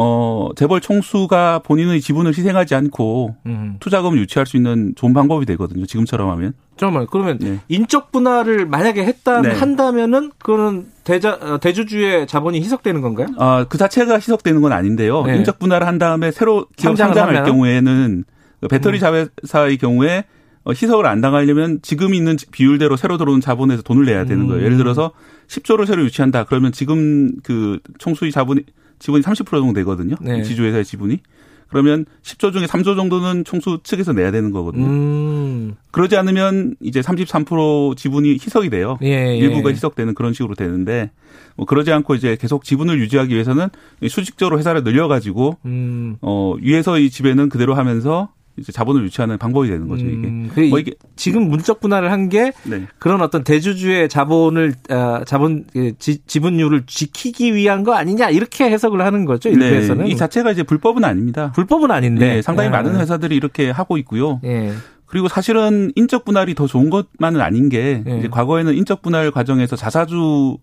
[0.00, 3.76] 어, 재벌 총수가 본인의 지분을 희생하지 않고 음.
[3.80, 5.86] 투자금을 유치할 수 있는 좋은 방법이 되거든요.
[5.86, 6.52] 지금처럼 하면.
[6.76, 7.58] 잠깐만 그러면 네.
[7.68, 9.50] 인적 분할을 만약에 했다 네.
[9.50, 13.26] 한다면은 그거는 대자 어, 대주주의 자본이 희석되는 건가요?
[13.38, 15.24] 아, 그 자체가 희석되는 건 아닌데요.
[15.24, 15.36] 네.
[15.38, 17.44] 인적 분할을 한 다음에 새로 기업 상장할 하면?
[17.44, 18.24] 경우에는
[18.60, 19.00] 그 배터리 음.
[19.00, 20.24] 자회사의 경우에
[20.62, 24.62] 어, 희석을 안 당하려면 지금 있는 비율대로 새로 들어온 자본에서 돈을 내야 되는 거예요.
[24.62, 24.78] 예를 음.
[24.78, 25.10] 들어서
[25.48, 26.44] 10조를 새로 유치한다.
[26.44, 28.62] 그러면 지금 그 총수의 자본이
[28.98, 30.16] 지분이 30% 정도 되거든요.
[30.20, 30.42] 네.
[30.42, 31.20] 지주회사의 지분이.
[31.68, 34.86] 그러면 10조 중에 3조 정도는 총수 측에서 내야 되는 거거든요.
[34.86, 35.74] 음.
[35.90, 38.98] 그러지 않으면 이제 33% 지분이 희석이 돼요.
[39.02, 39.36] 예, 예.
[39.36, 41.10] 일부가 희석되는 그런 식으로 되는데
[41.56, 43.68] 뭐 그러지 않고 이제 계속 지분을 유지하기 위해서는
[44.08, 46.16] 수직적으로 회사를 늘려가지고 음.
[46.22, 50.26] 어 위에서 이 지배는 그대로 하면서 이제 자본을 유치하는 방법이 되는 거죠 이게.
[50.26, 52.86] 음, 그뭐 이게 지금 문적 분할을 한게 네.
[52.98, 59.02] 그런 어떤 대주주의 자본을 어, 자본 그 지, 지분율을 지키기 위한 거 아니냐 이렇게 해석을
[59.02, 60.04] 하는 거죠 일부에서는.
[60.04, 60.10] 네.
[60.10, 61.52] 이 자체가 이제 불법은 아닙니다.
[61.52, 62.76] 불법은 아닌데 네, 상당히 네.
[62.76, 64.40] 많은 회사들이 이렇게 하고 있고요.
[64.42, 64.72] 네.
[65.06, 68.18] 그리고 사실은 인적 분할이 더 좋은 것만은 아닌 게 네.
[68.18, 70.58] 이제 과거에는 인적 분할 과정에서 자사주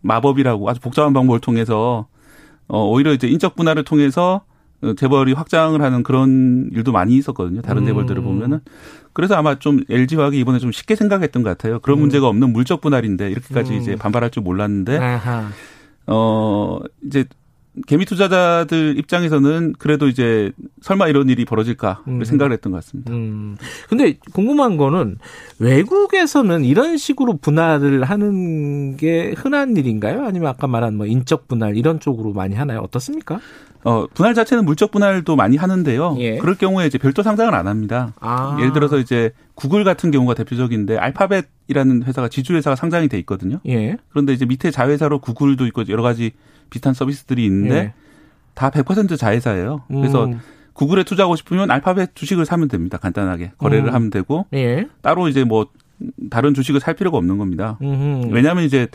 [0.00, 2.06] 마법이라고 아주 복잡한 방법을 통해서
[2.66, 4.42] 어 오히려 이제 인적 분할을 통해서
[4.96, 7.62] 재벌이 확장을 하는 그런 일도 많이 있었거든요.
[7.62, 7.86] 다른 음.
[7.86, 8.60] 재벌들을 보면은.
[9.12, 11.78] 그래서 아마 좀 LG화학이 이번에 좀 쉽게 생각했던 것 같아요.
[11.80, 12.00] 그런 음.
[12.00, 13.78] 문제가 없는 물적 분할인데 이렇게까지 음.
[13.78, 15.48] 이제 반발할 줄 몰랐는데 아하.
[16.06, 17.24] 어 이제
[17.86, 22.22] 개미 투자자들 입장에서는 그래도 이제 설마 이런 일이 벌어질까 음.
[22.22, 23.12] 생각을 했던 것 같습니다.
[23.12, 23.56] 음.
[23.88, 25.16] 근데 궁금한 거는
[25.58, 30.26] 외국에서는 이런 식으로 분할을 하는 게 흔한 일인가요?
[30.26, 32.80] 아니면 아까 말한 뭐 인적 분할 이런 쪽으로 많이 하나요?
[32.80, 33.40] 어떻습니까?
[33.84, 36.16] 어, 분할 자체는 물적 분할도 많이 하는데요.
[36.18, 36.36] 예.
[36.38, 38.12] 그럴 경우에 이제 별도 상장을 안 합니다.
[38.20, 38.56] 아.
[38.60, 43.60] 예를 들어서 이제 구글 같은 경우가 대표적인데 알파벳이라는 회사가 지주 회사가 상장이 돼 있거든요.
[43.66, 43.96] 예.
[44.10, 46.32] 그런데 이제 밑에 자회사로 구글도 있고 여러 가지
[46.72, 47.92] 비슷한 서비스들이 있는데 예.
[48.54, 49.82] 다 100% 자회사예요.
[49.88, 50.40] 그래서 음.
[50.72, 52.96] 구글에 투자하고 싶으면 알파벳 주식을 사면 됩니다.
[52.96, 53.94] 간단하게 거래를 음.
[53.94, 54.88] 하면 되고 예.
[55.02, 55.66] 따로 이제 뭐
[56.30, 57.78] 다른 주식을 살 필요가 없는 겁니다.
[57.82, 58.32] 음흠.
[58.32, 58.88] 왜냐하면 이제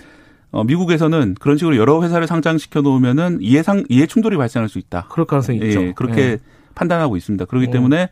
[0.52, 5.08] 어, 미국에서는 그런 식으로 여러 회사를 상장시켜 놓으면은 이해상 이해 충돌이 발생할 수 있다.
[5.10, 5.94] 그럴 가능성이 예, 있죠.
[5.94, 6.38] 그렇게 예.
[6.74, 7.46] 판단하고 있습니다.
[7.46, 7.72] 그렇기 음.
[7.72, 8.10] 때문에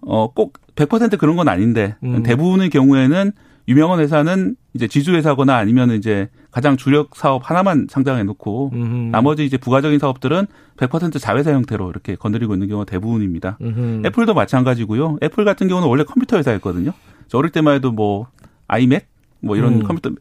[0.00, 2.22] 어, 꼭 100% 그런 건 아닌데 음.
[2.22, 3.32] 대부분의 경우에는
[3.68, 9.10] 유명한 회사는 이제 지주 회사거나 아니면 이제 가장 주력 사업 하나만 상장해 놓고 음흠.
[9.10, 13.58] 나머지 이제 부가적인 사업들은 100% 자회사 형태로 이렇게 건드리고 있는 경우가 대부분입니다.
[13.60, 14.02] 음흠.
[14.06, 15.18] 애플도 마찬가지고요.
[15.20, 16.92] 애플 같은 경우는 원래 컴퓨터 회사였거든요.
[17.26, 18.28] 저 어릴 때만 해도 뭐
[18.68, 19.08] 아이맥
[19.40, 19.82] 뭐 이런 음.
[19.82, 20.12] 컴퓨터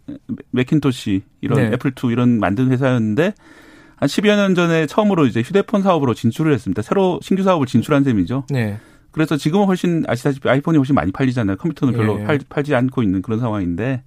[0.49, 1.71] 맥킨토시 이런 네.
[1.75, 3.35] 애플 2 이런 만든 회사였는데
[3.95, 6.81] 한 10여 년 전에 처음으로 이제 휴대폰 사업으로 진출을 했습니다.
[6.81, 8.45] 새로 신규 사업을 진출한 셈이죠.
[8.49, 8.79] 네.
[9.11, 11.57] 그래서 지금은 훨씬 아시다시피 아이폰이 훨씬 많이 팔리잖아요.
[11.57, 12.23] 컴퓨터는 별로 예.
[12.23, 14.01] 팔, 팔지 않고 있는 그런 상황인데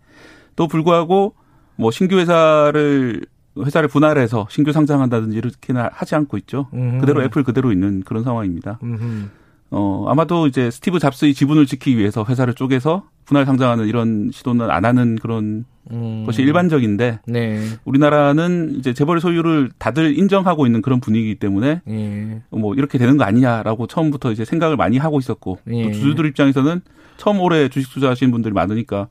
[0.56, 1.34] 또 불구하고
[1.76, 3.24] 뭐 신규 회사를
[3.58, 6.68] 회사를 분할해서 신규 상장한다든지 이렇게는 하지 않고 있죠.
[6.74, 7.00] 음흠.
[7.00, 8.78] 그대로 애플 그대로 있는 그런 상황입니다.
[8.82, 9.28] 음흠.
[9.70, 14.84] 어, 아마도 이제 스티브 잡스의 지분을 지키기 위해서 회사를 쪼개서 분할 상장하는 이런 시도는 안
[14.84, 16.24] 하는 그런 음.
[16.24, 17.60] 것이 일반적인데 네.
[17.84, 22.42] 우리나라는 이제 재벌 소유를 다들 인정하고 있는 그런 분위기이기 때문에 네.
[22.50, 25.82] 뭐 이렇게 되는 거 아니냐라고 처음부터 이제 생각을 많이 하고 있었고 네.
[25.82, 26.80] 또 주주들 입장에서는
[27.16, 29.08] 처음 올해 주식 투자하시는 분들이 많으니까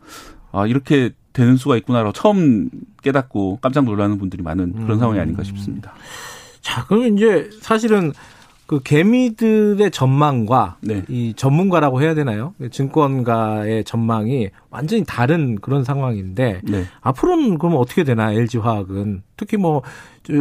[0.52, 2.70] 아 이렇게 되는 수가 있구나라고 처음
[3.04, 5.00] 깨닫고 깜짝 놀라는 분들이 많은 그런 음.
[5.00, 5.94] 상황이 아닌가 싶습니다.
[6.62, 8.14] 자, 그럼 이제 사실은
[8.68, 11.04] 그 개미들의 전망과 네.
[11.08, 12.54] 이 전문가라고 해야 되나요?
[12.72, 16.86] 증권가의 전망이 완전히 다른 그런 상황인데 네.
[17.02, 19.84] 앞으로는 그럼 어떻게 되나 LG 화학은 특히 뭐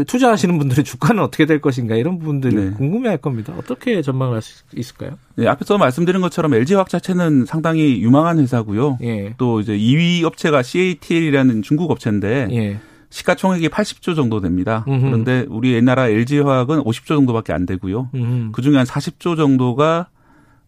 [0.07, 2.71] 투자하시는 분들의 주가는 어떻게 될 것인가 이런 부분들이 네.
[2.71, 3.53] 궁금해할 겁니다.
[3.59, 5.19] 어떻게 전망을 할 수 있을까요?
[5.37, 8.99] 네, 앞에서 말씀드린 것처럼 LG 화학 자체는 상당히 유망한 회사고요.
[9.03, 9.35] 예.
[9.39, 12.49] 또 이제 2위 업체가 CATL이라는 중국 업체인데.
[12.53, 12.79] 예.
[13.15, 14.85] 시가총액이 80조 정도 됩니다.
[14.89, 15.01] 음흠.
[15.05, 18.09] 그런데 우리 옛나라 LG화학은 50조 정도밖에 안 되고요.
[18.53, 20.09] 그 중에 한 40조 정도가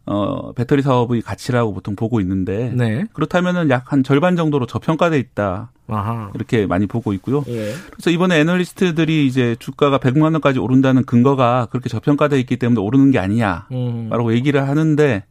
[0.09, 3.07] 어 배터리 사업의 가치라고 보통 보고 있는데 네.
[3.15, 5.73] 그렇다면은 약 한 절반 정도로 저평가돼 있다.
[5.89, 6.31] 아하.
[6.37, 7.43] 이렇게 많이 보고 있고요.
[7.49, 7.73] 예.
[7.91, 13.19] 그래서 이번에 애널리스트들이 이제 주가가 100만 원까지 오른다는 근거가 그렇게 저평가돼 있기 때문에 오르는 게
[13.19, 14.33] 아니냐라고 음.
[14.33, 15.25] 얘기를 하는데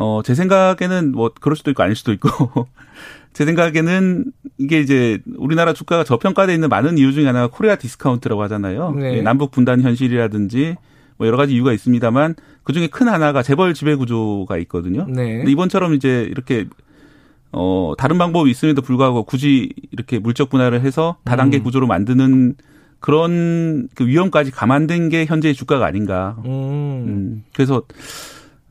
[0.00, 2.28] 어, 제 생각에는 뭐 그럴 수도 있고 아닐 수도 있고
[3.34, 4.26] 제 생각에는
[4.58, 8.92] 이게 이제 우리나라 주가가 저평가돼 있는 많은 이유 중에 하나가 코리아 디스카운트라고 하잖아요.
[8.92, 9.20] 네.
[9.22, 10.76] 남북 분단 현실이라든지
[11.16, 15.04] 뭐 여러 가지 이유가 있습니다만 그 중에 큰 하나가 재벌 지배 구조가 있거든요.
[15.08, 15.38] 네.
[15.38, 16.66] 근데 이번처럼 이제 이렇게
[17.50, 21.62] 어 다른 방법이 있음에도 불구하고 굳이 이렇게 물적 분할을 해서 다단계 음.
[21.64, 22.54] 구조로 만드는
[23.00, 26.36] 그런 그 위험까지 감안된 게 현재의 주가가 아닌가.
[26.44, 26.50] 음.
[26.50, 27.44] 음.
[27.52, 27.82] 그래서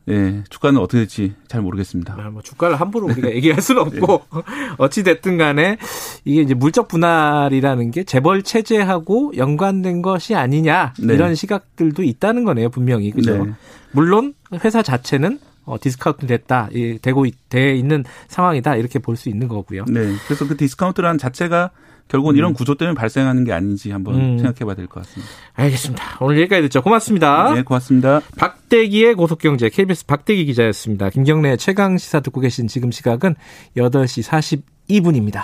[0.09, 2.15] 예, 주가는 어떻게 될지 잘 모르겠습니다.
[2.17, 4.41] 아, 뭐 주가를 함부로 우리가 얘기할 수는 없고 네.
[4.77, 5.77] 어찌 됐든 간에
[6.23, 11.13] 이게 이제 물적 분할이라는 게 재벌 체제하고 연관된 것이 아니냐 네.
[11.13, 13.11] 이런 시각들도 있다는 거네요, 분명히.
[13.11, 13.45] 그죠?
[13.45, 13.51] 네.
[13.91, 19.49] 물론 회사 자체는 어, 디스카운트 됐다, 이, 되고 돼 있는 상황이다 이렇게 볼 수 있는
[19.49, 19.83] 거고요.
[19.89, 21.71] 네, 그래서 그 디스카운트라는 자체가
[22.07, 22.37] 결국은 음.
[22.37, 24.37] 이런 구조 때문에 발생하는 게 아닌지 한번 음.
[24.37, 25.31] 생각해 봐야 될 것 같습니다.
[25.53, 26.03] 알겠습니다.
[26.21, 26.81] 오늘 여기까지 듣죠.
[26.81, 27.53] 고맙습니다.
[27.53, 28.21] 네, 고맙습니다.
[28.37, 31.09] 박대기의 고속경제 KBS 박대기 기자였습니다.
[31.09, 33.35] 김경래 최강 시사 듣고 계신 지금 시각은
[33.75, 35.41] 8시 42분입니다.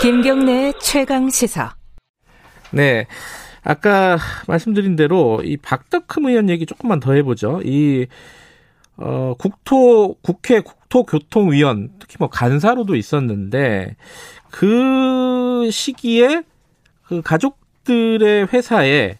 [0.00, 1.74] 김경래 최강 시사.
[2.70, 3.06] 네.
[3.62, 7.60] 아까 말씀드린 대로 이 박덕흠 의원 얘기 조금만 더 해보죠.
[7.64, 8.06] 이
[8.96, 13.96] 어, 국토 국회 국토교통위원 특히 뭐 간사로도 있었는데
[14.50, 16.42] 그 시기에
[17.02, 19.18] 그 가족들의 회사에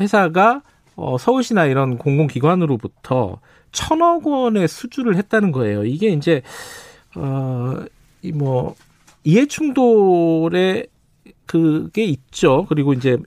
[0.00, 0.62] 회사가
[0.96, 3.40] 어, 서울시나 이런 공공기관으로부터
[3.72, 5.84] 천억 원의 수주를 했다는 거예요.
[5.84, 6.42] 이게 이제
[7.16, 7.84] 어,
[8.22, 8.74] 이뭐
[9.24, 10.86] 이해충돌의
[11.46, 12.66] 그게 있죠.
[12.68, 13.18] 그리고 이제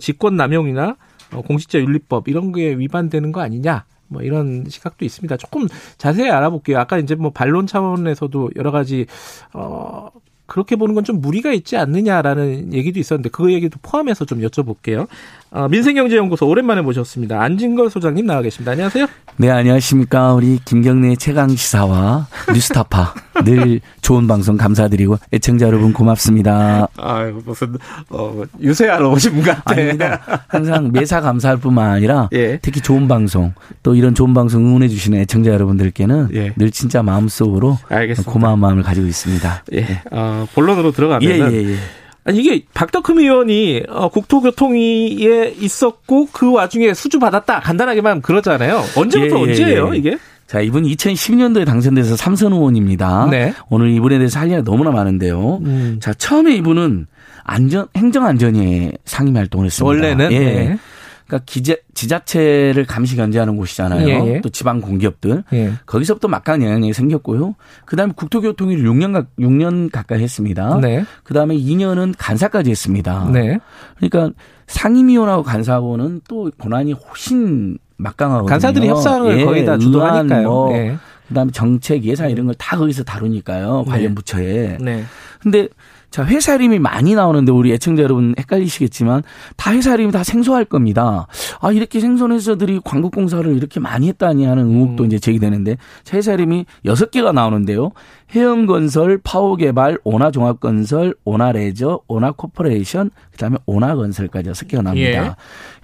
[0.00, 0.96] 직권 남용이나
[1.32, 3.84] 어, 공직자 윤리법 이런 게 위반되는 거 아니냐.
[4.08, 5.36] 뭐 이런 시각도 있습니다.
[5.36, 5.66] 조금
[5.98, 6.78] 자세히 알아볼게요.
[6.78, 9.06] 아까 이제 뭐 반론 차원에서도 여러 가지
[9.52, 10.08] 어
[10.46, 15.06] 그렇게 보는 건 좀 무리가 있지 않느냐라는 얘기도 있었는데 그 얘기도 포함해서 좀 여쭤볼게요.
[15.52, 17.40] 어, 민생경제연구소 오랜만에 모셨습니다.
[17.40, 18.72] 안진걸 소장님 나와 계십니다.
[18.72, 19.06] 안녕하세요.
[19.36, 20.34] 네, 안녕하십니까.
[20.34, 23.14] 우리 김경래 최강 시사와 뉴스타파
[23.44, 26.88] 늘 좋은 방송 감사드리고 애청자 여러분 고맙습니다.
[26.96, 27.76] 아, 무슨
[28.10, 29.62] 어, 유세하러 오신 분 같아.
[29.66, 30.20] 아닙니다.
[30.48, 32.58] 항상 매사 감사할 뿐만 아니라 예.
[32.60, 33.52] 특히 좋은 방송
[33.84, 36.52] 또 이런 좋은 방송 응원해 주시는 애청자 여러분들께는 예.
[36.56, 38.32] 늘 진짜 마음속으로 알겠습니다.
[38.32, 39.64] 고마운 마음을 가지고 있습니다.
[39.72, 39.80] 예.
[39.82, 40.02] 네.
[40.42, 41.76] 어, 본론으로 들어가면 예, 예, 예.
[42.24, 48.82] 아니 이게 박덕흠 의원이 어, 국토교통위에 있었고 그 와중에 수주 받았다 간단하게만 그러잖아요.
[48.96, 49.98] 언제부터 예, 예, 언제예요 예.
[49.98, 50.18] 이게?
[50.46, 53.26] 자, 이분 2012년도에 당선돼서 삼선 의원입니다.
[53.30, 53.52] 네.
[53.68, 55.60] 오늘 이분에 대해서 할 얘기가 너무나 많은데요.
[55.64, 55.98] 음.
[56.00, 57.06] 자, 처음에 이분은
[57.42, 59.86] 안전 행정안전위 상임 활동을 했습니다.
[59.86, 60.38] 원래는 예.
[60.38, 60.78] 네.
[61.26, 64.08] 그러니까 기재, 지자체를 감시 견제하는 곳이잖아요.
[64.08, 64.40] 예, 예.
[64.40, 65.42] 또 지방 공기업들.
[65.52, 65.72] 예.
[65.84, 67.56] 거기서부터 막강한 영향력이 생겼고요.
[67.84, 70.78] 그다음에 국토교통위를 6년 6년 가까이 했습니다.
[70.80, 71.04] 네.
[71.24, 73.28] 그다음에 2년은 간사까지 했습니다.
[73.32, 73.58] 네.
[73.96, 74.30] 그러니까
[74.68, 78.48] 상임위원하고 간사하고는 또 권한이 훨씬 막강하거든요.
[78.48, 80.48] 간사들이 협상을 예, 거의 다 주도하니까요.
[80.48, 80.96] 뭐 예.
[81.28, 83.84] 그다음에 정책 예산 이런 걸 다 거기서 다루니까요.
[83.88, 84.14] 관련 네.
[84.14, 84.78] 부처에.
[84.80, 85.04] 네.
[85.42, 85.68] 근데
[86.10, 89.22] 자, 회사 이름이 많이 나오는데 우리 애청자 여러분 헷갈리시겠지만
[89.56, 91.26] 다 회사 이름이 다 생소할 겁니다.
[91.60, 95.06] 아, 이렇게 생소한 회사들이 광고 공사를 이렇게 많이 했다니 하는 의혹도 음.
[95.06, 95.76] 이제 제기되는데
[96.12, 97.92] 회사 이름이 여섯 개가 나오는데요.
[98.34, 105.26] 해영건설, 파워개발, 오나종합건설, 오나레저, 오나코퍼레이션, 그다음에 오나건설까지 여섯 개가 나옵니다.
[105.26, 105.30] 예.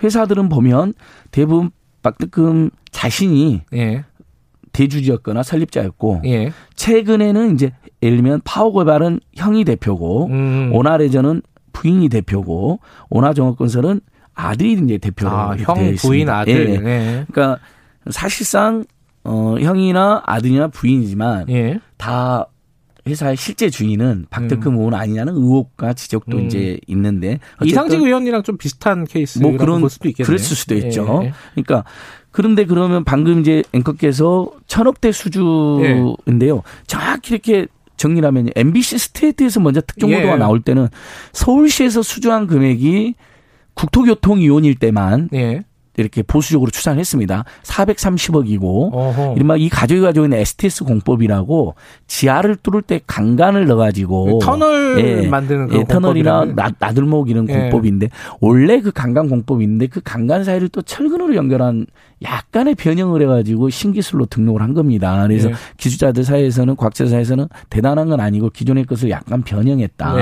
[0.02, 0.94] 회사들은 보면
[1.30, 1.70] 대부분
[2.02, 4.04] 박득금 자신이 예.
[4.72, 6.52] 대주주였거나 설립자였고 예.
[6.74, 7.72] 최근에는 이제
[8.02, 10.70] 예를 들면 파워개발은 형이 대표고 음.
[10.72, 11.42] 오나레저는
[11.72, 12.80] 부인이 대표고
[13.10, 14.00] 오나종합건설은
[14.34, 16.70] 아들이 이제 대표로 아, 형 부인 아들.
[16.70, 16.78] 예.
[16.78, 17.24] 네.
[17.30, 17.58] 그러니까
[18.10, 18.84] 사실상
[19.24, 21.78] 어 형이나 아들이나 부인이지만 예.
[21.96, 22.46] 다
[23.06, 24.76] 회사의 실제 주인은 박덕흠 음.
[24.76, 26.46] 의원 아니냐는 의혹과 지적도 음.
[26.46, 30.26] 이제 있는데 이상직 의원이랑 좀 비슷한 케이스뭐 그런 볼 수도 있겠네요.
[30.26, 31.22] 그랬을 수도 있죠.
[31.24, 31.32] 예.
[31.54, 31.84] 그러니까
[32.30, 36.56] 그런데 그러면 방금 이제 앵커께서 천억대 수주인데요.
[36.56, 36.62] 예.
[36.86, 37.66] 정확히 이렇게
[38.02, 40.36] 정리를 하면 MBC 스테이트에서 먼저 특종 보도가 예.
[40.36, 40.88] 나올 때는
[41.32, 43.14] 서울시에서 수주한 금액이
[43.74, 45.62] 국토교통위원일 때만 예.
[45.96, 47.44] 이렇게 보수적으로 추산을 했습니다.
[47.64, 49.34] 430억이고 어허.
[49.36, 51.74] 이른바 이 가족이 가지고 있는 STS 공법이라고
[52.06, 57.54] 지하를 뚫을 때 강간을 넣어가지고 터널 예, 만드는 예, 터널이나 나, 나들목 이런 예.
[57.54, 58.08] 공법인데
[58.40, 61.86] 원래 그 강간 공법인데 그 강간 사이를 또 철근으로 연결한
[62.22, 65.24] 약간의 변형을 해가지고 신기술로 등록을 한 겁니다.
[65.26, 65.54] 그래서 예.
[65.76, 70.14] 기술자들 사이에서는 과학자 사이에서는 대단한 건 아니고 기존의 것을 약간 변형했다.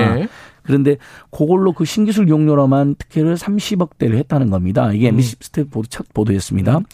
[0.71, 0.81] 예.
[0.81, 0.97] 그런데
[1.31, 4.93] 그걸로 그 신기술 사용료로만 특혜를 30억 대를 했다는 겁니다.
[4.93, 5.39] 이게 MBC 음.
[5.41, 6.79] 스텝 보도 첫 보도였습니다.
[6.79, 6.85] 음.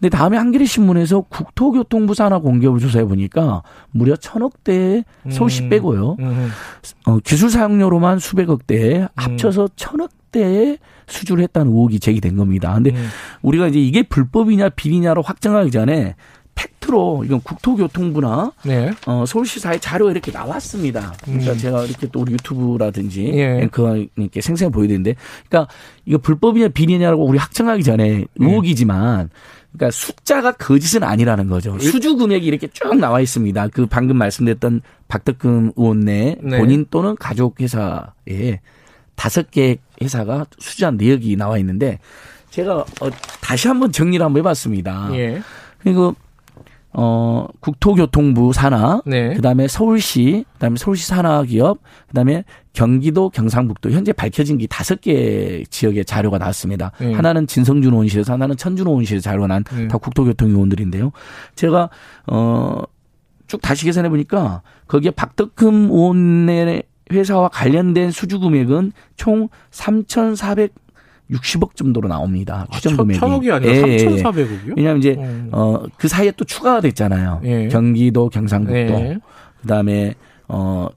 [0.00, 5.68] 근데 다음에 한겨레 신문에서 국토교통부 산하 공기업을 조사해 보니까 무려 천억대 서울시 음.
[5.70, 6.16] 빼고요.
[6.20, 6.50] 음.
[7.06, 9.08] 어, 기술 사용료로만 수백억 대 음.
[9.16, 12.72] 합쳐서 천억대에 수주를 했다는 의혹이 제기된 겁니다.
[12.74, 13.08] 근데 음.
[13.42, 16.14] 우리가 이제 이게 불법이냐 비리냐로 확정하기 전에
[16.84, 18.92] 팩트로 이건 국토교통부나 네.
[19.06, 21.14] 어, 서울시사의 자료가 이렇게 나왔습니다.
[21.24, 21.58] 그러니까 음.
[21.58, 23.62] 제가 이렇게 또 우리 유튜브라든지 예.
[23.62, 25.16] 앵커님께 생생히 보여드리는데,
[25.48, 25.72] 그러니까
[26.04, 28.24] 이거 불법이냐 비리냐라고 우리 확정하기 전에 예.
[28.36, 29.30] 의혹이지만.
[29.72, 31.76] 그러니까 숫자가 거짓은 아니라는 거죠.
[31.80, 33.68] 수주 금액이 이렇게 쭉 나와 있습니다.
[33.68, 36.58] 그 방금 말씀드렸던 박덕금 의원 내 네.
[36.58, 38.60] 본인 또는 가족 회사에
[39.16, 41.98] 다섯 개 회사가 수주한 내역이 나와 있는데
[42.50, 45.08] 제가 어, 다시 한번 정리를 한번 해봤습니다.
[45.14, 45.42] 예.
[45.80, 46.14] 그리고
[46.96, 49.34] 어, 국토교통부 산하, 네.
[49.34, 56.04] 그다음에 서울시, 그다음에 서울시 산하 기업, 그다음에 경기도, 경상북도 현재 밝혀진 게 다섯 개 지역의
[56.04, 56.92] 자료가 나왔습니다.
[57.00, 57.12] 네.
[57.12, 59.88] 하나는 진성준 의원실에서 하나는 천준 의원실에서 자료가 난다 네.
[59.88, 61.10] 국토교통 의원들인데요.
[61.56, 61.90] 제가
[62.26, 70.70] 어쭉 다시 계산해 보니까 거기에 박덕흠 의원의 회사와 관련된 수주 금액은 총3,400
[71.30, 72.66] 60억 정도로 나옵니다.
[72.68, 73.18] 아, 추정 금액이.
[73.18, 74.68] 천억이 아니라 예, 3,400억이요?
[74.68, 74.72] 예.
[74.76, 75.48] 왜냐하면 이제 음.
[75.52, 77.40] 어그 사이에 또 추가가 됐잖아요.
[77.44, 77.68] 예.
[77.68, 79.18] 경기도, 경상북도, 예.
[79.62, 80.14] 그다음에
[80.48, 80.88] 어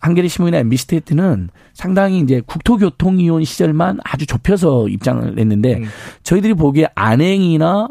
[0.00, 5.84] 한겨레 신문이나 MBC 스테이트는 상당히 이제 국토교통위원 시절만 아주 좁혀서 입장을 냈는데 음.
[6.22, 7.88] 저희들이 보기에 안행이나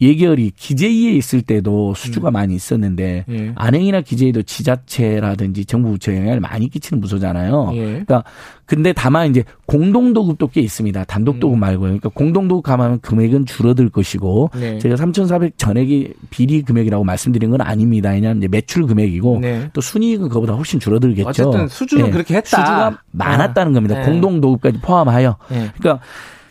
[0.00, 2.32] 예결이 기재위에 있을 때도 수주가 음.
[2.32, 3.52] 많이 있었는데 예.
[3.56, 7.70] 안행이나 기재위도 지자체라든지 정부 부처 영향을 많이 끼치는 부서잖아요.
[7.74, 7.80] 예.
[7.80, 8.24] 그러니까
[8.64, 11.04] 근데 다만 이제 공동도급도 꽤 있습니다.
[11.04, 11.60] 단독도급 음.
[11.60, 11.88] 말고요.
[11.88, 14.78] 그러니까 공동도급 가면 금액은 줄어들 것이고 네.
[14.78, 18.10] 제가 3,400 전액이 비리 금액이라고 말씀드린 건 아닙니다.
[18.10, 19.70] 왜냐하면 이제 매출 금액이고 네.
[19.72, 21.28] 또 순이익은 그보다 훨씬 줄어들겠죠.
[21.28, 22.10] 어쨌든 수주는 네.
[22.10, 22.48] 그렇게 했다.
[22.48, 23.98] 수주가 많았다는 겁니다.
[23.98, 24.04] 네.
[24.04, 25.36] 공동도급까지 포함하여.
[25.48, 25.70] 네.
[25.78, 26.04] 그러니까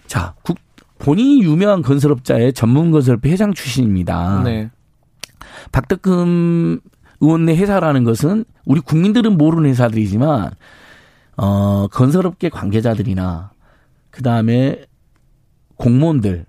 [0.07, 0.57] 자 국,
[0.99, 4.41] 본인이 유명한 건설업자의 전문 건설업 회장 출신입니다.
[4.43, 4.69] 네.
[5.71, 6.79] 박덕금
[7.19, 10.51] 의원의 회사라는 것은 우리 국민들은 모르는 회사들이지만
[11.37, 13.51] 어 건설업계 관계자들이나
[14.09, 14.85] 그 다음에
[15.75, 16.45] 공무원들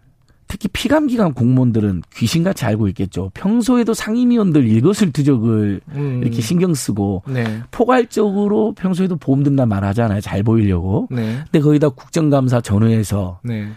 [0.48, 3.30] 특히 피감기관 공무원들은 귀신같이 알고 있겠죠.
[3.34, 6.20] 평소에도 상임위원들 일것을투적을 음.
[6.22, 7.62] 이렇게 신경 쓰고 네.
[7.70, 10.22] 포괄적으로 평소에도 보험 든다 말하잖아요.
[10.22, 11.06] 잘 보이려고.
[11.10, 11.40] 네.
[11.44, 13.68] 근데 거기다 국정감사 전후에서 네.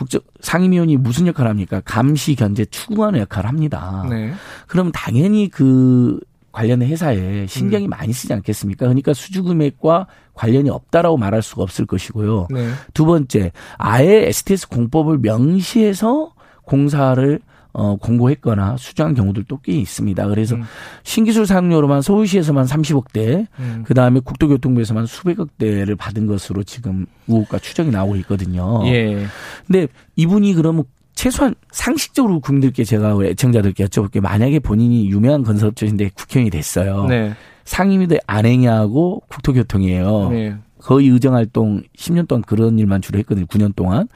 [0.00, 1.82] 국정 상임위원이 무슨 역할을 합니까?
[1.84, 4.06] 감시 견제 추궁하는 역할을 합니다.
[4.08, 4.32] 네.
[4.66, 6.18] 그럼 당연히 그
[6.52, 7.90] 관련 회사에 신경이 음.
[7.90, 8.86] 많이 쓰지 않겠습니까?
[8.86, 12.48] 그러니까 수주 금액과 관련이 없다라고 말할 수가 없을 것이고요.
[12.50, 12.70] 네.
[12.94, 16.32] 두 번째, 아예 STS 공법을 명시해서
[16.62, 17.38] 공사를
[17.72, 20.26] 어, 공고했거나 수주한 경우들도 꽤 있습니다.
[20.28, 20.62] 그래서 음.
[21.02, 23.84] 신기술 사용료로만 서울시에서만 30억대, 음.
[23.86, 28.82] 그 다음에 국토교통부에서만 수백억대를 받은 것으로 지금 의혹과 추정이 나오고 있거든요.
[28.86, 29.24] 예.
[29.66, 29.86] 근데
[30.16, 30.84] 이분이 그러면
[31.14, 34.20] 최소한 상식적으로 국민들께 제가 애청자들께 여쭤볼게요.
[34.20, 37.06] 만약에 본인이 유명한 건설업체인데 국회의원이 됐어요.
[37.06, 37.34] 네.
[37.64, 40.30] 상임위도 안행하고 국토교통이에요.
[40.30, 40.56] 네.
[40.82, 43.46] 거의 의정 활동 10년 동안 그런 일만 주로 했거든요.
[43.46, 44.08] 9년 동안.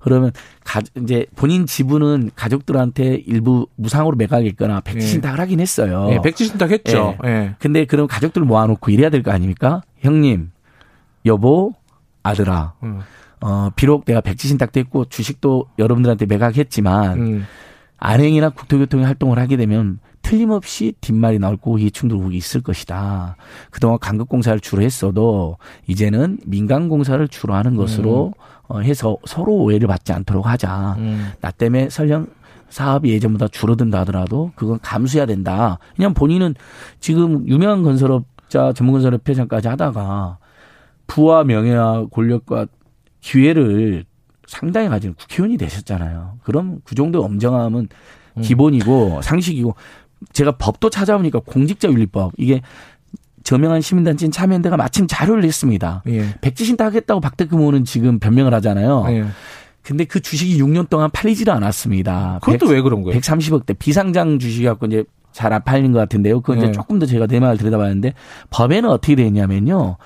[0.00, 0.30] 그러면
[0.64, 5.40] 가, 이제 본인 지분은 가족들한테 일부 무상으로 매각했거나 백지신탁을 네.
[5.42, 6.06] 하긴 했어요.
[6.10, 7.16] 네, 백지신탁 했죠.
[7.22, 7.28] 네.
[7.28, 7.54] 네.
[7.58, 9.82] 근데 그럼 가족들 모아놓고 이래야 될 거 아닙니까?
[9.98, 10.50] 형님,
[11.26, 11.74] 여보,
[12.22, 12.74] 아들아.
[12.82, 13.00] 음.
[13.40, 17.46] 어, 비록 내가 백지신탁도 했고 주식도 여러분들한테 매각했지만 음.
[17.98, 23.36] 안행이나 국토교통의 활동을 하게 되면 틀림없이 뒷말이 나올 거고 이해충돌이 있을 것이다.
[23.70, 28.32] 그동안 간급공사를 주로 했어도 이제는 민간공사를 주로 하는 것으로 음.
[28.68, 30.96] 어, 해서 서로 오해를 받지 않도록 하자.
[30.98, 31.32] 음.
[31.40, 32.28] 나 때문에 설령
[32.70, 35.78] 사업이 예전보다 줄어든다 하더라도 그건 감수해야 된다.
[35.94, 36.54] 그냥 본인은
[37.00, 40.38] 지금 유명한 건설업자 전문건설업 회장까지 하다가
[41.06, 42.66] 부와 명예와 권력과
[43.20, 44.06] 기회를
[44.46, 46.38] 상당히 가진 국회의원이 되셨잖아요.
[46.42, 47.88] 그럼 그 정도 엄정함은
[48.38, 48.42] 음.
[48.42, 49.74] 기본이고 상식이고
[50.32, 52.60] 제가 법도 찾아보니까 공직자윤리법 이게
[53.44, 56.04] 저명한 시민단체인 참여연대가 마침 자료를 냈습니다.
[56.08, 56.34] 예.
[56.40, 59.04] 백지신탁 하겠다고 박대금 의원은 지금 변명을 하잖아요.
[59.08, 59.24] 예.
[59.82, 62.38] 근데 그 주식이 6년 동안 팔리지도 않았습니다.
[62.42, 63.18] 그것도 100, 왜 그런 거예요?
[63.18, 66.40] 130억대 비상장 주식이 갖고 이제 잘 안 팔린 것 같은데요.
[66.40, 66.64] 그건 예.
[66.64, 68.14] 이제 조금 더 제가 내막을 들여다봤는데
[68.50, 69.96] 법에는 어떻게 되어 있냐면요.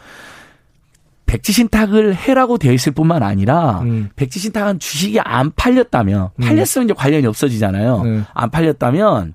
[1.26, 4.10] 백지신탁을 해라고 되어 있을 뿐만 아니라 음.
[4.16, 6.40] 백지신탁은 주식이 안 팔렸다면 음.
[6.40, 7.96] 팔렸으면 이제 관련이 없어지잖아요.
[8.02, 8.24] 음.
[8.32, 9.34] 안 팔렸다면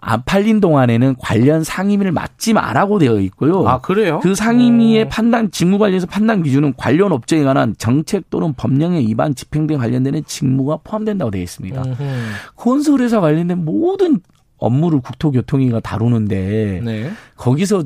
[0.00, 3.66] 안 팔린 동안에는 관련 상임위를 맡지 말라고 되어 있고요.
[3.66, 4.20] 아, 그래요?
[4.22, 5.08] 그 상임위의 오.
[5.08, 10.24] 판단, 직무 관련해서 판단 기준은 관련 업종에 관한 정책 또는 법령에 위반 집행 등 관련되는
[10.24, 11.82] 직무가 포함된다고 되어 있습니다.
[12.56, 14.20] 건설회사 관련된 모든
[14.58, 17.10] 업무를 국토교통위가 다루는데 네.
[17.36, 17.84] 거기서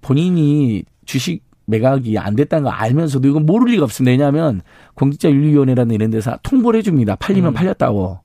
[0.00, 4.10] 본인이 주식 매각이 안 됐다는 걸 알면서도 이건 모를 리가 없습니다.
[4.10, 4.62] 왜냐하면
[4.94, 7.16] 공직자윤리위원회라는 이런 데서 통보를 해줍니다.
[7.16, 7.54] 팔리면 음.
[7.54, 8.20] 팔렸다고.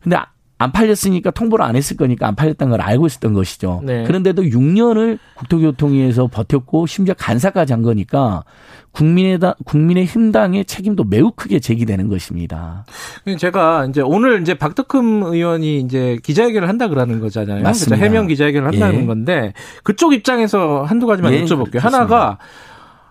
[0.00, 0.16] 근데
[0.62, 3.80] 안 팔렸으니까 통보를 안 했을 거니까 안 팔렸다는 걸 알고 있었던 것이죠.
[3.84, 4.04] 네.
[4.04, 8.44] 그런데도 6년을 국토교통위에서 버텼고 심지어 간사까지 한 거니까
[8.92, 12.84] 국민의 국민의 힘당의 책임도 매우 크게 제기되는 것입니다.
[13.38, 17.62] 제가 이제 오늘 이제 박덕흠 의원이 이제 기자회견을 한다 그러는 거잖아요.
[17.62, 17.96] 맞습니다.
[17.96, 19.06] 해명 기자회견을 한다는 예.
[19.06, 19.52] 건데
[19.82, 21.70] 그쪽 입장에서 한두 가지만 예, 여쭤볼게요.
[21.72, 21.86] 그렇습니다.
[21.86, 22.38] 하나가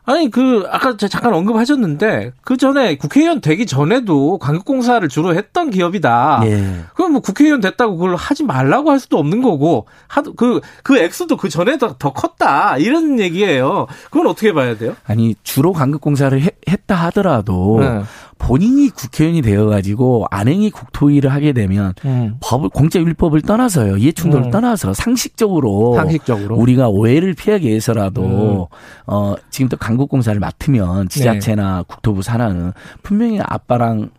[0.04, 6.42] 아니 그 아까 잠깐 언급하셨는데 그 전에 국회의원 되기 전에도 광역공사를 주로 했던 기업이다.
[6.46, 6.82] 예.
[6.96, 11.38] 그럼 뭐 국회의원 됐다고 그걸 하지 말라고 할 수도 없는 거고 하도 그그 그 액수도
[11.38, 13.88] 그 전에 더, 더 컸다 이런 얘기예요.
[14.10, 14.96] 그건 어떻게 봐야 돼요?
[15.06, 18.02] 아니 주로 광역공사를 했다 하더라도 네.
[18.42, 22.38] 본인이 국회의원이 되어가지고 안행이 국토위를 하게 되면 음.
[22.42, 24.52] 법을 공짜 율법을 떠나서요 이해충돌을 음.
[24.52, 28.66] 떠나서 상식적으로 상식적으로 우리가 오해를 피하기 위해서라도 음.
[29.06, 31.84] 어 지금 또 강국공사를 맡으면 지자체나 네.
[31.88, 32.74] 국토부 산하는
[33.04, 34.10] 분명히 아빠랑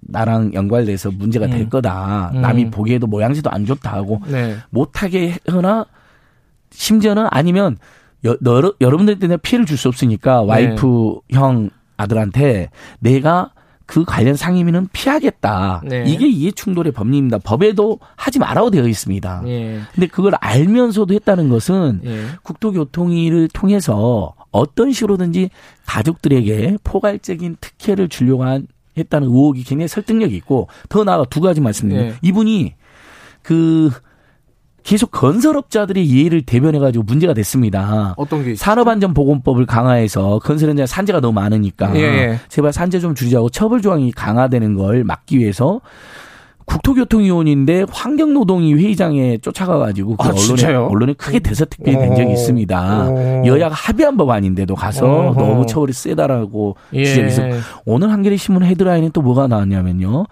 [0.00, 1.68] 나랑 연관돼서 문제가 될 음.
[1.68, 2.32] 거다.
[2.34, 2.40] 음.
[2.40, 4.56] 남이 보기에도 모양새도 안 좋다 하고 네.
[4.70, 5.86] 못하게 하거나
[6.72, 7.76] 심지어는 아니면
[8.24, 11.38] 여, 러 여러분들 때문에 피해를 줄 수 없으니까 와이프 네.
[11.38, 11.70] 형
[12.02, 12.68] 아들한테
[13.00, 13.50] 내가
[13.86, 15.82] 그 관련 상임위는 피하겠다.
[15.84, 16.04] 네.
[16.06, 17.38] 이게 이해 충돌의 법리입니다.
[17.38, 19.42] 법에도 하지 말라고 되어 있습니다.
[19.44, 19.80] 네.
[19.94, 22.24] 근데 그걸 알면서도 했다는 것은 네.
[22.42, 25.50] 국토교통위를 통해서 어떤 식으로든지
[25.84, 28.66] 가족들에게 포괄적인 특혜를 주려고 한
[28.96, 32.14] 했다는 의혹이 굉장히 설득력이 있고 더 나아가 두 가지 말씀드립니다.
[32.14, 32.18] 예.
[32.22, 32.74] 이분이
[33.42, 33.90] 그
[34.84, 38.14] 계속 건설업자들의 이해를 대변해가지고 문제가 됐습니다.
[38.16, 42.38] 어떤 게 산업안전보건법을 강화해서 건설 현장 산재가 너무 많으니까 예, 예.
[42.48, 45.80] 제발 산재 좀 줄이자고 처벌 조항이 강화되는 걸 막기 위해서
[46.64, 53.08] 국토교통위원인데 환경노동위 회의장에 쫓아가가지고 그 아, 언론에, 언론에 크게 대서특필이 된 적이 있습니다.
[53.08, 53.42] 오.
[53.46, 55.34] 여야가 합의한 법안인데도 가서 오호.
[55.34, 57.04] 너무 처벌이 세다라고 예.
[57.04, 57.42] 지적해서
[57.84, 60.26] 오늘 한겨레 신문 헤드라인에 또 뭐가 나왔냐면요.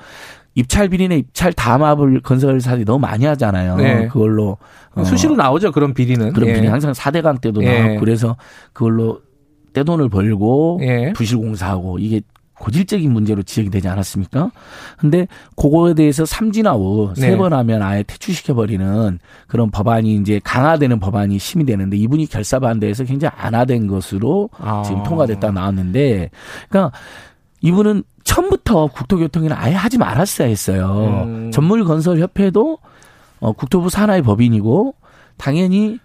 [0.54, 3.76] 입찰 비리나 입찰 담합을 건설사들이 너무 많이 하잖아요.
[3.76, 4.08] 네.
[4.08, 4.58] 그걸로
[4.94, 6.32] 어, 수시로 나오죠 그런 비리는.
[6.32, 6.54] 그런 예.
[6.54, 7.82] 비리 항상 4대강 때도 예.
[7.82, 8.36] 나오고 그래서
[8.72, 9.20] 그걸로
[9.72, 11.12] 떼돈을 벌고 예.
[11.14, 12.20] 부실공사하고 이게
[12.60, 14.50] 고질적인 문제로 지적이 되지 않았습니까?
[14.98, 17.22] 근데 그거에 대해서 삼진아우 네.
[17.22, 23.04] 세번 하면 아예 퇴출시켜 버리는 그런 법안이 이제 강화되는 법안이 심의 되는데 이분이 결사 반대해서
[23.04, 24.82] 굉장히 안화된 것으로 아.
[24.84, 26.30] 지금 통과됐다 나왔는데
[26.68, 26.96] 그러니까
[27.62, 31.24] 이분은 처음부터 국토교통위는 아예 하지 말았어야 했어요.
[31.26, 31.50] 음.
[31.52, 32.78] 전물건설협회도
[33.40, 34.94] 어, 국토부 산하의 법인이고
[35.36, 35.98] 당연히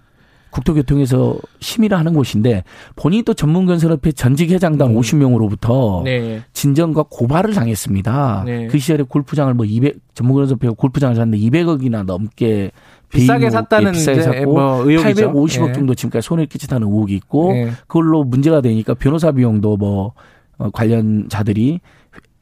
[0.56, 2.64] 국토교통에서 심의를 하는 곳인데
[2.96, 5.02] 본인이 또 전문건설협회 전직 회장당 음.
[5.02, 6.44] 50명으로부터 네.
[6.54, 8.44] 진정과 고발을 당했습니다.
[8.46, 8.68] 네.
[8.68, 12.72] 그 시절에 골프장을 뭐 200, 전문건설협회가 골프장을 샀는데 200억이나 넘게
[13.10, 15.74] 비싸게 샀다는 비싸게 샀고 뭐 850억 예.
[15.74, 17.72] 정도 지금까지 손해를 끼쳤다는 의혹이 있고 예.
[17.88, 20.14] 그걸로 문제가 되니까 변호사 비용도 뭐
[20.58, 21.80] 어, 관련자들이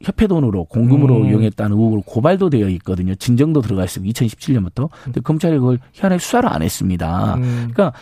[0.04, 1.28] 협회 돈으로 공금으로 음.
[1.28, 3.14] 이용했다는 의혹으로 고발도 되어 있거든요.
[3.14, 4.12] 진정도 들어가 있습니다.
[4.12, 4.90] 2017년부터.
[5.02, 7.36] 근데 검찰이 그걸 희한하게 수사를 안 했습니다.
[7.36, 7.70] 음.
[7.72, 7.92] 그러니까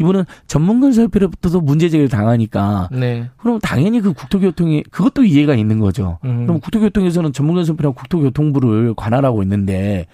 [0.00, 3.30] 이분은 전문건설협회로부터도 문제 제기를 당하니까 네.
[3.36, 6.18] 그럼 당연히 그 국토교통이 그것도 이해가 있는 거죠.
[6.24, 6.46] 음.
[6.46, 10.06] 그럼 국토교통에서는 전문건설협회랑 국토교통부를 관할하고 있는데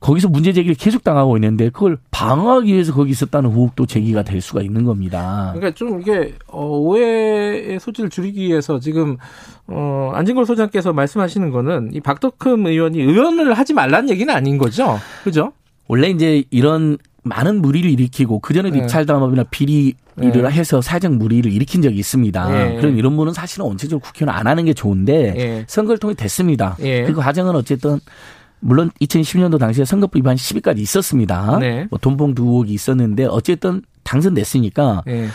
[0.00, 4.62] 거기서 문제 제기를 계속 당하고 있는데 그걸 방어하기 위해서 거기 있었다는 의혹도 제기가 될 수가
[4.62, 5.52] 있는 겁니다.
[5.54, 9.18] 그러니까 좀 이게 어, 오해의 소지를 줄이기 위해서 지금
[9.66, 15.52] 어, 안진걸 소장께서 말씀하시는 거는 이 박덕흠 의원이 의원을 하지 말라는 얘기는 아닌 거죠, 그죠?
[15.86, 18.82] 원래 이제 이런 많은 무리를 일으키고 그 전에도 네.
[18.82, 20.50] 입찰 담합이나 비리를 네.
[20.50, 22.48] 해서 사정 무리를 일으킨 적이 있습니다.
[22.48, 22.76] 네.
[22.76, 25.64] 그럼 이런 분은 사실은 원칙적으로 국회의원 안 하는 게 좋은데 네.
[25.66, 26.76] 선거를 통해 됐습니다.
[26.78, 27.04] 네.
[27.04, 27.98] 그 과정은 어쨌든
[28.60, 31.58] 물론 2010년도 당시에 선거법 위반 시비까지 있었습니다.
[31.58, 31.86] 네.
[31.90, 35.28] 뭐 돈봉두 의혹이 있었는데 어쨌든 당선됐으니까 네.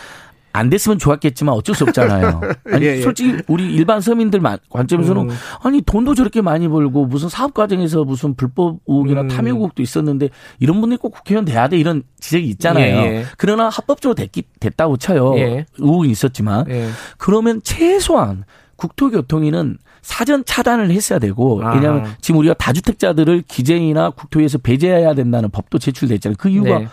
[0.56, 2.40] 안 됐으면 좋았겠지만 어쩔 수 없잖아요.
[2.72, 3.02] 아니 예, 예.
[3.02, 5.36] 솔직히 우리 일반 서민들 관점에서는 음.
[5.62, 9.28] 아니 돈도 저렇게 많이 벌고 무슨 사업 과정에서 무슨 불법 의혹이나 음.
[9.28, 10.30] 탐욕 의혹도 있었는데
[10.60, 12.96] 이런 분들이 꼭 국회의원 돼야 돼 이런 지적이 있잖아요.
[13.02, 13.26] 예, 예.
[13.38, 15.38] 그러나 합법적으로 됐기, 됐다고 쳐요.
[15.38, 15.66] 예.
[15.78, 16.88] 의혹이 있었지만 예.
[17.18, 18.46] 그러면 최소한
[18.78, 26.36] 국토교통위는 사전 차단을 했어야 되고 왜냐하면 지금 우리가 다주택자들을 기재이나 국토위에서 배제해야 된다는 법도 제출됐잖아요.
[26.38, 26.88] 그 이유가 네.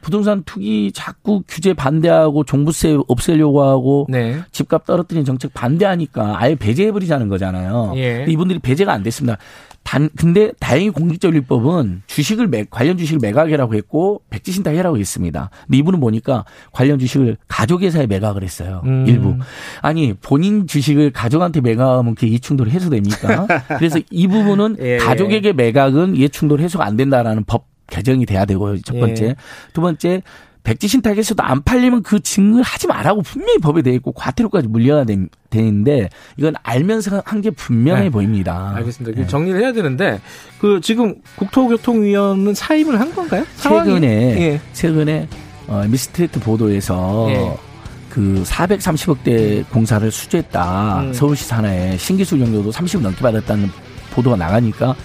[0.00, 4.40] 부동산 투기 자꾸 규제 반대하고 종부세 없애려고 하고 네.
[4.52, 7.92] 집값 떨어뜨리는 정책 반대하니까 아예 배제해버리자는 거잖아요.
[7.96, 8.24] 예.
[8.28, 9.38] 이분들이 배제가 안 됐습니다.
[9.86, 15.50] 단 근데 다행히 공직전리법은 주식을 매, 관련 주식을 매각이라고 했고 백지신탁 해라고 했습니다.
[15.66, 18.82] 근데 이분은 보니까 관련 주식을 가족회사에 매각을 했어요.
[18.84, 19.06] 음.
[19.06, 19.36] 일부.
[19.82, 23.46] 아니 본인 주식을 가족한테 매각하면 그게 이해충돌 해소됩니까?
[23.78, 24.96] 그래서 이 부분은 예.
[24.96, 28.80] 가족에게 매각은 이해충돌 해소가 안 된다라는 법 개정이 돼야 되고요.
[28.82, 29.24] 첫 번째.
[29.26, 29.36] 예.
[29.72, 30.22] 두 번째
[30.64, 35.04] 백지 신탁에서도 안 팔리면 그 증을 하지 말라고 분명히 법에 되어 있고 과태료까지 물려야
[35.48, 38.10] 되는데 이건 알면서 한 게 분명해 네.
[38.10, 38.72] 보입니다.
[38.74, 39.20] 알겠습니다.
[39.20, 39.26] 네.
[39.28, 40.20] 정리를 해야 되는데
[40.60, 43.44] 그 지금 국토교통위원은 사임을 한 건가요?
[43.58, 44.08] 최근에
[44.40, 44.60] 예.
[44.72, 45.28] 최근에
[45.68, 47.56] 어, 미스트레이트 보도에서 예.
[48.10, 51.00] 그 430억대 공사를 수주했다.
[51.02, 51.12] 음.
[51.12, 53.70] 서울시 산하에 신기술 용도도 30억 넘게 받았다는
[54.10, 54.96] 보도가 나가니까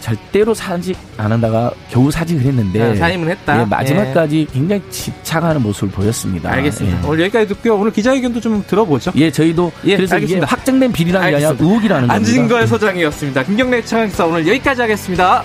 [0.00, 3.60] 절대로 사직 안 한다가 겨우 사직을 했는데 아, 사임을 했다.
[3.60, 4.52] 예, 마지막까지 예.
[4.52, 6.50] 굉장히 집착하는 모습을 보였습니다.
[6.52, 7.02] 알겠습니다.
[7.02, 7.06] 예.
[7.06, 7.76] 오늘 여기까지 듣고요.
[7.76, 9.12] 오늘 기자회견도 좀 들어보죠.
[9.16, 10.46] 예, 저희도 예, 그래서 알겠습니다.
[10.46, 12.14] 이게 확정된 비리라는 게 아니라 의혹이라는 겁니다.
[12.14, 13.42] 안진걸 소장이었습니다.
[13.44, 15.42] 김경래 차장사 오늘 여기까지 하겠습니다.